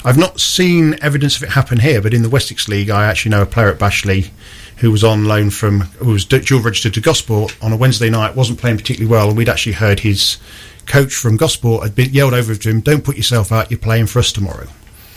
I've 0.05 0.17
not 0.19 0.41
seen 0.41 0.97
evidence 1.03 1.37
of 1.37 1.43
it 1.43 1.51
happen 1.51 1.79
here, 1.79 2.01
but 2.01 2.15
in 2.15 2.23
the 2.23 2.29
Wessex 2.31 2.69
League, 2.69 2.91
I 2.91 3.05
actually 3.07 3.31
know 3.31 3.43
a 3.43 3.47
player 3.47 3.69
at 3.69 3.79
Bashley 3.79 4.31
who 4.79 4.91
was 4.91 5.05
on 5.05 5.27
loan 5.27 5.51
from 5.51 5.81
who 5.99 6.13
was 6.13 6.25
dual 6.25 6.63
registered 6.63 6.95
to 6.95 7.01
Gosport 7.01 7.55
on 7.63 7.73
a 7.73 7.77
Wednesday 7.77 8.09
night, 8.09 8.35
wasn't 8.35 8.59
playing 8.59 8.79
particularly 8.79 9.11
well, 9.11 9.29
and 9.29 9.37
we'd 9.37 9.49
actually 9.49 9.73
heard 9.75 10.01
his 10.01 10.39
coach 10.87 11.13
from 11.15 11.37
Gosport 11.37 11.83
had 11.83 11.95
been 11.95 12.11
yelled 12.15 12.33
over 12.35 12.55
to 12.55 12.71
him, 12.71 12.81
"Don't 12.81 13.05
put 13.05 13.17
yourself 13.17 13.53
out. 13.53 13.71
You're 13.71 13.79
playing 13.79 14.07
for 14.07 14.19
us 14.21 14.33
tomorrow." 14.33 14.67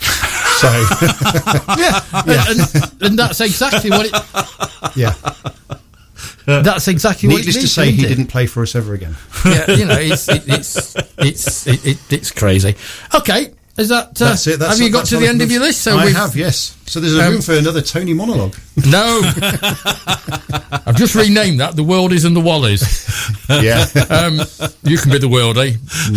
so 0.00 0.68
yeah, 1.78 2.00
And, 2.48 2.92
and 3.02 3.18
that's 3.18 3.40
exactly 3.40 3.88
what 3.90 4.06
it. 4.06 4.96
yeah, 4.96 5.14
That's 6.44 6.88
exactly 6.88 7.28
what 7.28 7.36
it 7.40 7.46
needless 7.46 7.62
to 7.62 7.68
say, 7.68 7.90
he 7.90 8.04
it? 8.04 8.08
didn't 8.08 8.26
play 8.26 8.46
for 8.46 8.62
us 8.62 8.74
ever 8.74 8.92
again. 8.92 9.16
yeah, 9.46 9.70
you 9.70 9.84
know, 9.86 9.96
it's 9.98 10.28
it, 10.28 10.42
it's 10.46 10.94
it's 11.18 11.66
it, 11.66 11.86
it, 11.86 11.98
it's 12.12 12.30
crazy. 12.30 12.76
Okay, 13.14 13.52
is 13.76 13.88
that? 13.88 14.20
Uh, 14.20 14.26
That's 14.30 14.46
it. 14.46 14.58
That's 14.58 14.78
have 14.78 14.86
you 14.86 14.92
got 14.92 15.06
to 15.06 15.16
the 15.18 15.26
end 15.28 15.42
of 15.42 15.50
your 15.50 15.60
list? 15.62 15.82
So 15.82 15.96
I 15.98 16.04
we've- 16.06 16.38
yes. 16.38 16.76
So 16.86 17.00
there's 17.00 17.16
a 17.16 17.24
Um, 17.26 17.32
room 17.34 17.42
for 17.42 17.54
another 17.54 17.80
Tony 17.82 18.14
monologue. 18.14 18.56
No, 18.86 19.20
I've 20.86 20.96
just 20.96 21.14
renamed 21.14 21.60
that 21.60 21.74
the 21.76 21.82
Worldies 21.84 22.24
and 22.24 22.36
the 22.36 22.40
Wallies. 22.40 22.82
yeah. 23.48 23.86
Um, 24.14 24.40
you 24.82 24.98
can 24.98 25.10
be 25.10 25.18
the 25.18 25.28
worldie. 25.28 25.76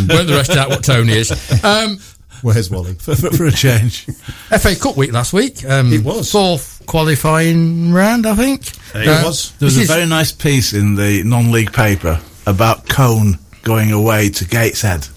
Work 0.09 0.27
the 0.27 0.33
rest 0.33 0.51
out 0.51 0.69
what 0.69 0.83
Tony 0.83 1.13
is. 1.13 1.31
Um, 1.63 1.99
Where's 2.43 2.69
Wally? 2.69 2.93
for, 2.95 3.15
for, 3.15 3.31
for 3.31 3.45
a 3.45 3.51
change. 3.51 4.05
FA 4.05 4.75
Cup 4.75 4.95
week 4.95 5.11
last 5.11 5.33
week. 5.33 5.65
Um, 5.65 5.91
It 5.91 6.03
was. 6.03 6.31
fourth 6.31 6.83
qualifying 6.85 7.91
round, 7.91 8.27
I 8.27 8.35
think. 8.35 8.67
It 8.93 9.07
Uh, 9.07 9.23
was. 9.25 9.53
There 9.59 9.65
was 9.65 9.77
a 9.77 9.85
very 9.85 10.05
nice 10.05 10.31
piece 10.31 10.73
in 10.73 10.95
the 10.95 11.23
non-league 11.23 11.73
paper 11.73 12.21
about 12.45 12.87
Cone 12.87 13.39
going 13.63 13.91
away 13.91 14.29
to 14.29 14.45
Gateshead. 14.45 15.07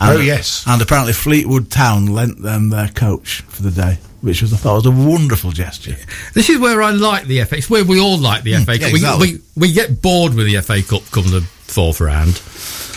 Oh, 0.00 0.18
yes. 0.18 0.64
And 0.66 0.80
apparently 0.80 1.12
Fleetwood 1.12 1.70
Town 1.70 2.06
lent 2.06 2.40
them 2.42 2.70
their 2.70 2.88
coach 2.88 3.42
for 3.42 3.62
the 3.62 3.70
day, 3.70 3.98
which 4.22 4.40
was 4.40 4.52
I 4.52 4.56
thought 4.56 4.84
was 4.84 4.86
a 4.86 4.90
wonderful 4.90 5.50
gesture. 5.50 5.94
This 6.34 6.48
is 6.48 6.58
where 6.58 6.82
I 6.82 6.90
like 6.90 7.24
the 7.26 7.44
FA. 7.44 7.56
It's 7.56 7.68
where 7.68 7.84
we 7.84 8.00
all 8.00 8.18
like 8.18 8.42
the 8.42 8.54
FA 8.64 8.78
Cup. 8.78 8.92
yeah, 8.94 9.18
we, 9.18 9.34
we 9.34 9.40
we 9.56 9.72
get 9.72 10.00
bored 10.00 10.34
with 10.34 10.46
the 10.46 10.60
FA 10.62 10.82
Cup 10.82 11.02
come 11.10 11.24
the 11.24 11.42
fourth 11.42 12.00
round 12.00 12.40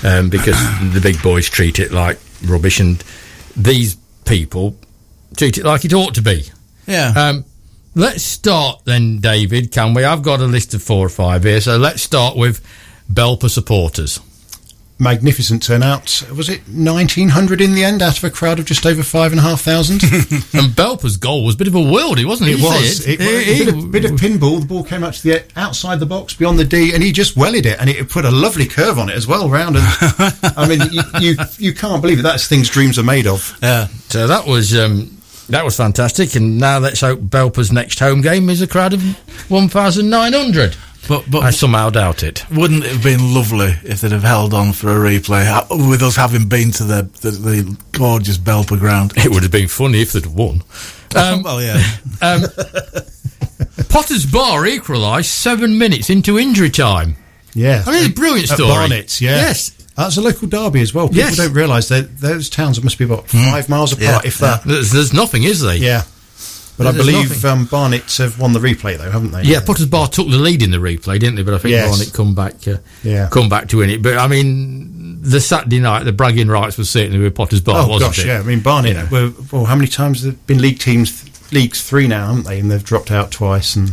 um, 0.03 0.29
because 0.29 0.55
the 0.93 1.01
big 1.01 1.21
boys 1.21 1.49
treat 1.49 1.79
it 1.79 1.91
like 1.91 2.19
rubbish, 2.45 2.79
and 2.79 3.03
these 3.57 3.95
people 4.25 4.77
treat 5.35 5.57
it 5.57 5.65
like 5.65 5.83
it 5.85 5.93
ought 5.93 6.15
to 6.15 6.21
be. 6.21 6.45
Yeah. 6.87 7.13
Um, 7.15 7.45
let's 7.95 8.23
start 8.23 8.81
then, 8.85 9.19
David. 9.19 9.71
Can 9.71 9.93
we? 9.93 10.03
I've 10.05 10.23
got 10.23 10.39
a 10.39 10.45
list 10.45 10.73
of 10.73 10.81
four 10.81 11.05
or 11.05 11.09
five 11.09 11.43
here, 11.43 11.59
so 11.59 11.77
let's 11.77 12.01
start 12.01 12.37
with 12.37 12.65
Belper 13.11 13.49
supporters. 13.49 14.19
Magnificent 14.99 15.63
turnout. 15.63 16.23
Was 16.35 16.49
it 16.49 16.61
1900 16.67 17.61
in 17.61 17.73
the 17.73 17.83
end 17.83 18.01
out 18.01 18.17
of 18.17 18.23
a 18.23 18.29
crowd 18.29 18.59
of 18.59 18.65
just 18.65 18.85
over 18.85 19.03
five 19.03 19.31
and 19.31 19.39
a 19.39 19.43
half 19.43 19.61
thousand? 19.61 20.01
and 20.53 20.75
Belper's 20.75 21.17
goal 21.17 21.43
was 21.43 21.55
a 21.55 21.57
bit 21.57 21.67
of 21.67 21.75
a 21.75 21.79
worldie, 21.79 22.25
wasn't 22.25 22.49
it? 22.49 22.59
It 22.59 22.63
was. 22.63 23.03
see 23.03 23.13
It 23.13 23.19
was 23.19 23.27
a 23.27 23.65
bit 23.65 23.73
of, 23.73 23.91
bit 23.91 24.05
of 24.05 24.11
pinball. 24.11 24.59
The 24.61 24.65
ball 24.67 24.83
came 24.83 25.03
out 25.03 25.15
to 25.15 25.23
the 25.23 25.43
outside 25.55 25.99
the 25.99 26.05
box 26.05 26.35
beyond 26.35 26.59
the 26.59 26.63
D, 26.63 26.93
and 26.93 27.03
he 27.03 27.11
just 27.11 27.35
wellied 27.35 27.65
it, 27.65 27.79
and 27.79 27.89
it 27.89 28.07
put 28.09 28.23
a 28.23 28.31
lovely 28.31 28.65
curve 28.65 28.99
on 28.99 29.09
it 29.09 29.15
as 29.15 29.27
well, 29.27 29.49
round. 29.49 29.75
And 29.77 29.85
I 30.55 30.67
mean, 30.67 30.81
you, 30.91 31.01
you 31.19 31.35
you 31.57 31.73
can't 31.73 32.01
believe 32.01 32.19
it. 32.19 32.23
That's 32.23 32.47
things 32.47 32.69
dreams 32.69 32.97
are 32.99 33.03
made 33.03 33.27
of. 33.27 33.57
yeah. 33.61 33.87
So 34.09 34.27
that 34.27 34.45
was 34.45 34.77
um, 34.77 35.17
that 35.49 35.65
was 35.65 35.75
fantastic. 35.75 36.35
And 36.35 36.59
now 36.59 36.77
let's 36.79 37.01
hope 37.01 37.19
Belper's 37.19 37.71
next 37.71 37.99
home 37.99 38.21
game 38.21 38.49
is 38.49 38.61
a 38.61 38.67
crowd 38.67 38.93
of 38.93 39.01
one 39.49 39.67
thousand 39.69 40.09
nine 40.09 40.33
hundred. 40.33 40.75
But 41.07 41.29
but 41.29 41.43
I 41.43 41.49
somehow 41.51 41.89
doubt 41.89 42.23
it. 42.23 42.45
wouldn't 42.49 42.83
it 42.85 42.91
have 42.93 43.03
been 43.03 43.33
lovely 43.33 43.73
if 43.83 44.01
they'd 44.01 44.11
have 44.13 44.23
held 44.23 44.53
on 44.53 44.71
for 44.71 44.89
a 44.89 44.95
replay 45.09 45.45
with 45.89 46.01
us 46.01 46.15
having 46.15 46.47
been 46.47 46.71
to 46.71 46.83
the 46.85 47.01
the, 47.21 47.31
the 47.31 47.77
gorgeous 47.91 48.37
Belper 48.37 48.79
ground? 48.79 49.11
It 49.17 49.29
would 49.29 49.43
have 49.43 49.51
been 49.51 49.67
funny 49.67 50.01
if 50.01 50.13
they'd 50.13 50.25
won. 50.25 50.63
Um, 51.15 51.43
well, 51.43 51.61
yeah. 51.61 51.75
um, 52.23 52.41
Potter's 53.89 54.25
Bar 54.25 54.65
equalised 54.65 55.29
seven 55.29 55.77
minutes 55.77 56.09
into 56.09 56.39
injury 56.39 56.71
time. 56.71 57.15
Yeah, 57.53 57.83
I 57.85 57.91
mean, 57.91 57.99
it's 58.05 58.09
a 58.09 58.13
brilliant 58.19 58.49
At 58.51 58.55
story. 58.55 58.69
Barnet's, 58.71 59.21
yeah. 59.21 59.35
Yes. 59.35 59.69
That's 59.95 60.17
a 60.17 60.21
local 60.21 60.47
derby 60.47 60.81
as 60.81 60.91
well. 60.91 61.07
People 61.09 61.19
Yes. 61.25 61.37
don't 61.37 61.53
realise 61.53 61.89
that 61.89 62.17
those 62.19 62.49
towns 62.49 62.83
must 62.83 62.97
be 62.97 63.03
about 63.05 63.27
five 63.27 63.69
miles 63.69 63.93
apart, 63.93 64.23
Yeah, 64.23 64.27
if 64.27 64.39
that. 64.39 64.63
There's, 64.63 64.91
there's 64.91 65.13
nothing, 65.13 65.43
is 65.43 65.61
there? 65.61 65.75
Yeah. 65.75 66.01
But 66.77 66.87
I 66.87 66.91
believe 66.91 67.45
um, 67.45 67.65
Barnet 67.65 68.11
have 68.17 68.39
won 68.39 68.53
the 68.53 68.59
replay, 68.59 68.97
though, 68.97 69.11
haven't 69.11 69.31
they? 69.31 69.43
Yeah, 69.43 69.59
Potter's 69.59 69.85
Bar 69.85 70.07
took 70.07 70.27
the 70.29 70.37
lead 70.37 70.63
in 70.63 70.71
the 70.71 70.77
replay, 70.79 71.19
didn't 71.19 71.35
they? 71.35 71.43
But 71.43 71.53
I 71.53 71.57
think 71.59 71.71
Yes. 71.73 71.89
Barnet 71.89 72.13
come 72.13 72.33
back, 72.33 72.67
uh, 72.67 72.77
Yeah. 73.03 73.29
come 73.31 73.47
back 73.47 73.67
to 73.69 73.77
win 73.77 73.91
it. 73.91 74.01
But 74.01 74.17
I 74.17 74.27
mean, 74.27 75.19
the 75.21 75.39
Saturday 75.39 75.79
night, 75.79 76.03
the 76.03 76.11
bragging 76.11 76.47
rights 76.47 76.77
was 76.77 76.89
certainly 76.89 77.19
with 77.19 77.35
Potter's 77.35 77.61
Bar, 77.61 77.83
Oh 77.85 77.87
wasn't 77.89 78.09
gosh, 78.11 78.19
it? 78.19 78.27
yeah. 78.27 78.39
I 78.39 78.43
mean, 78.43 78.61
Barnet. 78.61 79.11
Were, 79.11 79.31
well, 79.51 79.65
how 79.65 79.75
many 79.75 79.87
times 79.87 80.23
have 80.23 80.45
been 80.47 80.59
league 80.61 80.79
teams? 80.79 81.23
Leagues 81.51 81.83
three 81.83 82.07
now, 82.07 82.27
haven't 82.27 82.45
they? 82.45 82.59
And 82.59 82.71
they've 82.71 82.83
dropped 82.83 83.11
out 83.11 83.29
twice. 83.31 83.75
And 83.75 83.89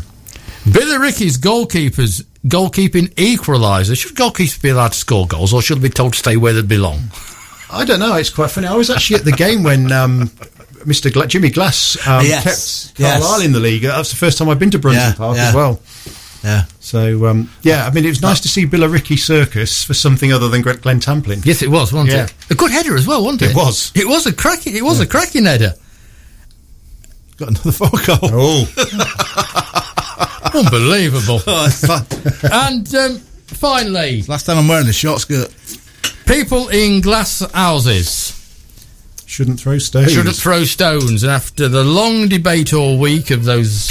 Billericay's 0.64 1.36
goalkeepers 1.38 2.24
goalkeeping 2.46 3.12
equaliser. 3.14 3.98
Should 3.98 4.14
goalkeepers 4.16 4.60
be 4.62 4.70
allowed 4.70 4.92
to 4.92 4.98
score 4.98 5.26
goals, 5.26 5.52
or 5.52 5.60
should 5.60 5.78
they 5.78 5.88
be 5.88 5.92
told 5.92 6.14
to 6.14 6.18
stay 6.18 6.36
where 6.38 6.54
they 6.54 6.62
belong? 6.62 7.10
I 7.70 7.84
don't 7.84 8.00
know. 8.00 8.14
It's 8.16 8.30
quite 8.30 8.50
funny. 8.50 8.66
I 8.66 8.74
was 8.74 8.90
actually 8.90 9.16
at 9.16 9.24
the 9.24 9.32
game 9.32 9.62
when 9.62 9.92
um, 9.92 10.30
Mr. 10.84 11.12
Gla- 11.12 11.26
Jimmy 11.26 11.50
Glass 11.50 11.96
um, 12.06 12.24
Yes, 12.24 12.88
kept 12.88 12.98
Carlisle 12.98 13.38
yes. 13.38 13.44
in 13.46 13.52
the 13.52 13.60
league. 13.60 13.82
That's 13.82 14.10
the 14.10 14.16
first 14.16 14.38
time 14.38 14.48
I've 14.48 14.58
been 14.58 14.70
to 14.72 14.78
Brunton 14.78 15.02
Yeah, 15.02 15.14
Park 15.14 15.36
yeah. 15.36 15.48
as 15.48 15.54
well. 15.54 15.80
Yeah. 16.42 16.64
So 16.80 17.26
um, 17.26 17.50
yeah, 17.62 17.86
I 17.86 17.90
mean, 17.92 18.04
it 18.04 18.08
was 18.08 18.22
nice 18.22 18.40
to 18.40 18.48
see 18.48 18.64
Billericay 18.66 19.18
Circus 19.18 19.84
for 19.84 19.92
something 19.94 20.32
other 20.32 20.48
than 20.48 20.62
Glenn 20.62 20.78
Glenn 20.78 21.00
Tamplin. 21.00 21.44
Yes, 21.44 21.60
it 21.62 21.68
was, 21.70 21.92
wasn't 21.92 22.12
Yeah. 22.12 22.24
it? 22.24 22.34
A 22.50 22.54
good 22.54 22.70
header 22.70 22.96
as 22.96 23.06
well, 23.06 23.22
wasn't 23.24 23.42
it? 23.42 23.50
It 23.50 23.56
was. 23.56 23.92
It 23.94 24.06
was 24.08 24.26
a 24.26 24.32
cracking. 24.32 24.74
It 24.74 24.82
was 24.82 25.00
a 25.00 25.06
cracking 25.06 25.44
header. 25.44 25.74
Got 27.36 27.48
another 27.50 27.72
four 27.72 27.90
goal. 28.06 28.66
Oh, 30.52 30.52
Unbelievable. 30.54 31.40
Oh, 31.46 31.68
and 32.52 32.94
um, 32.94 33.18
finally, 33.18 34.22
Last 34.22 34.46
time 34.46 34.58
I'm 34.58 34.66
wearing 34.68 34.88
a 34.88 34.92
short 34.92 35.20
skirt. 35.20 35.54
people 36.26 36.68
in 36.70 37.00
glass 37.00 37.40
houses 37.52 38.32
shouldn't 39.30 39.60
throw 39.60 39.78
stones. 39.78 40.12
shouldn't 40.12 40.34
throw 40.36 40.64
stones. 40.64 41.22
And 41.22 41.30
after 41.30 41.68
the 41.68 41.84
long 41.84 42.28
debate 42.28 42.72
all 42.72 42.98
week 42.98 43.30
of 43.30 43.44
those 43.44 43.88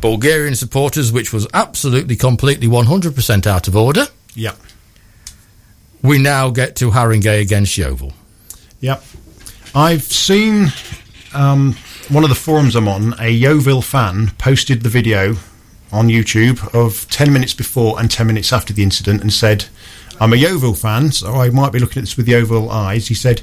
Bulgarian 0.00 0.54
supporters, 0.54 1.12
which 1.12 1.32
was 1.32 1.46
absolutely, 1.52 2.16
completely, 2.16 2.66
100% 2.66 3.46
out 3.46 3.68
of 3.68 3.76
order, 3.76 4.06
yeah, 4.34 4.54
we 6.02 6.18
now 6.18 6.48
get 6.50 6.74
to 6.76 6.90
Haringey 6.90 7.40
against 7.40 7.76
Yeovil. 7.76 8.12
yeah. 8.80 9.00
I've 9.74 10.04
seen 10.04 10.68
um, 11.34 11.76
one 12.08 12.24
of 12.24 12.30
the 12.30 12.34
forums 12.34 12.74
I'm 12.74 12.88
on. 12.88 13.14
A 13.20 13.28
Yeovil 13.28 13.82
fan 13.82 14.30
posted 14.38 14.82
the 14.82 14.88
video 14.88 15.36
on 15.92 16.08
YouTube 16.08 16.74
of 16.74 17.08
ten 17.10 17.32
minutes 17.32 17.52
before 17.52 18.00
and 18.00 18.10
ten 18.10 18.26
minutes 18.26 18.52
after 18.52 18.72
the 18.72 18.82
incident, 18.82 19.20
and 19.20 19.30
said, 19.32 19.66
"I'm 20.18 20.32
a 20.32 20.36
Yeovil 20.36 20.74
fan, 20.74 21.12
so 21.12 21.34
I 21.34 21.50
might 21.50 21.72
be 21.72 21.78
looking 21.78 22.00
at 22.00 22.04
this 22.04 22.16
with 22.16 22.26
Yeovil 22.26 22.70
eyes." 22.70 23.08
He 23.08 23.14
said. 23.14 23.42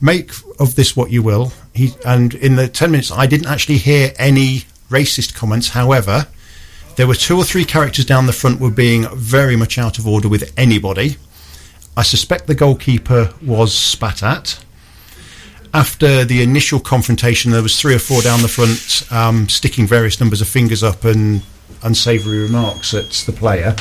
Make 0.00 0.30
of 0.58 0.74
this 0.76 0.96
what 0.96 1.10
you 1.10 1.22
will. 1.22 1.52
He 1.74 1.92
and 2.04 2.34
in 2.34 2.56
the 2.56 2.68
ten 2.68 2.90
minutes, 2.90 3.10
I 3.10 3.26
didn't 3.26 3.48
actually 3.48 3.78
hear 3.78 4.12
any 4.18 4.64
racist 4.90 5.34
comments. 5.34 5.68
However, 5.68 6.26
there 6.96 7.06
were 7.06 7.14
two 7.14 7.36
or 7.36 7.44
three 7.44 7.64
characters 7.64 8.04
down 8.04 8.26
the 8.26 8.32
front 8.32 8.60
were 8.60 8.70
being 8.70 9.06
very 9.14 9.56
much 9.56 9.78
out 9.78 9.98
of 9.98 10.06
order 10.06 10.28
with 10.28 10.52
anybody. 10.56 11.16
I 11.96 12.02
suspect 12.02 12.46
the 12.46 12.54
goalkeeper 12.54 13.32
was 13.44 13.74
spat 13.74 14.22
at. 14.22 14.64
After 15.74 16.24
the 16.24 16.42
initial 16.42 16.80
confrontation, 16.80 17.50
there 17.50 17.62
was 17.62 17.78
three 17.78 17.94
or 17.94 17.98
four 17.98 18.22
down 18.22 18.40
the 18.42 18.48
front 18.48 19.10
um, 19.12 19.48
sticking 19.48 19.86
various 19.86 20.18
numbers 20.20 20.40
of 20.40 20.48
fingers 20.48 20.82
up 20.82 21.04
and 21.04 21.42
unsavoury 21.82 22.38
remarks 22.38 22.94
at 22.94 23.10
the 23.26 23.32
player. 23.32 23.76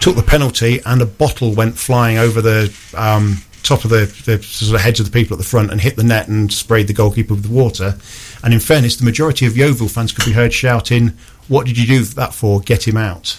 Took 0.00 0.16
the 0.16 0.22
penalty, 0.22 0.80
and 0.84 1.00
a 1.00 1.06
bottle 1.06 1.54
went 1.54 1.78
flying 1.78 2.18
over 2.18 2.42
the 2.42 2.74
um, 2.96 3.38
top 3.64 3.84
of 3.84 3.90
the, 3.90 4.06
the 4.26 4.42
sort 4.42 4.76
of 4.76 4.80
heads 4.80 5.00
of 5.00 5.06
the 5.06 5.12
people 5.12 5.34
at 5.34 5.38
the 5.38 5.48
front 5.48 5.72
and 5.72 5.80
hit 5.80 5.96
the 5.96 6.04
net 6.04 6.28
and 6.28 6.52
sprayed 6.52 6.86
the 6.86 6.92
goalkeeper 6.92 7.34
with 7.34 7.48
water. 7.48 7.96
And 8.42 8.54
in 8.54 8.60
fairness, 8.60 8.96
the 8.96 9.04
majority 9.04 9.46
of 9.46 9.56
Yeovil 9.56 9.88
fans 9.88 10.12
could 10.12 10.24
be 10.24 10.32
heard 10.32 10.52
shouting, 10.52 11.12
"What 11.48 11.66
did 11.66 11.78
you 11.78 11.86
do 11.86 12.04
that 12.04 12.34
for? 12.34 12.60
Get 12.60 12.86
him 12.86 12.96
out!" 12.96 13.38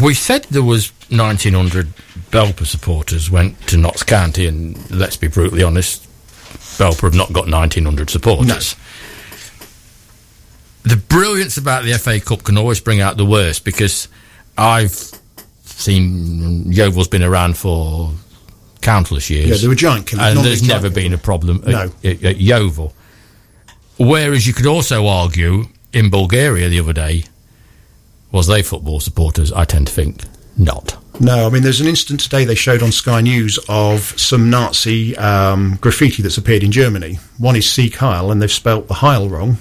We 0.00 0.14
said 0.14 0.44
there 0.50 0.62
was 0.62 0.92
1,900 1.10 1.88
Belper 2.30 2.66
supporters 2.66 3.30
went 3.30 3.66
to 3.68 3.76
Notts 3.76 4.02
County, 4.02 4.46
and 4.46 4.90
let's 4.90 5.16
be 5.16 5.28
brutally 5.28 5.62
honest, 5.62 6.06
Belper 6.78 7.02
have 7.02 7.14
not 7.14 7.32
got 7.32 7.44
1,900 7.44 8.10
supporters. 8.10 8.76
The 10.82 10.96
brilliance 10.96 11.56
about 11.56 11.84
the 11.84 11.92
FA 11.98 12.20
Cup 12.20 12.44
can 12.44 12.58
always 12.58 12.80
bring 12.80 13.00
out 13.00 13.16
the 13.16 13.24
worst 13.24 13.64
because 13.64 14.08
I've 14.56 15.12
seen 15.64 16.70
Yeovil's 16.72 17.08
been 17.08 17.22
around 17.22 17.56
for 17.56 18.12
countless 18.84 19.28
years. 19.30 19.48
Yeah, 19.48 19.56
they 19.56 19.68
were 19.68 19.74
giant 19.74 20.06
killers. 20.06 20.26
and 20.36 20.44
there's 20.44 20.62
never 20.66 20.90
been 20.90 21.12
a 21.12 21.18
problem 21.18 21.56
at, 21.66 21.68
No. 21.68 21.92
at, 22.04 22.22
at 22.24 22.36
Yeovil. 22.36 22.92
Whereas 23.98 24.46
you 24.46 24.52
could 24.52 24.66
also 24.66 25.06
argue 25.06 25.64
in 25.92 26.10
Bulgaria 26.10 26.68
the 26.68 26.80
other 26.80 26.92
day, 26.92 27.24
was 28.32 28.46
they 28.46 28.62
football 28.62 29.00
supporters? 29.00 29.52
I 29.52 29.64
tend 29.64 29.86
to 29.86 29.92
think 29.92 30.22
not. 30.56 30.96
No, 31.20 31.46
I 31.46 31.50
mean, 31.50 31.62
there's 31.62 31.80
an 31.80 31.86
incident 31.86 32.20
today 32.20 32.44
they 32.44 32.56
showed 32.56 32.82
on 32.82 32.90
Sky 32.90 33.20
News 33.20 33.58
of 33.68 34.00
some 34.18 34.50
Nazi 34.50 35.16
um, 35.16 35.78
graffiti 35.80 36.22
that's 36.22 36.36
appeared 36.38 36.64
in 36.64 36.72
Germany. 36.72 37.20
One 37.38 37.54
is 37.54 37.70
Sieg 37.70 37.94
Heil, 37.94 38.32
and 38.32 38.42
they've 38.42 38.50
spelt 38.50 38.88
the 38.88 38.94
Heil 38.94 39.28
wrong. 39.28 39.58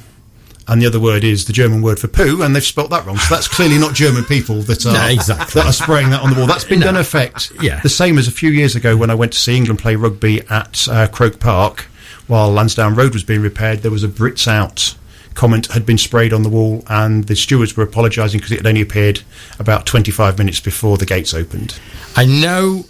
And 0.68 0.82
the 0.82 0.86
other 0.86 1.00
word 1.00 1.24
is 1.24 1.46
the 1.46 1.54
German 1.54 1.82
word 1.82 2.00
for 2.00 2.08
poo, 2.08 2.42
and 2.42 2.56
they've 2.56 2.64
spelt 2.64 2.90
that 2.92 3.06
wrong. 3.06 3.18
So 3.18 3.36
that's 3.36 3.48
clearly 3.48 3.78
not 3.78 3.94
German 3.94 4.24
people 4.24 4.62
that 4.64 4.86
are 4.86 4.94
No, 4.94 5.08
exactly. 5.08 5.60
that 5.62 5.68
are 5.68 5.74
spraying 5.74 6.10
that 6.12 6.22
on 6.22 6.30
the 6.32 6.38
wall. 6.38 6.48
That's 6.48 6.64
been 6.64 6.80
No. 6.80 6.88
done 6.88 6.98
effect. 6.98 7.52
Yeah. 7.62 7.80
The 7.82 7.90
same 7.90 8.18
as 8.18 8.28
a 8.28 8.32
few 8.32 8.50
years 8.52 8.76
ago 8.76 8.96
when 8.98 9.10
I 9.10 9.16
went 9.16 9.34
to 9.34 9.40
see 9.40 9.56
England 9.58 9.80
play 9.80 9.96
rugby 9.96 10.42
at 10.50 10.88
uh, 10.90 11.08
Croke 11.08 11.40
Park 11.40 11.88
while 12.28 12.50
Lansdowne 12.52 12.96
Road 12.96 13.14
was 13.14 13.24
being 13.24 13.42
repaired. 13.42 13.80
There 13.80 13.92
was 13.92 14.04
a 14.04 14.08
Brits 14.08 14.48
out 14.48 14.96
comment 15.34 15.66
had 15.74 15.86
been 15.86 15.98
sprayed 15.98 16.32
on 16.32 16.44
the 16.44 16.50
wall, 16.50 16.84
and 16.88 17.24
the 17.26 17.36
stewards 17.36 17.76
were 17.76 17.84
apologising 17.84 18.40
because 18.40 18.52
it 18.52 18.58
had 18.60 18.68
only 18.68 18.82
appeared 18.82 19.22
about 19.60 19.86
25 19.86 20.38
minutes 20.38 20.60
before 20.60 20.98
the 20.98 21.06
gates 21.08 21.34
opened. 21.34 21.78
I 22.16 22.26
know 22.26 22.86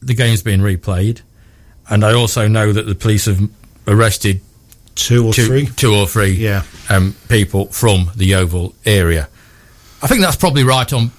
the 0.00 0.14
game's 0.14 0.42
being 0.42 0.60
replayed, 0.60 1.22
and 1.90 2.04
I 2.04 2.12
also 2.14 2.46
know 2.48 2.72
that 2.72 2.86
the 2.86 2.94
police 2.94 3.24
have 3.26 3.50
arrested 3.88 4.40
Two 4.94 5.26
or 5.26 5.32
two, 5.32 5.46
three. 5.46 5.66
two 5.66 5.94
or 5.94 6.06
three 6.06 6.32
Yeah. 6.32 6.62
um, 6.88 7.14
people 7.28 7.66
from 7.66 8.10
the 8.16 8.26
Yeovil 8.26 8.74
area. 8.84 9.28
I 10.02 10.06
think 10.06 10.20
that's 10.20 10.36
probably 10.36 10.64
right 10.64 10.90
on. 10.92 11.10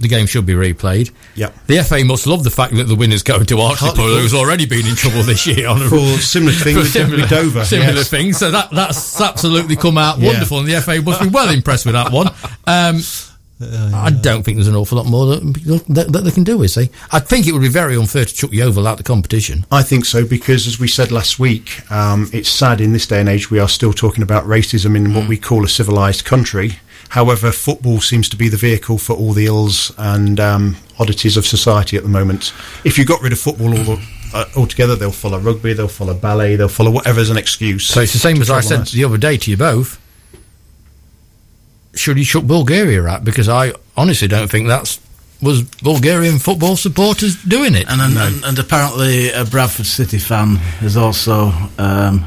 The 0.00 0.06
game 0.06 0.26
should 0.26 0.46
be 0.46 0.52
replayed. 0.52 1.10
Yep. 1.34 1.66
The 1.66 1.82
FA 1.82 2.04
must 2.04 2.24
love 2.28 2.44
the 2.44 2.50
fact 2.50 2.72
that 2.76 2.84
the 2.84 2.94
winner's 2.94 3.24
going 3.24 3.46
to 3.46 3.56
Hartlepool, 3.56 4.04
who's 4.20 4.32
already 4.32 4.64
been 4.64 4.86
in 4.86 4.94
trouble 4.94 5.24
this 5.24 5.44
year 5.44 5.66
on 5.68 5.82
a, 5.82 5.88
For 5.88 6.18
similar 6.22 6.52
thing 6.52 6.74
for 6.76 6.82
with- 6.82 7.10
with 7.20 7.28
Dover, 7.28 7.64
Similar 7.64 7.92
yes. 7.94 8.08
things. 8.08 8.38
So 8.38 8.52
that 8.52 8.70
that's 8.70 9.20
absolutely 9.20 9.74
come 9.74 9.98
out 9.98 10.20
Yeah. 10.20 10.28
wonderful, 10.28 10.60
and 10.60 10.68
the 10.68 10.80
FA 10.80 11.02
must 11.02 11.20
be 11.20 11.26
well 11.28 11.48
impressed 11.52 11.84
with 11.84 11.94
that 11.94 12.12
one. 12.12 12.28
Um, 12.68 13.02
I 13.60 14.10
don't 14.10 14.44
think 14.44 14.56
there's 14.56 14.68
an 14.68 14.76
awful 14.76 14.98
lot 14.98 15.06
more 15.06 15.26
that, 15.26 15.84
that, 15.88 16.12
that 16.12 16.20
they 16.24 16.30
can 16.30 16.44
do. 16.44 16.62
Is 16.62 16.76
he? 16.76 16.90
I 17.10 17.18
think 17.18 17.46
it 17.46 17.52
would 17.52 17.62
be 17.62 17.68
very 17.68 17.96
unfair 17.96 18.24
to 18.24 18.34
chuck 18.34 18.50
the 18.50 18.62
Oval 18.62 18.86
out 18.86 18.98
the 18.98 19.02
competition. 19.02 19.66
I 19.70 19.82
think 19.82 20.04
so 20.04 20.24
because, 20.24 20.66
as 20.66 20.78
we 20.78 20.86
said 20.86 21.10
last 21.10 21.38
week, 21.38 21.90
um, 21.90 22.30
it's 22.32 22.48
sad 22.48 22.80
in 22.80 22.92
this 22.92 23.06
day 23.06 23.20
and 23.20 23.28
age 23.28 23.50
we 23.50 23.58
are 23.58 23.68
still 23.68 23.92
talking 23.92 24.22
about 24.22 24.44
racism 24.44 24.96
in 24.96 25.12
what 25.12 25.28
we 25.28 25.36
call 25.36 25.64
a 25.64 25.68
civilised 25.68 26.24
country. 26.24 26.78
However, 27.10 27.50
football 27.50 28.00
seems 28.00 28.28
to 28.28 28.36
be 28.36 28.48
the 28.48 28.56
vehicle 28.56 28.98
for 28.98 29.14
all 29.14 29.32
the 29.32 29.46
ills 29.46 29.92
and 29.98 30.38
um, 30.38 30.76
oddities 30.98 31.36
of 31.36 31.46
society 31.46 31.96
at 31.96 32.02
the 32.02 32.08
moment. 32.08 32.52
If 32.84 32.98
you 32.98 33.04
got 33.04 33.22
rid 33.22 33.32
of 33.32 33.40
football 33.40 33.76
all, 33.76 33.98
uh, 34.34 34.44
altogether, 34.56 34.94
they'll 34.94 35.10
follow 35.10 35.38
rugby, 35.38 35.72
they'll 35.72 35.88
follow 35.88 36.14
ballet, 36.14 36.56
they'll 36.56 36.68
follow 36.68 36.90
whatever 36.90 37.20
as 37.20 37.30
an 37.30 37.38
excuse. 37.38 37.86
So 37.86 38.02
it's 38.02 38.12
the 38.12 38.18
same 38.18 38.40
as 38.42 38.50
I 38.50 38.60
said 38.60 38.86
the 38.86 39.04
other 39.04 39.18
day 39.18 39.36
to 39.38 39.50
you 39.50 39.56
both. 39.56 39.98
Should 41.98 42.16
he 42.16 42.24
chuck 42.24 42.44
Bulgaria 42.44 43.04
out? 43.06 43.24
Because 43.24 43.48
I 43.48 43.72
honestly 43.96 44.28
don't 44.28 44.50
think 44.50 44.68
that's 44.68 45.00
was 45.40 45.62
Bulgarian 45.62 46.38
football 46.38 46.76
supporters 46.76 47.42
doing 47.44 47.74
it. 47.74 47.86
And, 47.88 48.00
and, 48.00 48.18
and, 48.18 48.44
and 48.44 48.58
apparently, 48.58 49.30
a 49.30 49.44
Bradford 49.44 49.86
City 49.86 50.18
fan 50.18 50.56
has 50.80 50.96
also 50.96 51.52
um, 51.78 52.24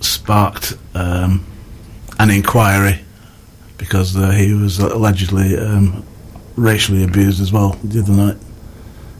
sparked 0.00 0.76
um, 0.94 1.44
an 2.18 2.30
inquiry 2.30 3.00
because 3.78 4.16
uh, 4.16 4.30
he 4.30 4.54
was 4.54 4.78
allegedly 4.78 5.56
um, 5.56 6.04
racially 6.56 7.04
abused 7.04 7.40
as 7.40 7.52
well 7.52 7.78
the 7.84 8.00
other 8.00 8.12
night. 8.12 8.36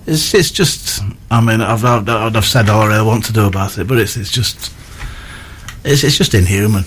It's 0.07 0.35
it's 0.35 0.51
just. 0.51 1.03
I 1.31 1.41
mean, 1.41 1.61
I've 1.61 1.85
I've, 1.85 2.09
I've 2.09 2.45
said 2.45 2.69
all 2.69 2.91
I 2.91 3.03
want 3.03 3.25
to 3.27 3.33
do 3.33 3.47
about 3.47 3.77
it, 3.79 3.89
but 3.89 3.99
it's 3.99 4.17
it's 4.17 4.31
just 4.31 4.73
it's 5.85 6.05
it's 6.05 6.17
just 6.17 6.35
inhuman. 6.35 6.85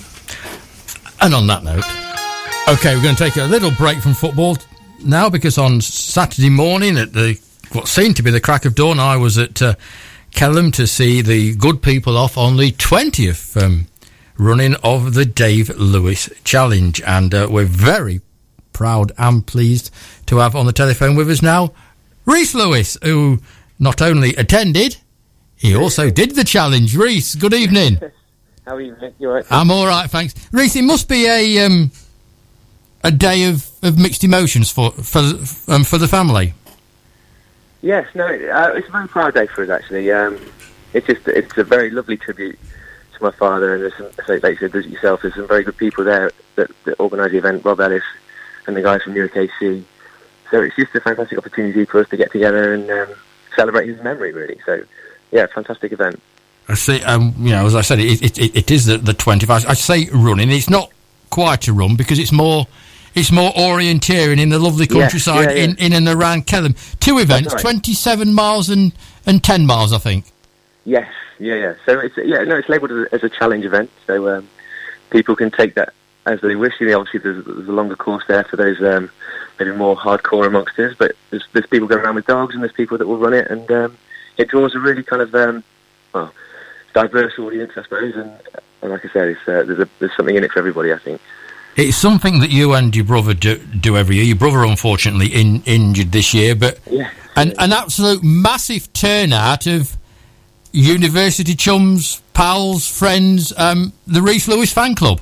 And 1.21 1.33
on 1.33 1.47
that 1.47 1.63
note, 1.65 1.83
okay, 2.69 2.95
we're 2.95 3.01
going 3.01 3.15
to 3.15 3.23
take 3.23 3.37
a 3.37 3.45
little 3.45 3.71
break 3.71 3.97
from 3.97 4.13
football 4.13 4.55
now 5.03 5.27
because 5.27 5.57
on 5.57 5.81
Saturday 5.81 6.49
morning 6.49 6.97
at 6.97 7.13
the 7.13 7.39
what 7.71 7.87
seemed 7.87 8.15
to 8.17 8.23
be 8.23 8.31
the 8.31 8.39
crack 8.39 8.65
of 8.65 8.75
dawn, 8.75 8.99
I 8.99 9.17
was 9.17 9.37
at 9.37 9.61
uh, 9.61 9.73
Kelham 10.31 10.71
to 10.73 10.85
see 10.85 11.21
the 11.21 11.55
good 11.55 11.81
people 11.81 12.15
off 12.15 12.37
on 12.37 12.57
the 12.57 12.71
twentieth 12.71 13.57
um, 13.57 13.87
running 14.37 14.75
of 14.83 15.15
the 15.15 15.25
Dave 15.25 15.69
Lewis 15.77 16.29
Challenge, 16.43 17.01
and 17.07 17.33
uh, 17.33 17.47
we're 17.49 17.65
very 17.65 18.21
proud 18.71 19.13
and 19.17 19.45
pleased 19.47 19.91
to 20.27 20.37
have 20.37 20.55
on 20.55 20.67
the 20.67 20.73
telephone 20.73 21.15
with 21.15 21.29
us 21.29 21.41
now 21.41 21.73
Reese 22.25 22.53
Lewis, 22.53 22.97
who 23.03 23.39
not 23.79 23.99
only 23.99 24.35
attended, 24.35 24.97
he 25.55 25.75
also 25.75 26.11
did 26.11 26.35
the 26.35 26.43
challenge. 26.43 26.95
Reese, 26.95 27.33
good 27.33 27.55
evening. 27.55 27.99
How 28.65 28.75
are 28.75 28.81
you, 28.81 28.95
mate? 29.01 29.15
You 29.17 29.29
alright? 29.29 29.45
I'm 29.49 29.71
all 29.71 29.87
right, 29.87 30.09
thanks. 30.09 30.35
Reese, 30.51 30.75
it 30.75 30.83
must 30.83 31.09
be 31.09 31.25
a 31.25 31.65
um, 31.65 31.91
a 33.03 33.11
day 33.11 33.45
of, 33.45 33.69
of 33.81 33.97
mixed 33.97 34.23
emotions 34.23 34.71
for 34.71 34.91
for 34.91 35.19
um, 35.67 35.83
for 35.83 35.97
the 35.97 36.07
family. 36.07 36.53
Yes, 37.81 38.07
no, 38.13 38.25
uh, 38.25 38.73
it's 38.75 38.87
a 38.87 38.91
very 38.91 39.07
proud 39.07 39.33
day 39.33 39.47
for 39.47 39.63
us 39.63 39.69
actually. 39.69 40.11
Um, 40.11 40.39
it's 40.93 41.07
just 41.07 41.27
it's 41.27 41.57
a 41.57 41.63
very 41.63 41.89
lovely 41.89 42.17
tribute 42.17 42.59
to 43.13 43.23
my 43.23 43.31
father, 43.31 43.73
and 43.73 43.83
there's 43.83 43.95
some, 43.95 44.39
like 44.41 44.59
you 44.61 44.69
said 44.69 44.85
yourself. 44.85 45.21
There's 45.21 45.35
some 45.35 45.47
very 45.47 45.63
good 45.63 45.77
people 45.77 46.03
there 46.03 46.31
that, 46.55 46.71
that 46.85 46.99
organise 46.99 47.31
the 47.31 47.37
event. 47.37 47.63
Rob 47.63 47.79
Ellis 47.79 48.03
and 48.67 48.75
the 48.75 48.81
guys 48.81 49.01
from 49.03 49.17
AC. 49.17 49.85
So 50.51 50.61
it's 50.61 50.75
just 50.75 50.95
a 50.95 51.01
fantastic 51.01 51.37
opportunity 51.37 51.85
for 51.85 51.99
us 51.99 52.09
to 52.09 52.17
get 52.17 52.31
together 52.31 52.73
and 52.73 52.89
um, 52.89 53.09
celebrate 53.55 53.87
his 53.87 54.01
memory, 54.01 54.31
really. 54.31 54.59
So 54.65 54.83
yeah, 55.31 55.45
fantastic 55.53 55.91
event. 55.91 56.21
I 56.67 56.75
see. 56.75 57.01
Um, 57.03 57.33
you 57.37 57.51
know, 57.51 57.65
as 57.65 57.75
I 57.75 57.81
said, 57.81 57.99
it 57.99 58.21
it, 58.21 58.37
it, 58.39 58.55
it 58.55 58.71
is 58.71 58.85
the 58.85 58.97
the 58.97 59.13
25th. 59.13 59.67
I 59.67 59.73
say 59.73 60.09
running. 60.11 60.49
It's 60.51 60.69
not 60.69 60.91
quite 61.29 61.67
a 61.67 61.73
run 61.73 61.95
because 61.95 62.19
it's 62.19 62.31
more. 62.31 62.67
It's 63.15 63.31
more 63.31 63.51
orienteering 63.51 64.39
in 64.39 64.49
the 64.49 64.59
lovely 64.59 64.87
countryside 64.87 65.51
yeah, 65.51 65.55
yeah. 65.55 65.63
In, 65.63 65.77
in 65.77 65.93
and 65.93 66.07
around 66.07 66.45
Kelham. 66.45 66.75
Two 66.99 67.19
events, 67.19 67.53
right. 67.53 67.61
27 67.61 68.33
miles 68.33 68.69
and, 68.69 68.93
and 69.25 69.43
10 69.43 69.65
miles, 69.65 69.93
I 69.93 69.97
think. 69.97 70.25
Yes, 70.85 71.11
yeah, 71.39 71.55
yeah. 71.55 71.73
So 71.85 71.99
it's 71.99 72.17
yeah, 72.17 72.43
no, 72.43 72.57
it's 72.57 72.69
labelled 72.69 72.91
as 72.91 72.97
a, 72.97 73.15
as 73.15 73.23
a 73.23 73.29
challenge 73.29 73.65
event, 73.65 73.89
so 74.07 74.37
um, 74.37 74.47
people 75.09 75.35
can 75.35 75.51
take 75.51 75.75
that 75.75 75.93
as 76.25 76.41
they 76.41 76.55
wish. 76.55 76.73
You 76.79 76.87
know, 76.87 76.99
obviously, 76.99 77.19
there's, 77.19 77.45
there's 77.45 77.67
a 77.67 77.73
longer 77.73 77.95
course 77.95 78.23
there 78.27 78.43
for 78.43 78.55
those 78.55 78.81
um, 78.81 79.11
maybe 79.59 79.71
more 79.71 79.95
hardcore 79.95 80.47
amongst 80.47 80.79
us, 80.79 80.95
but 80.97 81.15
there's, 81.29 81.45
there's 81.53 81.67
people 81.67 81.87
going 81.87 82.03
around 82.03 82.15
with 82.15 82.27
dogs, 82.27 82.53
and 82.53 82.63
there's 82.63 82.73
people 82.73 82.97
that 82.97 83.07
will 83.07 83.17
run 83.17 83.33
it, 83.33 83.49
and 83.51 83.69
um, 83.71 83.97
it 84.37 84.47
draws 84.47 84.73
a 84.75 84.79
really 84.79 85.03
kind 85.03 85.21
of 85.21 85.33
um, 85.35 85.63
well 86.13 86.33
diverse 86.93 87.37
audience, 87.37 87.71
I 87.75 87.83
suppose. 87.83 88.15
And, 88.15 88.31
and 88.81 88.91
like 88.91 89.05
I 89.05 89.09
said, 89.09 89.29
it's, 89.29 89.41
uh, 89.41 89.63
there's 89.63 89.79
a, 89.79 89.89
there's 89.99 90.15
something 90.15 90.35
in 90.35 90.43
it 90.43 90.51
for 90.51 90.59
everybody, 90.59 90.93
I 90.93 90.97
think. 90.97 91.21
It's 91.75 91.97
something 91.97 92.39
that 92.39 92.49
you 92.49 92.73
and 92.73 92.95
your 92.95 93.05
brother 93.05 93.33
do, 93.33 93.57
do 93.57 93.95
every 93.95 94.17
year. 94.17 94.25
Your 94.25 94.35
brother, 94.35 94.63
unfortunately, 94.65 95.27
in, 95.27 95.61
injured 95.65 96.11
this 96.11 96.33
year, 96.33 96.55
but 96.55 96.79
Yeah. 96.89 97.09
an, 97.35 97.53
an 97.57 97.71
absolute 97.71 98.21
massive 98.23 98.91
turnout 98.91 99.65
of 99.65 99.95
university 100.73 101.55
chums, 101.55 102.21
pals, 102.33 102.87
friends, 102.89 103.53
um, 103.57 103.93
the 104.05 104.21
Reese 104.21 104.47
Lewis 104.47 104.73
fan 104.73 104.93
club. 104.95 105.21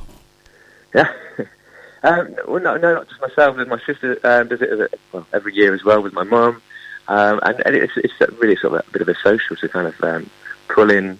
Yeah. 0.95 1.11
um, 2.03 2.35
well, 2.47 2.61
no, 2.61 2.77
no, 2.77 2.95
not 2.95 3.07
just 3.07 3.21
myself. 3.21 3.55
My 3.67 3.79
sister 3.85 4.19
um, 4.23 4.47
does 4.47 4.61
it 4.61 4.99
well, 5.11 5.27
every 5.33 5.53
year 5.53 5.73
as 5.73 5.83
well 5.83 6.01
with 6.01 6.13
my 6.13 6.23
mum, 6.23 6.61
um, 7.07 7.39
and, 7.43 7.61
and 7.65 7.75
it's, 7.75 7.93
it's 7.97 8.13
really 8.39 8.55
sort 8.55 8.73
of 8.73 8.87
a 8.87 8.91
bit 8.91 9.01
of 9.01 9.09
a 9.09 9.15
social 9.15 9.55
to 9.57 9.69
kind 9.69 9.87
of 9.87 10.03
um, 10.03 10.29
pull 10.69 10.89
in, 10.89 11.19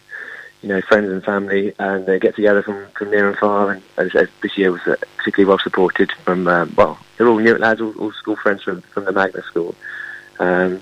you 0.67 0.73
know, 0.73 0.81
friends 0.81 1.09
and 1.09 1.23
family, 1.23 1.73
and 1.79 2.05
they 2.05 2.19
get 2.19 2.35
together 2.35 2.61
from, 2.61 2.87
from 2.89 3.09
near 3.09 3.29
and 3.29 3.37
far. 3.37 3.71
And 3.71 3.81
as 3.95 4.09
I 4.09 4.11
said, 4.11 4.29
this 4.41 4.57
year 4.57 4.69
was 4.69 4.81
uh, 4.85 4.97
particularly 5.15 5.47
well 5.47 5.59
supported 5.59 6.11
from 6.25 6.45
um, 6.49 6.73
well, 6.75 6.99
they're 7.15 7.29
all 7.29 7.39
Newark 7.39 7.61
lads, 7.61 7.79
all, 7.79 7.97
all 7.97 8.11
school 8.11 8.35
friends 8.35 8.63
from 8.63 8.81
from 8.81 9.05
the 9.05 9.13
Magnus 9.13 9.45
School. 9.45 9.75
Um, 10.39 10.81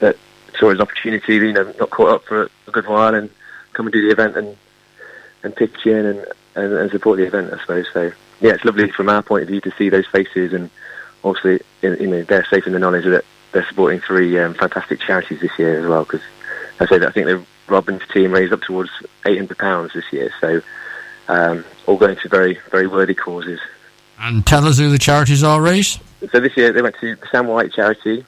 that 0.00 0.18
saw 0.58 0.68
an 0.68 0.82
opportunity, 0.82 1.36
you 1.36 1.52
know, 1.54 1.72
not 1.80 1.88
caught 1.88 2.10
up 2.10 2.24
for 2.24 2.50
a 2.66 2.70
good 2.70 2.86
while, 2.86 3.14
and 3.14 3.30
come 3.72 3.86
and 3.86 3.92
do 3.94 4.06
the 4.06 4.12
event 4.12 4.36
and 4.36 4.54
and 5.42 5.56
pitch 5.56 5.86
in 5.86 6.04
and, 6.04 6.26
and, 6.54 6.74
and 6.74 6.90
support 6.90 7.16
the 7.16 7.26
event, 7.26 7.54
I 7.54 7.60
suppose. 7.60 7.86
So 7.90 8.12
yeah, 8.42 8.52
it's 8.52 8.66
lovely 8.66 8.90
from 8.90 9.08
our 9.08 9.22
point 9.22 9.44
of 9.44 9.48
view 9.48 9.62
to 9.62 9.72
see 9.78 9.88
those 9.88 10.06
faces, 10.08 10.52
and 10.52 10.68
also 11.22 11.58
you 11.80 12.06
know 12.06 12.22
they're 12.22 12.44
safe 12.50 12.66
in 12.66 12.74
the 12.74 12.78
knowledge 12.78 13.06
that 13.06 13.24
they're 13.52 13.66
supporting 13.66 14.00
three 14.00 14.38
um, 14.38 14.52
fantastic 14.52 15.00
charities 15.00 15.40
this 15.40 15.58
year 15.58 15.80
as 15.80 15.86
well. 15.86 16.04
Because 16.04 16.20
I 16.80 16.86
say 16.86 16.98
that 16.98 17.08
I 17.08 17.12
think 17.12 17.26
the 17.28 17.42
Robin's 17.68 18.06
team 18.12 18.32
raised 18.32 18.52
up 18.52 18.62
towards 18.62 18.90
eight 19.26 19.38
hundred 19.38 19.58
pounds 19.58 19.92
this 19.92 20.04
year, 20.12 20.32
so 20.40 20.60
um, 21.28 21.64
all 21.86 21.96
going 21.96 22.16
to 22.16 22.28
very 22.28 22.58
very 22.70 22.86
worthy 22.86 23.14
causes. 23.14 23.60
And 24.18 24.46
tell 24.46 24.66
us 24.66 24.78
who 24.78 24.88
the 24.90 24.98
charities 24.98 25.42
are, 25.42 25.60
Reese. 25.60 25.98
So 26.30 26.38
this 26.38 26.56
year 26.56 26.72
they 26.72 26.82
went 26.82 26.96
to 27.00 27.16
the 27.16 27.26
Sam 27.28 27.48
White 27.48 27.72
charity, 27.72 28.24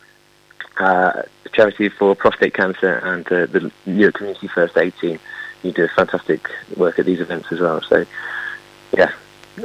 uh, 0.79 1.23
charity 1.53 1.89
for 1.89 2.15
prostate 2.17 2.55
cancer, 2.55 2.95
and 3.05 3.27
uh, 3.29 3.47
the 3.47 3.71
Newark 3.87 4.15
Community 4.15 4.49
First 4.49 4.77
Aid 4.77 4.95
team. 5.01 5.19
You 5.63 5.73
do 5.73 5.89
fantastic 5.89 6.51
work 6.77 6.99
at 6.99 7.07
these 7.07 7.21
events 7.21 7.51
as 7.51 7.61
well. 7.61 7.81
So, 7.81 8.05
yeah, 8.95 9.13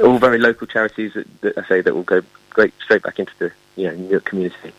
all 0.02 0.18
very 0.18 0.38
local 0.38 0.66
charities 0.66 1.12
that, 1.12 1.40
that 1.42 1.58
I 1.58 1.68
say 1.68 1.80
that 1.82 1.94
will 1.94 2.04
go 2.04 2.22
great 2.48 2.72
straight 2.82 3.02
back 3.02 3.18
into 3.18 3.32
the 3.38 3.52
you 3.76 3.88
know 3.88 3.96
Newark 3.96 4.24
community. 4.24 4.72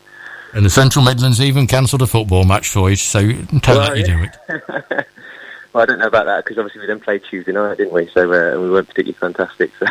And 0.54 0.64
the 0.64 0.70
Central 0.70 1.04
Midlands 1.04 1.40
even 1.40 1.66
cancelled 1.66 2.02
a 2.02 2.06
football 2.06 2.44
match 2.44 2.68
for 2.68 2.90
you, 2.90 2.96
so 2.96 3.20
tell 3.62 3.78
Well, 3.78 3.88
that 3.88 3.96
you 3.98 4.04
yeah. 4.06 4.26
do 4.48 4.56
it. 4.58 5.06
Well, 5.72 5.82
I 5.82 5.86
don't 5.86 6.00
know 6.00 6.06
about 6.06 6.26
that 6.26 6.44
because 6.44 6.58
obviously 6.58 6.82
we 6.82 6.86
didn't 6.86 7.02
play 7.02 7.18
Tuesday 7.18 7.50
night, 7.52 7.78
didn't 7.78 7.94
we? 7.94 8.06
So 8.08 8.24
uh, 8.30 8.60
we 8.60 8.68
weren't 8.70 8.88
particularly 8.88 9.14
fantastic. 9.14 9.70
So 9.78 9.86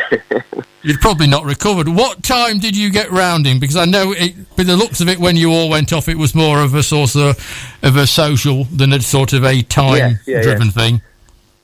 You'd 0.84 0.99
probably 1.01 1.26
not 1.26 1.43
recovered. 1.43 1.88
What 1.89 2.22
time 2.22 2.59
did 2.59 2.78
you 2.78 2.91
get 2.91 3.09
rounding? 3.09 3.59
Because 3.59 3.78
I 3.78 3.86
know, 3.86 4.12
it, 4.16 4.36
by 4.55 4.62
the 4.62 4.78
looks 4.78 5.01
of 5.01 5.09
it, 5.09 5.18
when 5.18 5.36
you 5.38 5.49
all 5.51 5.70
went 5.70 5.91
off, 5.91 6.07
it 6.07 6.20
was 6.20 6.36
more 6.36 6.59
of 6.62 6.76
a 6.76 6.84
sort 6.84 7.16
of, 7.16 7.76
of 7.82 7.95
a 7.95 8.05
social 8.05 8.66
than 8.66 8.93
a 8.93 9.01
sort 9.01 9.34
of 9.34 9.43
a 9.43 9.64
time-driven 9.64 10.20
Yeah, 10.28 10.41
yeah, 10.43 10.53
yeah. 10.64 10.70
thing. 10.70 11.01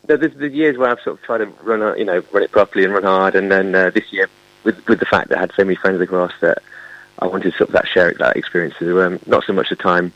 no, 0.10 0.18
there's 0.18 0.34
the 0.34 0.50
years 0.50 0.80
where 0.80 0.90
I've 0.90 1.02
sort 1.02 1.20
of 1.20 1.22
tried 1.24 1.38
to 1.38 1.46
run, 1.62 1.84
uh, 1.84 1.94
you 1.94 2.06
know, 2.06 2.24
run 2.32 2.42
it 2.42 2.50
properly 2.50 2.86
and 2.86 2.94
run 2.96 3.04
hard, 3.04 3.36
and 3.36 3.52
then 3.52 3.76
uh, 3.76 3.92
this 3.92 4.12
year, 4.12 4.30
with 4.64 4.84
with 4.88 4.98
the 5.00 5.06
fact 5.06 5.30
that 5.30 5.38
I 5.38 5.42
had 5.42 5.52
so 5.56 5.64
many 5.64 5.76
friends 5.76 6.02
across 6.02 6.34
that 6.42 6.58
I 7.20 7.28
wanted 7.28 7.54
sort 7.54 7.70
of 7.70 7.74
that 7.74 7.88
share 7.88 8.14
that 8.14 8.38
experience. 8.38 8.76
Um, 8.82 9.20
not 9.26 9.44
so 9.46 9.54
much 9.54 9.70
the 9.70 9.76
time 9.76 10.14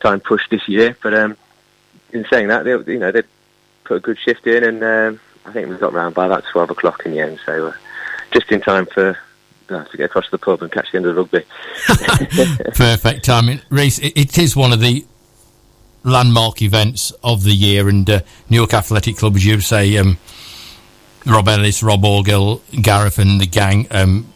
time 0.00 0.20
push 0.20 0.42
this 0.50 0.68
year, 0.68 0.96
but 1.02 1.14
um, 1.14 1.36
in 2.12 2.26
saying 2.30 2.48
that, 2.48 2.64
they, 2.64 2.92
you 2.92 2.98
know, 2.98 3.12
they 3.12 3.22
put 3.84 3.96
a 3.96 4.00
good 4.00 4.18
shift 4.18 4.46
in, 4.46 4.64
and 4.64 4.82
um, 4.82 5.20
I 5.44 5.52
think 5.52 5.68
we 5.68 5.76
got 5.76 5.92
round 5.92 6.14
by 6.14 6.26
about 6.26 6.44
twelve 6.50 6.70
o'clock 6.70 7.04
in 7.04 7.12
the 7.12 7.20
end. 7.20 7.40
So, 7.44 7.68
uh, 7.68 7.72
just 8.32 8.50
in 8.50 8.60
time 8.60 8.86
for 8.86 9.16
uh, 9.68 9.84
to 9.84 9.96
get 9.96 10.04
across 10.04 10.28
the 10.30 10.38
pub 10.38 10.62
and 10.62 10.70
catch 10.70 10.90
the 10.92 10.98
end 10.98 11.06
of 11.06 11.14
the 11.14 11.22
rugby. 11.22 11.44
Perfect 12.74 13.24
timing. 13.24 13.60
Reese, 13.70 13.98
it, 13.98 14.12
it 14.16 14.38
is 14.38 14.56
one 14.56 14.72
of 14.72 14.80
the 14.80 15.06
landmark 16.02 16.62
events 16.62 17.12
of 17.22 17.44
the 17.44 17.54
year, 17.54 17.88
and 17.88 18.08
uh, 18.08 18.20
Newark 18.50 18.74
Athletic 18.74 19.16
Club, 19.16 19.36
as 19.36 19.44
you 19.44 19.60
say, 19.60 19.96
um, 19.96 20.18
Rob 21.26 21.48
Ellis, 21.48 21.82
Rob 21.82 22.02
Orgill, 22.02 22.60
Gareth, 22.82 23.18
and 23.18 23.40
the 23.40 23.46
gang 23.46 23.86
um, 23.90 24.33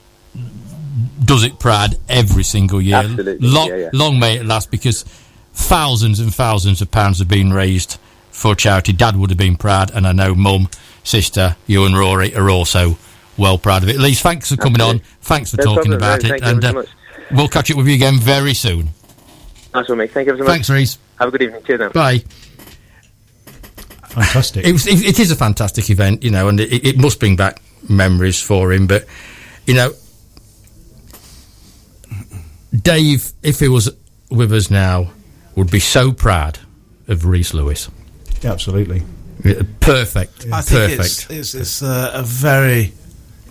does 1.25 1.45
it 1.45 1.59
proud 1.59 1.97
every 2.09 2.43
single 2.45 2.81
year. 2.81 2.97
Absolutely, 2.97 3.49
Long, 3.49 3.69
yeah, 3.69 3.77
yeah. 3.77 3.91
long 3.93 4.19
may 4.19 4.39
it 4.39 4.47
last 4.47 4.71
because 4.71 5.03
thousands 5.53 6.21
and 6.21 6.35
thousands 6.35 6.81
of 6.81 6.91
pounds 6.91 7.19
have 7.19 7.29
been 7.29 7.53
raised 7.53 7.99
for 8.31 8.55
charity. 8.55 8.93
Dad 8.93 9.17
would 9.17 9.31
have 9.31 9.39
been 9.39 9.57
proud, 9.57 9.91
and 9.95 10.07
I 10.07 10.13
know 10.13 10.35
Mum, 10.35 10.69
sister, 11.05 11.57
you, 11.67 11.85
and 11.85 11.97
Rory 11.97 12.35
are 12.35 12.49
also 12.51 12.97
well 13.37 13.59
proud 13.59 13.83
of 13.83 13.89
it. 13.89 13.99
Lise, 13.99 14.21
thanks 14.21 14.51
for 14.51 14.57
coming 14.57 14.81
Absolutely. 14.81 15.01
on. 15.01 15.07
Thanks 15.21 15.51
for 15.51 15.57
No 15.59 15.63
talking 15.65 15.91
problem, 15.93 15.99
about 15.99 16.23
no, 16.23 16.27
it, 16.27 16.31
thank 16.31 16.43
you 16.43 16.49
and 16.49 16.61
very 16.61 16.71
uh, 16.73 16.79
much. 16.81 16.89
we'll 17.33 17.49
catch 17.49 17.71
up 17.71 17.77
with 17.77 17.87
you 17.89 17.95
again 17.95 18.19
very 18.19 18.55
soon. 18.55 18.89
Nice 19.75 19.89
one, 19.89 19.99
mate. 19.99 20.11
Thank 20.13 20.29
you 20.29 20.33
so 20.35 20.39
much. 20.39 20.47
Thanks, 20.49 20.71
Reese. 20.71 20.99
Have 21.19 21.29
a 21.29 21.31
good 21.31 21.43
evening. 21.43 21.63
Cheers 21.65 21.81
now. 21.81 21.89
Bye. 21.91 22.23
Fantastic. 24.09 24.65
It, 24.67 24.73
was, 24.73 24.87
it, 24.87 25.05
it 25.05 25.19
is 25.21 25.31
a 25.31 25.37
fantastic 25.37 25.91
event, 25.91 26.23
you 26.25 26.31
know, 26.31 26.49
and 26.49 26.59
it, 26.59 26.87
it 26.87 26.99
must 26.99 27.21
bring 27.21 27.37
back 27.37 27.61
memories 27.89 28.41
for 28.41 28.73
him. 28.73 28.87
But 28.87 29.05
you 29.67 29.75
know, 29.75 29.93
Dave, 32.75 33.33
if 33.43 33.61
he 33.61 33.69
was 33.69 33.91
with 34.31 34.53
us 34.53 34.71
now, 34.71 35.11
would 35.57 35.71
be 35.71 35.81
so 35.81 36.13
proud 36.13 36.59
of 37.09 37.25
Reese 37.27 37.55
Lewis. 37.55 37.89
Absolutely. 38.45 39.03
Yeah, 39.45 39.63
Perfect, 39.81 40.47
I 40.53 40.61
think 40.63 40.99
perfect. 40.99 41.01
it's 41.01 41.31
it's, 41.31 41.55
it's 41.55 41.83
uh, 41.83 42.11
a 42.13 42.23
very 42.25 42.93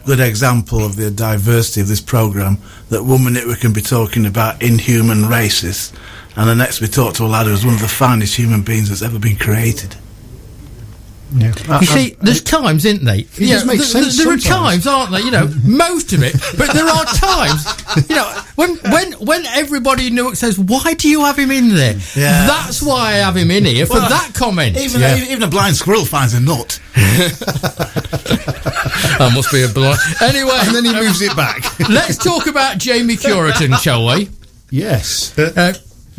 good 0.06 0.20
example 0.20 0.86
of 0.86 0.96
the 0.98 1.10
diversity 1.12 1.82
of 1.82 1.88
this 1.88 2.02
program. 2.02 2.58
That 2.90 3.04
one 3.04 3.24
minute 3.24 3.48
we 3.48 3.56
can 3.56 3.72
be 3.74 3.82
talking 3.82 4.26
about 4.26 4.62
inhuman 4.62 5.28
races, 5.28 5.94
and 6.36 6.50
the 6.50 6.56
next 6.56 6.82
we 6.82 6.88
talk 6.88 7.14
to 7.16 7.24
a 7.24 7.28
lad 7.28 7.46
who's 7.48 7.66
one 7.66 7.76
of 7.76 7.82
the 7.82 7.88
finest 7.88 8.36
human 8.36 8.64
beings 8.64 8.90
that's 8.90 9.02
ever 9.02 9.18
been 9.18 9.38
created. 9.38 9.96
Yeah. 11.36 11.54
You 11.68 11.74
uh, 11.74 11.82
see, 11.82 12.12
um, 12.14 12.18
there's 12.22 12.42
times, 12.42 12.86
isn't 12.86 13.04
they? 13.04 13.20
It 13.36 13.66
make 13.66 13.80
th- 13.82 13.92
th- 13.92 14.16
There 14.18 14.32
are 14.34 14.38
times, 14.38 14.88
aren't 14.88 15.12
there? 15.12 15.20
You 15.22 15.32
know, 15.32 15.50
most 15.64 16.14
of 16.14 16.24
it, 16.24 16.34
but 16.58 16.72
there 16.74 16.88
are 16.88 17.06
times. 17.16 17.66
You 18.10 18.16
know, 18.16 18.42
when 18.56 18.76
when 18.92 19.12
when 19.14 19.46
everybody 19.48 20.08
in 20.08 20.16
Newark 20.16 20.36
says, 20.36 20.58
"Why 20.58 20.94
do 20.94 21.10
you 21.10 21.22
have 21.26 21.38
him 21.38 21.52
in 21.52 21.70
there?" 21.76 21.96
Yeah. 22.16 22.48
That's 22.48 22.82
why 22.82 23.10
I 23.10 23.12
have 23.14 23.36
him 23.36 23.52
in 23.52 23.66
here 23.66 23.86
for 23.86 23.94
Well, 23.96 24.10
that 24.10 24.32
comment. 24.34 24.78
Even 24.78 25.02
Yeah. 25.02 25.18
even 25.18 25.44
a 25.44 25.48
blind 25.48 25.76
squirrel 25.76 26.06
finds 26.06 26.34
a 26.34 26.40
nut. 26.40 26.80
That 29.18 29.32
must 29.34 29.52
be 29.52 29.64
a 29.64 29.68
blind. 29.68 29.98
Anyway, 30.22 30.52
and 30.54 30.76
then 30.76 30.86
he 30.86 30.94
moves 30.94 31.22
it 31.22 31.32
um, 31.32 31.38
back. 31.38 31.80
let's 31.90 32.18
talk 32.18 32.46
about 32.48 32.78
Jamie 32.78 33.16
Cureton, 33.16 33.76
shall 33.82 34.06
we? 34.06 34.30
yes. 34.70 35.38
Uh, 35.38 35.74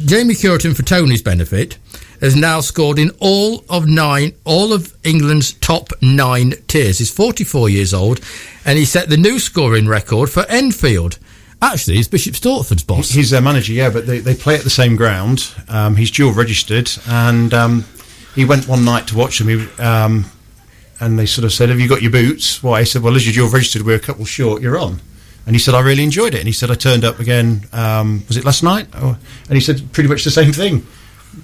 Jamie 0.04 0.34
Cureton, 0.34 0.74
for 0.76 0.82
Tony's 0.82 1.22
benefit, 1.22 1.78
has 2.20 2.36
now 2.36 2.60
scored 2.60 2.98
in 2.98 3.10
all 3.20 3.64
of 3.68 3.86
nine, 3.86 4.32
all 4.44 4.72
of 4.72 4.94
England's 5.04 5.52
top 5.54 5.92
nine 6.02 6.54
tiers. 6.66 6.98
He's 6.98 7.10
44 7.10 7.68
years 7.68 7.94
old, 7.94 8.20
and 8.64 8.78
he 8.78 8.84
set 8.84 9.08
the 9.08 9.16
new 9.16 9.38
scoring 9.38 9.86
record 9.86 10.30
for 10.30 10.44
Enfield. 10.48 11.18
Actually, 11.60 11.96
he's 11.96 12.08
Bishop 12.08 12.34
Stortford's 12.34 12.84
boss. 12.84 13.10
He's 13.10 13.30
their 13.30 13.40
manager, 13.40 13.72
yeah, 13.72 13.90
but 13.90 14.06
they, 14.06 14.20
they 14.20 14.34
play 14.34 14.54
at 14.54 14.62
the 14.62 14.70
same 14.70 14.94
ground. 14.94 15.52
Um, 15.68 15.96
he's 15.96 16.10
dual 16.10 16.32
registered, 16.32 16.90
and 17.08 17.52
um, 17.52 17.84
he 18.34 18.44
went 18.44 18.68
one 18.68 18.84
night 18.84 19.08
to 19.08 19.16
watch 19.16 19.38
them. 19.38 19.48
He, 19.48 19.82
um, 19.82 20.26
and 21.00 21.18
they 21.18 21.26
sort 21.26 21.44
of 21.44 21.52
said, 21.52 21.68
"Have 21.68 21.80
you 21.80 21.88
got 21.88 22.02
your 22.02 22.12
boots?" 22.12 22.62
Why? 22.62 22.80
He 22.80 22.86
said, 22.86 23.02
"Well, 23.02 23.16
as 23.16 23.26
you're 23.26 23.34
dual 23.34 23.52
registered, 23.52 23.82
we're 23.82 23.96
a 23.96 24.00
couple 24.00 24.24
short. 24.24 24.62
You're 24.62 24.78
on." 24.78 25.00
And 25.46 25.56
he 25.56 25.58
said, 25.58 25.74
"I 25.74 25.80
really 25.80 26.04
enjoyed 26.04 26.34
it." 26.34 26.38
And 26.38 26.46
he 26.46 26.52
said, 26.52 26.70
"I 26.70 26.74
turned 26.74 27.04
up 27.04 27.18
again. 27.18 27.62
Um, 27.72 28.24
was 28.28 28.36
it 28.36 28.44
last 28.44 28.62
night?" 28.62 28.86
Oh, 28.94 29.16
and 29.48 29.54
he 29.54 29.60
said, 29.60 29.92
"Pretty 29.92 30.08
much 30.08 30.22
the 30.22 30.30
same 30.30 30.52
thing. 30.52 30.86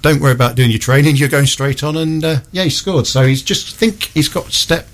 Don't 0.01 0.21
worry 0.21 0.31
about 0.33 0.55
doing 0.55 0.69
your 0.69 0.79
training. 0.79 1.15
You're 1.15 1.29
going 1.29 1.45
straight 1.47 1.83
on." 1.83 1.97
And 1.97 2.23
uh, 2.23 2.39
yeah, 2.51 2.63
he 2.63 2.69
scored. 2.69 3.07
So 3.07 3.25
he's 3.25 3.41
just 3.43 3.75
think 3.75 4.05
he's 4.13 4.29
got 4.29 4.51
step. 4.51 4.87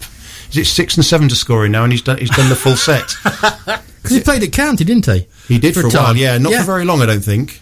Is 0.51 0.57
it 0.57 0.65
six 0.65 0.95
and 0.97 1.05
seven 1.05 1.29
to 1.29 1.35
scoring 1.35 1.71
now? 1.71 1.83
And 1.83 1.91
he's 1.93 2.01
done 2.01 2.17
he's 2.17 2.29
done 2.29 2.49
the 2.49 2.55
full 2.55 2.75
set. 2.75 3.13
Because 4.01 4.17
he 4.17 4.23
played 4.23 4.41
at 4.41 4.51
County, 4.51 4.83
didn't 4.83 5.05
he? 5.05 5.27
He 5.47 5.59
did 5.59 5.75
for, 5.75 5.81
For 5.81 5.85
a 5.85 5.89
a 5.89 5.93
time. 5.93 6.03
while, 6.05 6.17
yeah. 6.17 6.35
Not 6.39 6.53
Yeah. 6.53 6.61
for 6.61 6.65
very 6.65 6.85
long, 6.85 7.03
I 7.03 7.05
don't 7.05 7.23
think. 7.23 7.61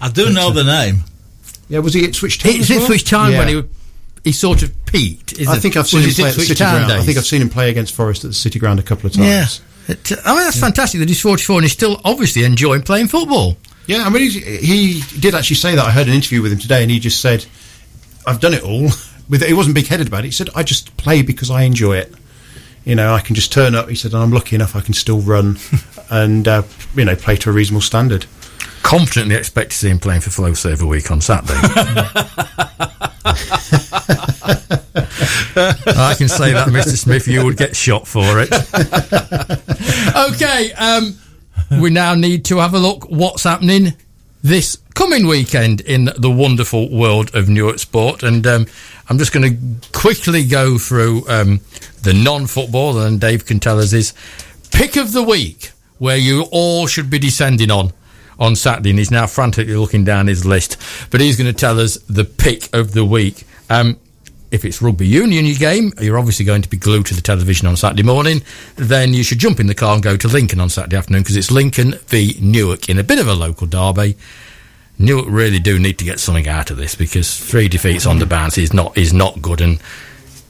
I 0.00 0.08
do 0.10 0.28
know 0.32 0.50
the 0.50 0.64
name. 0.64 1.04
Yeah, 1.68 1.78
was 1.78 1.94
he 1.94 2.04
Ipswich 2.04 2.40
Town? 2.40 2.50
It's 2.52 2.62
as 2.62 2.70
well? 2.70 2.80
Ipswich 2.80 3.04
Town 3.04 3.30
Yeah. 3.30 3.38
when 3.38 3.48
he 3.48 3.62
he 4.24 4.32
sort 4.32 4.64
of 4.64 4.72
peaked. 4.86 5.34
Isn't 5.34 5.46
I 5.46 5.60
think 5.60 5.76
I've 5.76 5.84
was 5.84 5.90
seen 5.92 6.00
him 6.02 6.08
it 6.10 6.16
play 6.16 6.28
at 6.30 6.34
the 6.34 6.40
City 6.40 6.54
Town 6.56 6.86
Ground. 6.86 6.92
I 7.00 7.04
think 7.04 7.16
I've 7.16 7.26
seen 7.26 7.42
him 7.42 7.48
play 7.48 7.70
against 7.70 7.94
Forest 7.94 8.24
at 8.24 8.30
the 8.30 8.34
City 8.34 8.58
Ground 8.58 8.80
a 8.80 8.82
couple 8.82 9.06
of 9.06 9.12
times. 9.12 9.60
Yeah. 9.86 9.94
It, 9.94 10.10
uh, 10.10 10.16
I 10.24 10.34
mean, 10.34 10.42
that's 10.42 10.58
fantastic 10.58 10.98
that 10.98 11.08
he's 11.08 11.20
44 11.20 11.58
and 11.58 11.64
he's 11.64 11.72
still 11.72 12.00
obviously 12.04 12.42
enjoying 12.42 12.82
playing 12.82 13.06
football. 13.06 13.56
Yeah, 13.88 14.04
I 14.04 14.10
mean, 14.10 14.22
he's, 14.22 14.34
he 14.34 15.02
did 15.18 15.34
actually 15.34 15.56
say 15.56 15.74
that. 15.74 15.84
I 15.84 15.90
heard 15.90 16.08
an 16.08 16.12
interview 16.12 16.42
with 16.42 16.52
him 16.52 16.58
today, 16.58 16.82
and 16.82 16.90
he 16.90 17.00
just 17.00 17.22
said, 17.22 17.46
"I've 18.26 18.38
done 18.38 18.54
it 18.54 18.62
all." 18.62 18.90
With 19.28 19.44
he 19.44 19.52
wasn't 19.52 19.74
big-headed 19.74 20.06
about 20.06 20.20
it. 20.20 20.28
He 20.28 20.30
said, 20.30 20.48
"I 20.54 20.62
just 20.62 20.96
play 20.96 21.20
because 21.20 21.50
I 21.50 21.62
enjoy 21.62 21.96
it." 21.98 22.14
You 22.84 22.94
know, 22.94 23.12
I 23.12 23.20
can 23.20 23.34
just 23.34 23.52
turn 23.52 23.74
up. 23.74 23.88
He 23.90 23.94
said, 23.94 24.14
and 24.14 24.22
I'm 24.22 24.30
lucky 24.30 24.56
enough 24.56 24.74
I 24.74 24.80
can 24.80 24.94
still 24.94 25.20
run 25.20 25.58
and 26.10 26.48
uh, 26.48 26.62
you 26.94 27.04
know 27.04 27.14
play 27.16 27.36
to 27.36 27.50
a 27.50 27.52
reasonable 27.52 27.82
standard. 27.82 28.24
Confidently 28.82 29.34
expect 29.34 29.72
to 29.72 29.76
see 29.76 29.90
him 29.90 29.98
playing 29.98 30.22
for 30.22 30.30
Flowserve 30.30 30.82
a 30.82 30.86
week 30.86 31.10
on 31.10 31.20
Saturday. 31.20 31.52
I 35.56 36.14
can 36.16 36.28
say 36.28 36.52
that, 36.52 36.68
Mr. 36.68 36.96
Smith, 36.96 37.26
you 37.26 37.44
would 37.44 37.56
get 37.56 37.76
shot 37.76 38.06
for 38.06 38.22
it. 38.40 38.52
okay, 40.32 40.72
um, 40.74 41.18
we 41.80 41.90
now 41.90 42.14
need 42.14 42.44
to 42.46 42.58
have 42.58 42.74
a 42.74 42.78
look 42.78 43.04
what's 43.10 43.44
happening 43.44 43.94
this 44.42 44.78
coming 44.94 45.26
weekend 45.26 45.80
in 45.80 46.10
the 46.16 46.30
wonderful 46.30 46.88
world 46.90 47.34
of 47.34 47.48
Newark 47.48 47.78
sport. 47.78 48.22
And 48.22 48.46
um, 48.46 48.66
I'm 49.08 49.18
just 49.18 49.32
going 49.32 49.50
to 49.50 49.88
quickly 49.98 50.44
go 50.46 50.78
through 50.78 51.28
um, 51.28 51.60
the 52.02 52.14
non 52.14 52.46
football, 52.46 52.98
and 52.98 53.20
Dave 53.20 53.46
can 53.46 53.60
tell 53.60 53.78
us 53.78 53.90
his 53.90 54.14
pick 54.70 54.96
of 54.96 55.12
the 55.12 55.22
week 55.22 55.70
where 55.98 56.16
you 56.16 56.46
all 56.52 56.86
should 56.86 57.10
be 57.10 57.18
descending 57.18 57.70
on 57.70 57.92
on 58.38 58.54
Saturday. 58.54 58.90
And 58.90 58.98
he's 58.98 59.10
now 59.10 59.26
frantically 59.26 59.74
looking 59.74 60.04
down 60.04 60.26
his 60.26 60.44
list, 60.46 60.76
but 61.10 61.20
he's 61.20 61.36
going 61.36 61.52
to 61.52 61.58
tell 61.58 61.80
us 61.80 61.96
the 62.08 62.24
pick 62.24 62.74
of 62.74 62.92
the 62.92 63.04
week. 63.04 63.44
Um, 63.68 63.98
if 64.50 64.64
it's 64.64 64.80
rugby 64.80 65.06
union 65.06 65.44
your 65.44 65.56
game, 65.56 65.92
you're 66.00 66.18
obviously 66.18 66.44
going 66.44 66.62
to 66.62 66.68
be 66.68 66.76
glued 66.76 67.06
to 67.06 67.14
the 67.14 67.20
television 67.20 67.66
on 67.66 67.76
Saturday 67.76 68.02
morning. 68.02 68.42
Then 68.76 69.12
you 69.12 69.22
should 69.22 69.38
jump 69.38 69.60
in 69.60 69.66
the 69.66 69.74
car 69.74 69.94
and 69.94 70.02
go 70.02 70.16
to 70.16 70.28
Lincoln 70.28 70.60
on 70.60 70.70
Saturday 70.70 70.96
afternoon 70.96 71.22
because 71.22 71.36
it's 71.36 71.50
Lincoln 71.50 71.92
v 72.06 72.36
Newark 72.40 72.88
in 72.88 72.98
a 72.98 73.04
bit 73.04 73.18
of 73.18 73.28
a 73.28 73.34
local 73.34 73.66
derby. 73.66 74.16
Newark 74.98 75.26
really 75.28 75.58
do 75.58 75.78
need 75.78 75.98
to 75.98 76.04
get 76.04 76.18
something 76.18 76.48
out 76.48 76.70
of 76.70 76.76
this 76.76 76.94
because 76.94 77.38
three 77.38 77.68
defeats 77.68 78.06
on 78.06 78.18
the 78.18 78.26
bounce 78.26 78.58
is 78.58 78.72
not 78.72 78.96
is 78.96 79.12
not 79.12 79.40
good. 79.42 79.60
And 79.60 79.80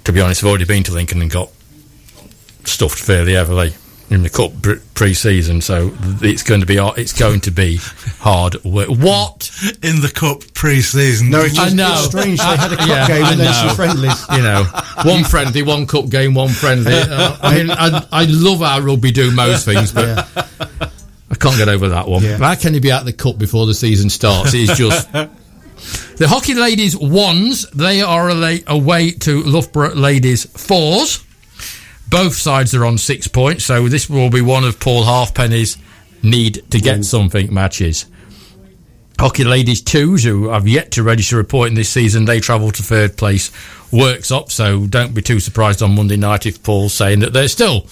to 0.05 0.13
be 0.13 0.21
honest, 0.21 0.43
I've 0.43 0.49
already 0.49 0.65
been 0.65 0.85
to 0.85 0.93
Lincoln 0.93 1.21
and 1.21 1.31
got 1.31 1.51
stuffed 2.65 2.99
fairly 2.99 3.35
heavily 3.35 3.75
in 4.11 4.23
the 4.23 4.31
cup 4.31 4.53
pre- 4.63 4.81
pre-season, 4.95 5.61
so 5.61 5.91
it's 6.23 6.43
going 6.43 6.61
to 6.61 6.67
be 6.67 6.77
it's 6.79 7.13
going 7.13 7.41
to 7.43 7.51
be 7.51 7.77
hard 8.21 8.55
work. 8.65 8.89
What 8.89 9.51
In 9.83 10.01
the 10.01 10.11
cup 10.15 10.43
pre-season. 10.55 11.31
No, 11.31 11.43
it's 11.43 11.59
I 11.59 11.69
know. 11.71 11.93
it's 11.93 12.07
strange. 12.07 12.39
They 12.39 12.45
had 12.57 12.73
a 12.73 12.77
cup 12.77 12.89
Yeah, 12.89 13.07
game 13.07 13.25
I 13.25 13.33
and 13.33 13.41
then 13.41 13.53
some 13.53 13.77
friendlies. 13.77 14.25
you 14.33 14.43
know, 14.43 14.65
one 15.05 15.25
friendly, 15.25 15.63
one 15.63 15.87
cup 15.87 16.09
game, 16.09 16.35
one 16.35 16.49
friendly. 16.49 16.93
Uh, 17.09 17.37
I 17.43 17.55
mean, 17.55 17.71
I, 17.71 18.07
I 18.13 18.25
love 18.29 18.59
how 18.61 18.81
rugby 18.81 19.13
do 19.13 19.31
most 19.31 19.65
things, 19.65 19.93
but 19.93 20.27
I 21.31 21.35
can't 21.35 21.57
get 21.57 21.69
over 21.69 21.89
that 21.91 22.09
one. 22.09 22.23
Yeah. 22.23 22.39
How 22.39 22.55
can 22.55 22.75
you 22.75 22.81
be 22.81 22.91
at 22.91 23.05
the 23.05 23.13
cup 23.13 23.39
before 23.39 23.67
the 23.67 23.75
season 23.75 24.09
starts? 24.11 24.53
It's 24.55 24.77
just. 24.77 25.09
The 26.17 26.27
hockey 26.27 26.55
ladies 26.55 26.97
ones, 26.97 27.71
they 27.71 28.03
are 28.03 28.29
away 28.67 29.13
to 29.13 29.43
Loughborough 29.45 29.95
ladies 29.95 30.45
fours. 30.45 31.25
Both 32.11 32.37
sides 32.37 32.75
are 32.75 32.85
on 32.85 32.99
six 32.99 33.29
points, 33.29 33.65
so 33.65 33.89
this 33.89 34.09
will 34.09 34.31
be 34.31 34.41
one 34.41 34.65
of 34.65 34.81
Paul 34.81 35.05
Halfpenny's 35.05 35.77
need 36.23 36.65
to 36.71 36.81
get 36.81 37.05
something 37.05 37.53
matches. 37.53 38.07
Hockey 39.19 39.45
ladies 39.45 39.83
twos, 39.83 40.23
who 40.23 40.49
have 40.49 40.69
yet 40.69 40.93
to 40.93 41.03
register 41.03 41.41
a 41.41 41.45
point 41.45 41.71
in 41.71 41.75
this 41.75 41.89
season, 41.91 42.25
they 42.25 42.39
travel 42.39 42.71
to 42.71 42.83
third 42.83 43.17
place 43.17 43.51
Worksop. 43.91 44.51
So 44.51 44.87
don't 44.87 45.13
be 45.13 45.23
too 45.23 45.41
surprised 45.41 45.83
on 45.83 45.97
Monday 45.97 46.17
night 46.17 46.47
if 46.47 46.63
Paul's 46.63 46.95
saying 46.95 47.21
that 47.21 47.33
they're 47.33 47.49
still 47.49 47.87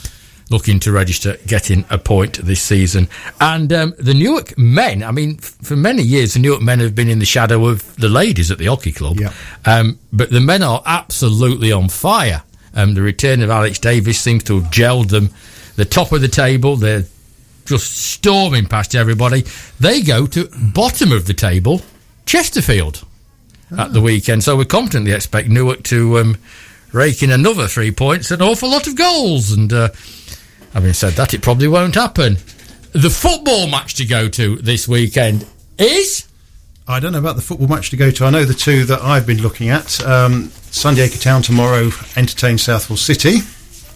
looking 0.50 0.78
to 0.78 0.92
register 0.92 1.36
getting 1.46 1.84
a 1.90 1.98
point 1.98 2.34
this 2.34 2.62
season. 2.62 3.08
And 3.40 3.72
um, 3.72 3.94
the 3.98 4.14
Newark 4.14 4.56
men, 4.56 5.02
I 5.02 5.10
mean, 5.10 5.38
f- 5.38 5.56
for 5.62 5.74
many 5.74 6.02
years, 6.02 6.34
the 6.34 6.40
Newark 6.40 6.62
men 6.62 6.78
have 6.78 6.94
been 6.94 7.08
in 7.08 7.18
the 7.18 7.26
shadow 7.26 7.66
of 7.66 7.96
the 7.96 8.08
ladies 8.08 8.52
at 8.52 8.58
the 8.58 8.66
hockey 8.66 8.92
club. 8.92 9.18
Yeah. 9.18 9.32
Um, 9.64 9.98
but 10.12 10.30
the 10.30 10.40
men 10.40 10.62
are 10.62 10.82
absolutely 10.86 11.72
on 11.72 11.88
fire. 11.88 12.44
Um, 12.76 12.94
the 12.94 13.02
return 13.02 13.42
of 13.42 13.50
Alex 13.50 13.78
Davis 13.78 14.20
seems 14.20 14.44
to 14.44 14.60
have 14.60 14.70
gelled 14.70 15.08
them. 15.08 15.30
The 15.76 15.86
top 15.86 16.12
of 16.12 16.20
the 16.20 16.28
table, 16.28 16.76
they're 16.76 17.04
just 17.64 17.96
storming 17.96 18.66
past 18.66 18.94
everybody. 18.94 19.44
They 19.80 20.02
go 20.02 20.26
to 20.26 20.48
bottom 20.72 21.10
of 21.10 21.26
the 21.26 21.34
table, 21.34 21.82
Chesterfield, 22.26 23.04
at 23.76 23.92
the 23.92 24.00
weekend. 24.00 24.44
So 24.44 24.56
we 24.56 24.64
confidently 24.66 25.12
expect 25.12 25.48
Newark 25.48 25.82
to 25.84 26.18
um, 26.18 26.36
rake 26.92 27.22
in 27.22 27.30
another 27.30 27.66
three 27.66 27.90
points, 27.90 28.30
an 28.30 28.42
awful 28.42 28.70
lot 28.70 28.86
of 28.86 28.94
goals. 28.94 29.52
And 29.52 29.72
uh, 29.72 29.88
having 30.72 30.92
said 30.92 31.14
that, 31.14 31.34
it 31.34 31.42
probably 31.42 31.68
won't 31.68 31.94
happen. 31.94 32.34
The 32.92 33.10
football 33.10 33.66
match 33.66 33.94
to 33.94 34.04
go 34.04 34.28
to 34.28 34.56
this 34.56 34.86
weekend 34.86 35.46
is. 35.78 36.28
I 36.88 37.00
don't 37.00 37.12
know 37.12 37.18
about 37.18 37.34
the 37.36 37.42
football 37.42 37.68
match 37.68 37.90
to 37.90 37.96
go 37.96 38.12
to. 38.12 38.24
I 38.26 38.30
know 38.30 38.44
the 38.44 38.54
two 38.54 38.84
that 38.84 39.02
I've 39.02 39.26
been 39.26 39.42
looking 39.42 39.70
at. 39.70 40.00
Um, 40.06 40.52
Sandiacre 40.76 41.18
Town 41.20 41.40
tomorrow 41.42 41.90
entertain 42.16 42.58
Southwell 42.58 42.96
City. 42.98 43.38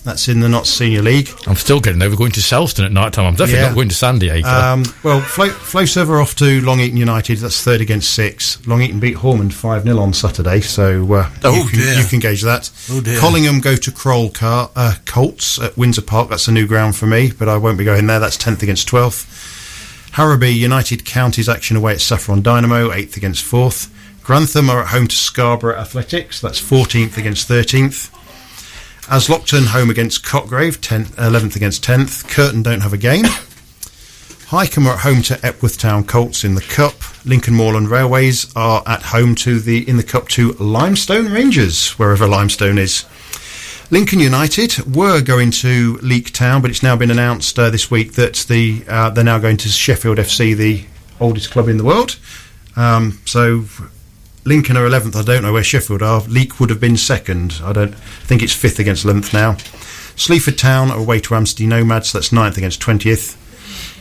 That's 0.03 0.29
in 0.29 0.41
the 0.41 0.49
Notts 0.49 0.71
Senior 0.71 1.03
League. 1.03 1.29
I'm 1.47 1.57
still 1.57 1.79
getting 1.79 2.01
over 2.01 2.17
going 2.17 2.33
to 2.33 2.41
Selston 2.41 2.87
at 2.87 2.91
night 2.93 3.13
time. 3.13 3.27
I'm 3.27 3.35
definitely 3.35 3.61
Yeah. 3.61 3.67
not 3.69 3.75
going 3.75 3.91
to 3.91 3.95
Sandiacre. 3.95 4.47
Um, 4.47 4.85
well, 5.03 5.21
Flow, 5.21 5.51
Flow 5.51 5.85
Server 5.85 6.23
off 6.23 6.35
to 6.37 6.63
Long 6.63 6.81
Eaton 6.81 6.97
United. 6.97 7.37
That's 7.41 7.61
third 7.61 7.83
against 7.83 8.15
six. 8.15 8.57
Long 8.67 8.81
Eaton 8.81 8.99
beat 8.99 9.17
Hormond 9.17 9.53
5 9.53 9.83
0 9.83 9.99
on 9.99 10.15
Saturday, 10.15 10.63
so 10.63 11.13
uh, 11.13 11.29
Oh, 11.45 11.55
you, 11.55 11.69
can, 11.69 11.79
dear. 11.81 11.95
you 12.01 12.05
can 12.07 12.19
gauge 12.19 12.41
that. 12.41 12.71
Oh, 12.91 13.03
dear. 13.03 13.19
Collingham 13.19 13.61
go 13.61 13.77
to 13.77 13.91
Kroll 13.93 14.31
Car, 14.31 14.71
uh, 14.75 14.95
Colts 15.05 15.59
at 15.61 15.77
Windsor 15.77 16.01
Park. 16.03 16.31
That's 16.31 16.49
a 16.49 16.53
new 16.53 16.67
ground 16.67 16.97
for 16.97 17.05
me, 17.07 17.31
but 17.39 17.51
I 17.51 17.59
won't 17.59 17.77
be 17.77 17.85
going 17.85 18.07
there. 18.07 18.21
That's 18.21 18.39
10th 18.39 18.63
against 18.63 18.89
12th. 18.89 19.27
Harrowby 20.13 20.57
United 20.57 21.05
Counties 21.05 21.49
action 21.49 21.77
away 21.77 21.93
at 21.93 22.01
Saffron 22.01 22.41
Dynamo, 22.41 22.89
8th 22.91 23.19
against 23.19 23.45
4th. 23.45 23.89
Grantham 24.31 24.71
are 24.71 24.83
at 24.83 24.91
home 24.91 25.09
to 25.09 25.17
Scarborough 25.17 25.75
Athletics. 25.75 26.41
That's 26.41 26.61
14th 26.61 27.17
against 27.17 27.49
13th. 27.49 28.11
Aslockton 29.09 29.67
home 29.67 29.91
against 29.91 30.23
Cotgrave, 30.25 30.79
10th, 30.79 31.17
11th 31.17 31.57
against 31.57 31.83
10th. 31.83 32.31
Curtin 32.31 32.63
don't 32.63 32.83
have 32.83 32.93
a 32.93 32.97
game. 32.97 33.25
Hykeham 33.25 34.87
are 34.87 34.93
at 34.93 35.01
home 35.01 35.23
to 35.23 35.45
Epworth 35.45 35.79
Town 35.79 36.05
Colts 36.05 36.45
in 36.45 36.55
the 36.55 36.61
Cup. 36.61 36.95
Lincoln 37.27 37.55
Moorland 37.55 37.89
Railways 37.89 38.55
are 38.55 38.85
at 38.87 39.03
home 39.03 39.35
to 39.35 39.59
the 39.59 39.89
in 39.89 39.97
the 39.97 40.05
Cup 40.05 40.29
to 40.29 40.53
Limestone 40.61 41.33
Rangers, 41.33 41.99
wherever 41.99 42.29
Limestone 42.29 42.79
is. 42.79 43.07
Lincoln 43.91 44.21
United 44.21 44.95
were 44.95 45.21
going 45.21 45.51
to 45.51 45.99
Leek 46.03 46.31
Town, 46.33 46.63
but 46.63 46.71
it's 46.71 46.85
now 46.85 46.95
been 46.95 47.11
announced 47.11 47.59
uh, 47.59 47.69
this 47.69 47.91
week 47.91 48.13
that 48.13 48.47
the 48.49 48.85
uh, 48.87 49.11
they're 49.11 49.25
now 49.25 49.41
going 49.41 49.57
to 49.57 49.69
Sheffield 49.69 50.19
FC, 50.19 50.57
the 50.57 50.85
oldest 51.19 51.51
club 51.51 51.67
in 51.67 51.79
the 51.79 51.85
world. 51.85 52.17
Um, 52.77 53.19
so 53.25 53.65
Lincoln 54.45 54.77
are 54.77 54.89
11th. 54.89 55.17
I 55.17 55.23
don't 55.23 55.43
know 55.43 55.53
where 55.53 55.63
Sheffield 55.63 56.03
are. 56.03 56.21
Leek 56.23 56.59
would 56.59 56.71
have 56.71 56.81
been 56.81 56.97
second. 56.97 57.61
I 57.63 57.73
don't 57.73 57.95
think 57.95 58.43
it's 58.43 58.55
fifth 58.55 58.79
against 58.79 59.05
11th 59.05 59.33
now. 59.33 59.57
Sleaford 60.17 60.59
Town 60.59 60.91
are 60.91 60.99
away 60.99 61.21
to 61.21 61.35
Anstey 61.35 61.67
Nomads. 61.67 62.13
That's 62.13 62.33
ninth 62.33 62.57
against 62.57 62.81
20th. 62.81 63.37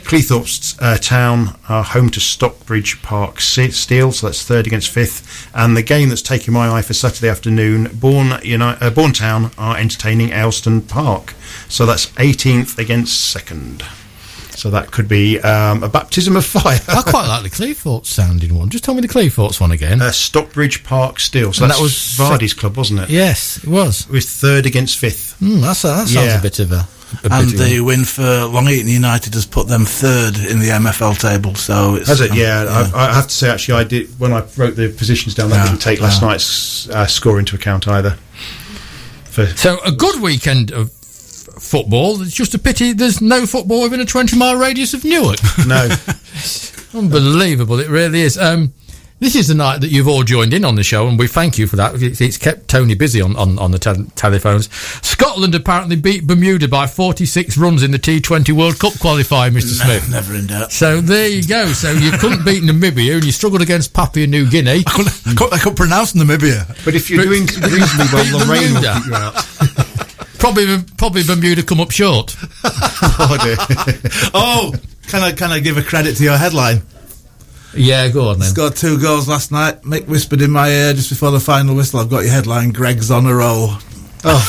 Cleethorpes 0.09 0.75
uh, 0.81 0.97
Town 0.97 1.55
are 1.69 1.83
home 1.83 2.09
to 2.09 2.19
Stocksbridge 2.19 3.03
Park 3.03 3.39
Steel, 3.39 4.11
so 4.11 4.27
that's 4.27 4.43
third 4.43 4.65
against 4.65 4.89
fifth. 4.89 5.49
And 5.53 5.77
the 5.77 5.83
game 5.83 6.09
that's 6.09 6.23
taking 6.23 6.53
my 6.53 6.69
eye 6.69 6.81
for 6.81 6.93
Saturday 6.93 7.29
afternoon, 7.29 7.89
Bourne, 7.93 8.31
uh, 8.33 8.89
Bourne 8.89 9.13
Town 9.13 9.51
are 9.57 9.77
entertaining 9.77 10.29
Aylestone 10.29 10.87
Park, 10.87 11.35
so 11.67 11.85
that's 11.85 12.07
18th 12.13 12.79
against 12.79 13.29
second. 13.29 13.83
So 14.59 14.69
that 14.71 14.91
could 14.91 15.07
be 15.07 15.39
um, 15.39 15.83
a 15.83 15.87
baptism 15.89 16.35
of 16.35 16.45
fire. 16.45 16.79
I 16.89 17.01
quite 17.01 17.27
like 17.27 17.43
the 17.43 17.49
Cleethorpes 17.49 18.07
sounding 18.07 18.53
one. 18.55 18.69
Just 18.69 18.83
tell 18.83 18.93
me 18.93 18.99
the 18.99 19.07
Cleethorpes 19.07 19.61
one 19.61 19.71
again. 19.71 20.01
Uh, 20.01 20.09
Stocksbridge 20.09 20.83
Park 20.83 21.19
Steel, 21.21 21.53
so 21.53 21.63
And 21.63 21.71
that 21.71 21.77
that 21.77 21.81
was 21.81 22.17
was 22.19 22.29
Vardy's 22.29 22.53
club, 22.53 22.75
wasn't 22.75 22.99
it? 22.99 23.09
yes, 23.09 23.57
it 23.63 23.69
was. 23.69 24.01
It 24.07 24.11
was 24.11 24.25
third 24.29 24.65
against 24.65 24.97
fifth. 24.97 25.37
Mm, 25.39 25.61
that's 25.61 25.85
a, 25.85 25.87
that 25.87 26.07
sounds 26.09 26.13
Yeah. 26.27 26.39
a 26.39 26.41
bit 26.41 26.59
of 26.59 26.71
a. 26.73 26.75
a 27.23 27.29
And 27.31 27.51
bit 27.51 27.53
of 27.53 27.61
a- 27.61 27.69
the 27.69 27.79
win 27.79 28.03
for 28.03 28.45
Long 28.45 28.67
Eaton 28.67 28.89
United 28.91 29.33
has 29.33 29.45
put 29.45 29.69
them 29.69 29.85
third 29.85 30.35
in 30.37 30.59
the 30.59 30.71
MFL 30.71 31.15
table. 31.17 31.55
So 31.55 31.95
it's 31.95 32.09
Has 32.09 32.19
it? 32.19 32.31
um, 32.31 32.37
Yeah, 32.37 32.65
I, 32.93 33.07
I 33.09 33.13
have 33.13 33.27
to 33.27 33.33
say 33.33 33.49
actually, 33.49 33.75
I 33.79 33.85
did 33.85 34.19
when 34.19 34.33
I 34.33 34.43
wrote 34.57 34.75
the 34.75 34.89
positions 34.89 35.35
down. 35.35 35.53
I 35.53 35.55
Yeah, 35.55 35.65
didn't 35.67 35.81
take 35.81 36.01
last 36.01 36.21
night's 36.21 36.89
uh, 36.89 37.05
score 37.07 37.39
into 37.39 37.55
account 37.55 37.87
either. 37.87 38.17
For 39.31 39.45
So 39.55 39.79
a 39.85 39.91
good 39.93 40.21
weekend 40.21 40.71
of 40.71 40.87
f- 40.89 40.98
football. 41.69 42.21
It's 42.21 42.33
just 42.33 42.53
a 42.55 42.59
pity 42.59 42.93
there's 42.93 43.21
no 43.21 43.45
football 43.45 43.83
within 43.83 43.99
a 44.01 44.05
20 44.05 44.35
mile 44.37 44.55
radius 44.57 44.93
of 44.93 45.03
Newark. 45.05 45.39
no, 45.67 45.87
Unbelievable, 46.93 47.79
it 47.79 47.87
really 47.89 48.21
is. 48.21 48.37
Um, 48.37 48.73
this 49.19 49.35
is 49.35 49.49
the 49.49 49.53
night 49.53 49.81
that 49.81 49.89
you've 49.89 50.07
all 50.07 50.23
joined 50.23 50.53
in 50.53 50.63
on 50.63 50.75
the 50.75 50.83
show, 50.83 51.05
and 51.09 51.19
we 51.19 51.27
thank 51.27 51.57
you 51.57 51.67
for 51.67 51.75
that. 51.75 52.01
It's, 52.01 52.21
it's 52.21 52.37
kept 52.37 52.69
Tony 52.69 52.95
busy 52.95 53.21
on, 53.21 53.35
on, 53.35 53.59
on 53.59 53.71
the 53.71 53.77
tel- 53.77 54.05
telephones. 54.15 54.73
Scotland 55.05 55.53
apparently 55.55 55.97
beat 55.97 56.25
Bermuda 56.25 56.69
by 56.69 56.87
46 56.87 57.57
runs 57.57 57.83
in 57.83 57.91
the 57.91 57.99
T20 57.99 58.53
World 58.53 58.79
Cup 58.79 58.93
qualifier, 58.93 59.51
Mr. 59.51 59.83
Smith. 59.83 60.09
never 60.09 60.33
in 60.35 60.47
doubt. 60.47 60.71
So 60.71 61.01
there 61.01 61.27
you 61.27 61.43
go. 61.45 61.67
So 61.73 61.91
you 61.91 62.11
couldn't 62.11 62.45
beat 62.45 62.63
Namibia, 62.63 63.15
and 63.15 63.25
you 63.25 63.33
struggled 63.33 63.61
against 63.61 63.93
Papua 63.93 64.25
New 64.25 64.49
Guinea. 64.49 64.83
I 64.87 64.89
couldn't, 64.89 65.21
I 65.27 65.33
couldn't, 65.35 65.53
I 65.53 65.57
couldn't 65.59 65.75
pronounce 65.75 66.13
Namibia. 66.13 66.65
but 66.85 66.95
if 66.95 67.09
you're 67.09 67.19
But- 67.19 67.25
doing 67.29 67.45
reasonably 67.71 68.05
Beat 68.05 68.33
well, 68.33 68.47
Lorraine 68.47 68.73
will 68.73 68.81
Bermuda. 68.81 68.93
keep 68.95 69.05
you 69.07 69.15
out. 69.15 69.85
Probably, 70.39 70.77
probably 70.97 71.23
Bermuda 71.23 71.63
come 71.63 71.79
up 71.79 71.91
short. 71.91 72.35
Oh. 72.63 73.85
Oh, 74.33 74.73
can 75.07 75.21
I 75.21 75.31
can 75.31 75.51
I 75.51 75.59
give 75.59 75.77
a 75.77 75.81
credit 75.83 76.15
to 76.17 76.23
your 76.23 76.37
headline? 76.37 76.81
Yeah, 77.73 78.07
go 78.09 78.29
on 78.29 78.39
then. 78.39 78.49
Scored 78.49 78.75
two 78.75 78.99
goals 78.99 79.27
last 79.27 79.51
night. 79.51 79.81
Mick 79.83 80.07
whispered 80.07 80.41
in 80.41 80.51
my 80.51 80.69
ear 80.69 80.93
just 80.93 81.09
before 81.09 81.31
the 81.31 81.39
final 81.39 81.75
whistle. 81.75 81.99
I've 81.99 82.09
got 82.09 82.21
your 82.23 82.31
headline. 82.31 82.71
Greg's 82.71 83.11
on 83.11 83.25
a 83.25 83.33
roll. 83.35 83.69
Oh, 84.23 84.41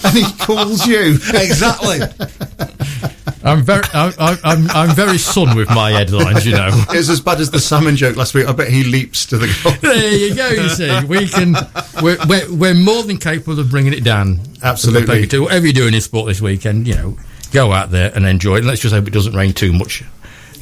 and 0.04 0.16
he 0.16 0.24
calls 0.44 0.86
you. 0.86 1.18
Exactly. 1.34 2.00
I'm 3.44 3.62
very, 3.62 3.82
I, 3.92 4.12
I, 4.18 4.38
I'm, 4.42 4.70
I'm 4.70 4.96
very 4.96 5.18
sun 5.18 5.54
with 5.54 5.68
my 5.68 5.90
headlines, 5.90 6.46
you 6.46 6.52
know. 6.52 6.70
It 6.72 6.96
was 6.96 7.10
as 7.10 7.20
bad 7.20 7.40
as 7.40 7.50
the 7.50 7.60
salmon 7.60 7.94
joke 7.94 8.16
last 8.16 8.32
week. 8.34 8.48
I 8.48 8.52
bet 8.52 8.68
he 8.68 8.84
leaps 8.84 9.26
to 9.26 9.36
the 9.36 9.46
goal. 9.62 9.74
There 9.82 10.12
you 10.12 10.34
go. 10.34 10.48
You 10.48 10.68
see, 10.70 11.04
we 11.04 11.28
can. 11.28 11.54
We're, 12.02 12.16
we're, 12.26 12.54
we're 12.54 12.74
more 12.74 13.02
than 13.02 13.18
capable 13.18 13.60
of 13.60 13.70
bringing 13.70 13.92
it 13.92 14.02
down. 14.02 14.40
Absolutely. 14.62 15.26
To 15.26 15.40
whatever 15.42 15.66
you're 15.66 15.74
doing 15.74 15.92
in 15.94 16.00
sport 16.00 16.26
this 16.28 16.40
weekend, 16.40 16.88
you 16.88 16.94
know, 16.94 17.18
go 17.52 17.72
out 17.72 17.90
there 17.90 18.10
and 18.14 18.24
enjoy 18.24 18.56
it. 18.56 18.64
Let's 18.64 18.80
just 18.80 18.94
hope 18.94 19.06
it 19.06 19.12
doesn't 19.12 19.34
rain 19.34 19.52
too 19.52 19.72
much 19.72 20.02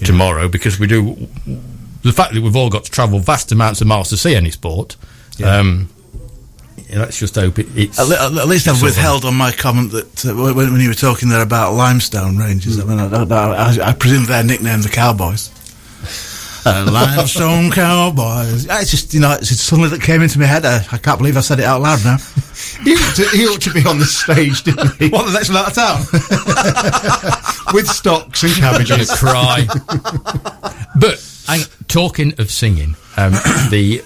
tomorrow, 0.05 0.49
because 0.49 0.81
we 0.81 0.89
do. 0.89 1.29
The 2.03 2.13
fact 2.13 2.35
that 2.35 2.43
we've 2.43 2.57
all 2.57 2.69
got 2.69 2.83
to 2.85 2.91
travel 2.91 3.21
vast 3.21 3.53
amounts 3.53 3.81
of 3.81 3.87
miles 3.87 4.09
to 4.09 4.17
see 4.17 4.35
any 4.35 4.51
sport. 4.51 4.97
Um, 5.45 5.89
yeah, 5.89 5.92
let's 6.93 7.19
just 7.19 7.35
hope 7.35 7.59
it, 7.59 7.67
it's. 7.75 7.99
At, 7.99 8.11
at 8.11 8.49
least 8.49 8.69
I've 8.69 8.83
withheld 8.83 9.25
on 9.25 9.35
my 9.35 9.53
comment 9.53 9.93
that 9.93 10.27
uh, 10.27 10.35
when, 10.35 10.73
when 10.73 10.81
you 10.81 10.89
were 10.89 10.95
talking 10.95 11.29
there 11.29 11.43
about 11.43 11.75
limestone 11.75 12.37
ranges, 12.37 12.81
I 12.81 12.85
mean, 12.85 12.99
I, 12.99 13.07
I, 13.07 13.25
I, 13.25 13.89
I 13.89 13.93
presume 13.93 14.25
they're 14.27 14.45
nicknamed 14.45 14.85
the 14.85 14.89
Cowboys. 14.89 15.51
Uh, 16.65 16.89
limestone 16.93 17.73
Cowboys. 17.73 18.67
It's 18.71 18.91
just, 18.91 19.15
you 19.15 19.19
know, 19.21 19.33
it's, 19.33 19.51
it's 19.51 19.61
something 19.61 19.91
that 19.91 20.01
came 20.01 20.23
into 20.23 20.39
my 20.39 20.45
head. 20.45 20.65
I, 20.65 20.77
I 20.93 20.99
can't 20.99 21.19
believe 21.19 21.37
I 21.37 21.41
said 21.41 21.59
it 21.59 21.65
out 21.65 21.81
loud 21.81 22.05
now. 22.05 22.19
He 22.85 22.93
ought, 22.95 23.17
to, 23.17 23.29
he 23.37 23.47
ought 23.47 23.61
to 23.63 23.73
be 23.73 23.85
on 23.87 23.99
the 23.99 24.05
stage, 24.05 24.63
didn't 24.63 24.95
he? 24.97 25.09
what, 25.09 25.27
the 25.27 25.33
next 25.33 25.49
one 25.49 25.59
out 25.59 25.69
of 25.69 25.75
town? 25.75 25.99
With 27.75 27.89
stocks 27.89 28.45
and 28.45 28.53
cabbages. 28.55 29.11
cry. 29.11 29.67
but 30.99 31.21
hang, 31.47 31.63
talking 31.89 32.35
of 32.39 32.51
singing, 32.51 32.95
um, 33.17 33.33
the 33.71 34.05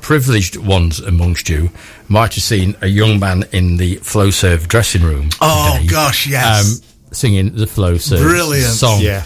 privileged 0.00 0.56
ones 0.56 1.00
amongst 1.00 1.48
you 1.48 1.70
might 2.08 2.34
have 2.34 2.42
seen 2.44 2.76
a 2.80 2.86
young 2.86 3.18
man 3.18 3.44
in 3.52 3.76
the 3.76 3.96
Flowserve 3.96 4.68
dressing 4.68 5.02
room. 5.02 5.28
Oh, 5.40 5.74
today, 5.76 5.88
gosh, 5.88 6.26
yes. 6.26 6.80
Um, 6.80 6.88
singing 7.12 7.54
the 7.54 7.66
Flowserve 7.66 8.18
Brilliant. 8.22 8.72
song. 8.72 9.00
Yeah. 9.00 9.24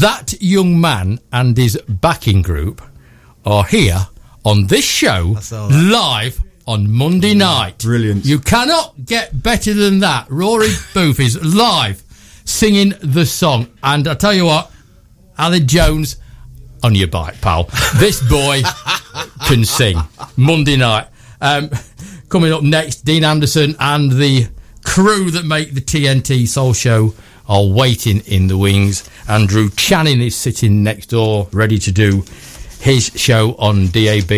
That 0.00 0.34
young 0.40 0.80
man 0.80 1.18
and 1.32 1.56
his 1.56 1.80
backing 1.88 2.42
group 2.42 2.82
are 3.44 3.64
here 3.64 4.06
on 4.44 4.66
this 4.66 4.84
show 4.84 5.36
live 5.70 6.40
on 6.66 6.92
Monday 6.92 7.34
night. 7.34 7.78
Brilliant. 7.78 8.24
You 8.26 8.38
cannot 8.38 9.06
get 9.06 9.42
better 9.42 9.72
than 9.72 10.00
that. 10.00 10.26
Rory 10.28 10.68
Booth 10.94 11.18
is 11.20 11.42
live 11.42 12.02
singing 12.44 12.92
the 13.00 13.24
song. 13.24 13.68
And 13.82 14.06
I 14.06 14.14
tell 14.14 14.34
you 14.34 14.44
what, 14.46 14.70
Ali 15.38 15.60
Jones, 15.60 16.16
on 16.82 16.94
your 16.94 17.08
bike, 17.08 17.40
pal. 17.40 17.64
This 17.96 18.20
boy 18.28 18.62
can 19.46 19.64
sing. 19.64 19.96
Monday 20.36 20.76
night. 20.76 21.08
Um, 21.40 21.70
coming 22.28 22.52
up 22.52 22.62
next, 22.62 23.04
Dean 23.04 23.24
Anderson 23.24 23.76
and 23.78 24.10
the 24.12 24.48
crew 24.84 25.30
that 25.30 25.44
make 25.44 25.74
the 25.74 25.80
TNT 25.80 26.46
Soul 26.46 26.72
Show 26.72 27.14
are 27.48 27.64
waiting 27.66 28.20
in 28.20 28.46
the 28.48 28.58
wings. 28.58 29.08
Andrew 29.28 29.70
Channing 29.70 30.20
is 30.20 30.36
sitting 30.36 30.82
next 30.82 31.06
door, 31.06 31.48
ready 31.52 31.78
to 31.78 31.92
do 31.92 32.24
his 32.80 33.06
show 33.16 33.54
on 33.58 33.88
DAB. 33.88 34.30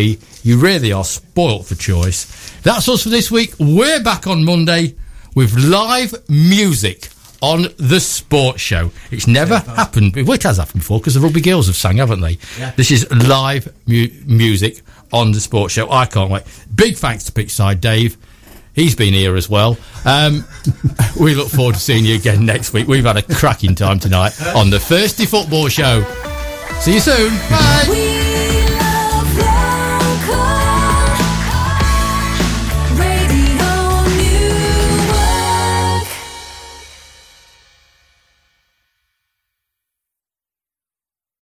You 0.43 0.57
really 0.59 0.91
are 0.91 1.03
spoilt 1.03 1.65
for 1.67 1.75
choice. 1.75 2.51
That's 2.61 2.87
us 2.89 3.03
for 3.03 3.09
this 3.09 3.29
week. 3.29 3.53
We're 3.59 4.01
back 4.03 4.27
on 4.27 4.43
Monday 4.43 4.95
with 5.35 5.55
live 5.57 6.13
music 6.29 7.09
on 7.41 7.67
the 7.77 7.99
sports 7.99 8.61
show. 8.61 8.91
It's 9.09 9.27
never 9.27 9.57
happened. 9.59 10.15
Well, 10.15 10.33
it 10.33 10.43
has 10.43 10.57
happened 10.57 10.81
before 10.81 10.99
because 10.99 11.15
the 11.15 11.19
Rugby 11.19 11.41
Girls 11.41 11.67
have 11.67 11.75
sang, 11.75 11.97
haven't 11.97 12.21
they? 12.21 12.37
Yeah. 12.57 12.71
This 12.71 12.91
is 12.91 13.11
live 13.11 13.73
mu- 13.87 14.09
music 14.25 14.81
on 15.13 15.31
the 15.31 15.39
sports 15.39 15.73
show. 15.73 15.89
I 15.89 16.05
can't 16.05 16.31
wait. 16.31 16.43
Big 16.73 16.95
thanks 16.95 17.25
to 17.25 17.31
Pitchside 17.31 17.81
Dave. 17.81 18.17
He's 18.73 18.95
been 18.95 19.13
here 19.13 19.35
as 19.35 19.49
well. 19.49 19.77
Um, 20.05 20.45
we 21.19 21.35
look 21.35 21.49
forward 21.49 21.75
to 21.75 21.81
seeing 21.81 22.05
you 22.05 22.15
again 22.15 22.45
next 22.45 22.71
week. 22.73 22.87
We've 22.87 23.03
had 23.03 23.17
a 23.17 23.21
cracking 23.21 23.75
time 23.75 23.99
tonight 23.99 24.33
on 24.55 24.69
the 24.69 24.79
Thirsty 24.79 25.25
Football 25.25 25.67
Show. 25.67 26.03
See 26.79 26.93
you 26.93 26.99
soon. 26.99 27.29
Bye. 27.49 27.85
We 27.89 28.20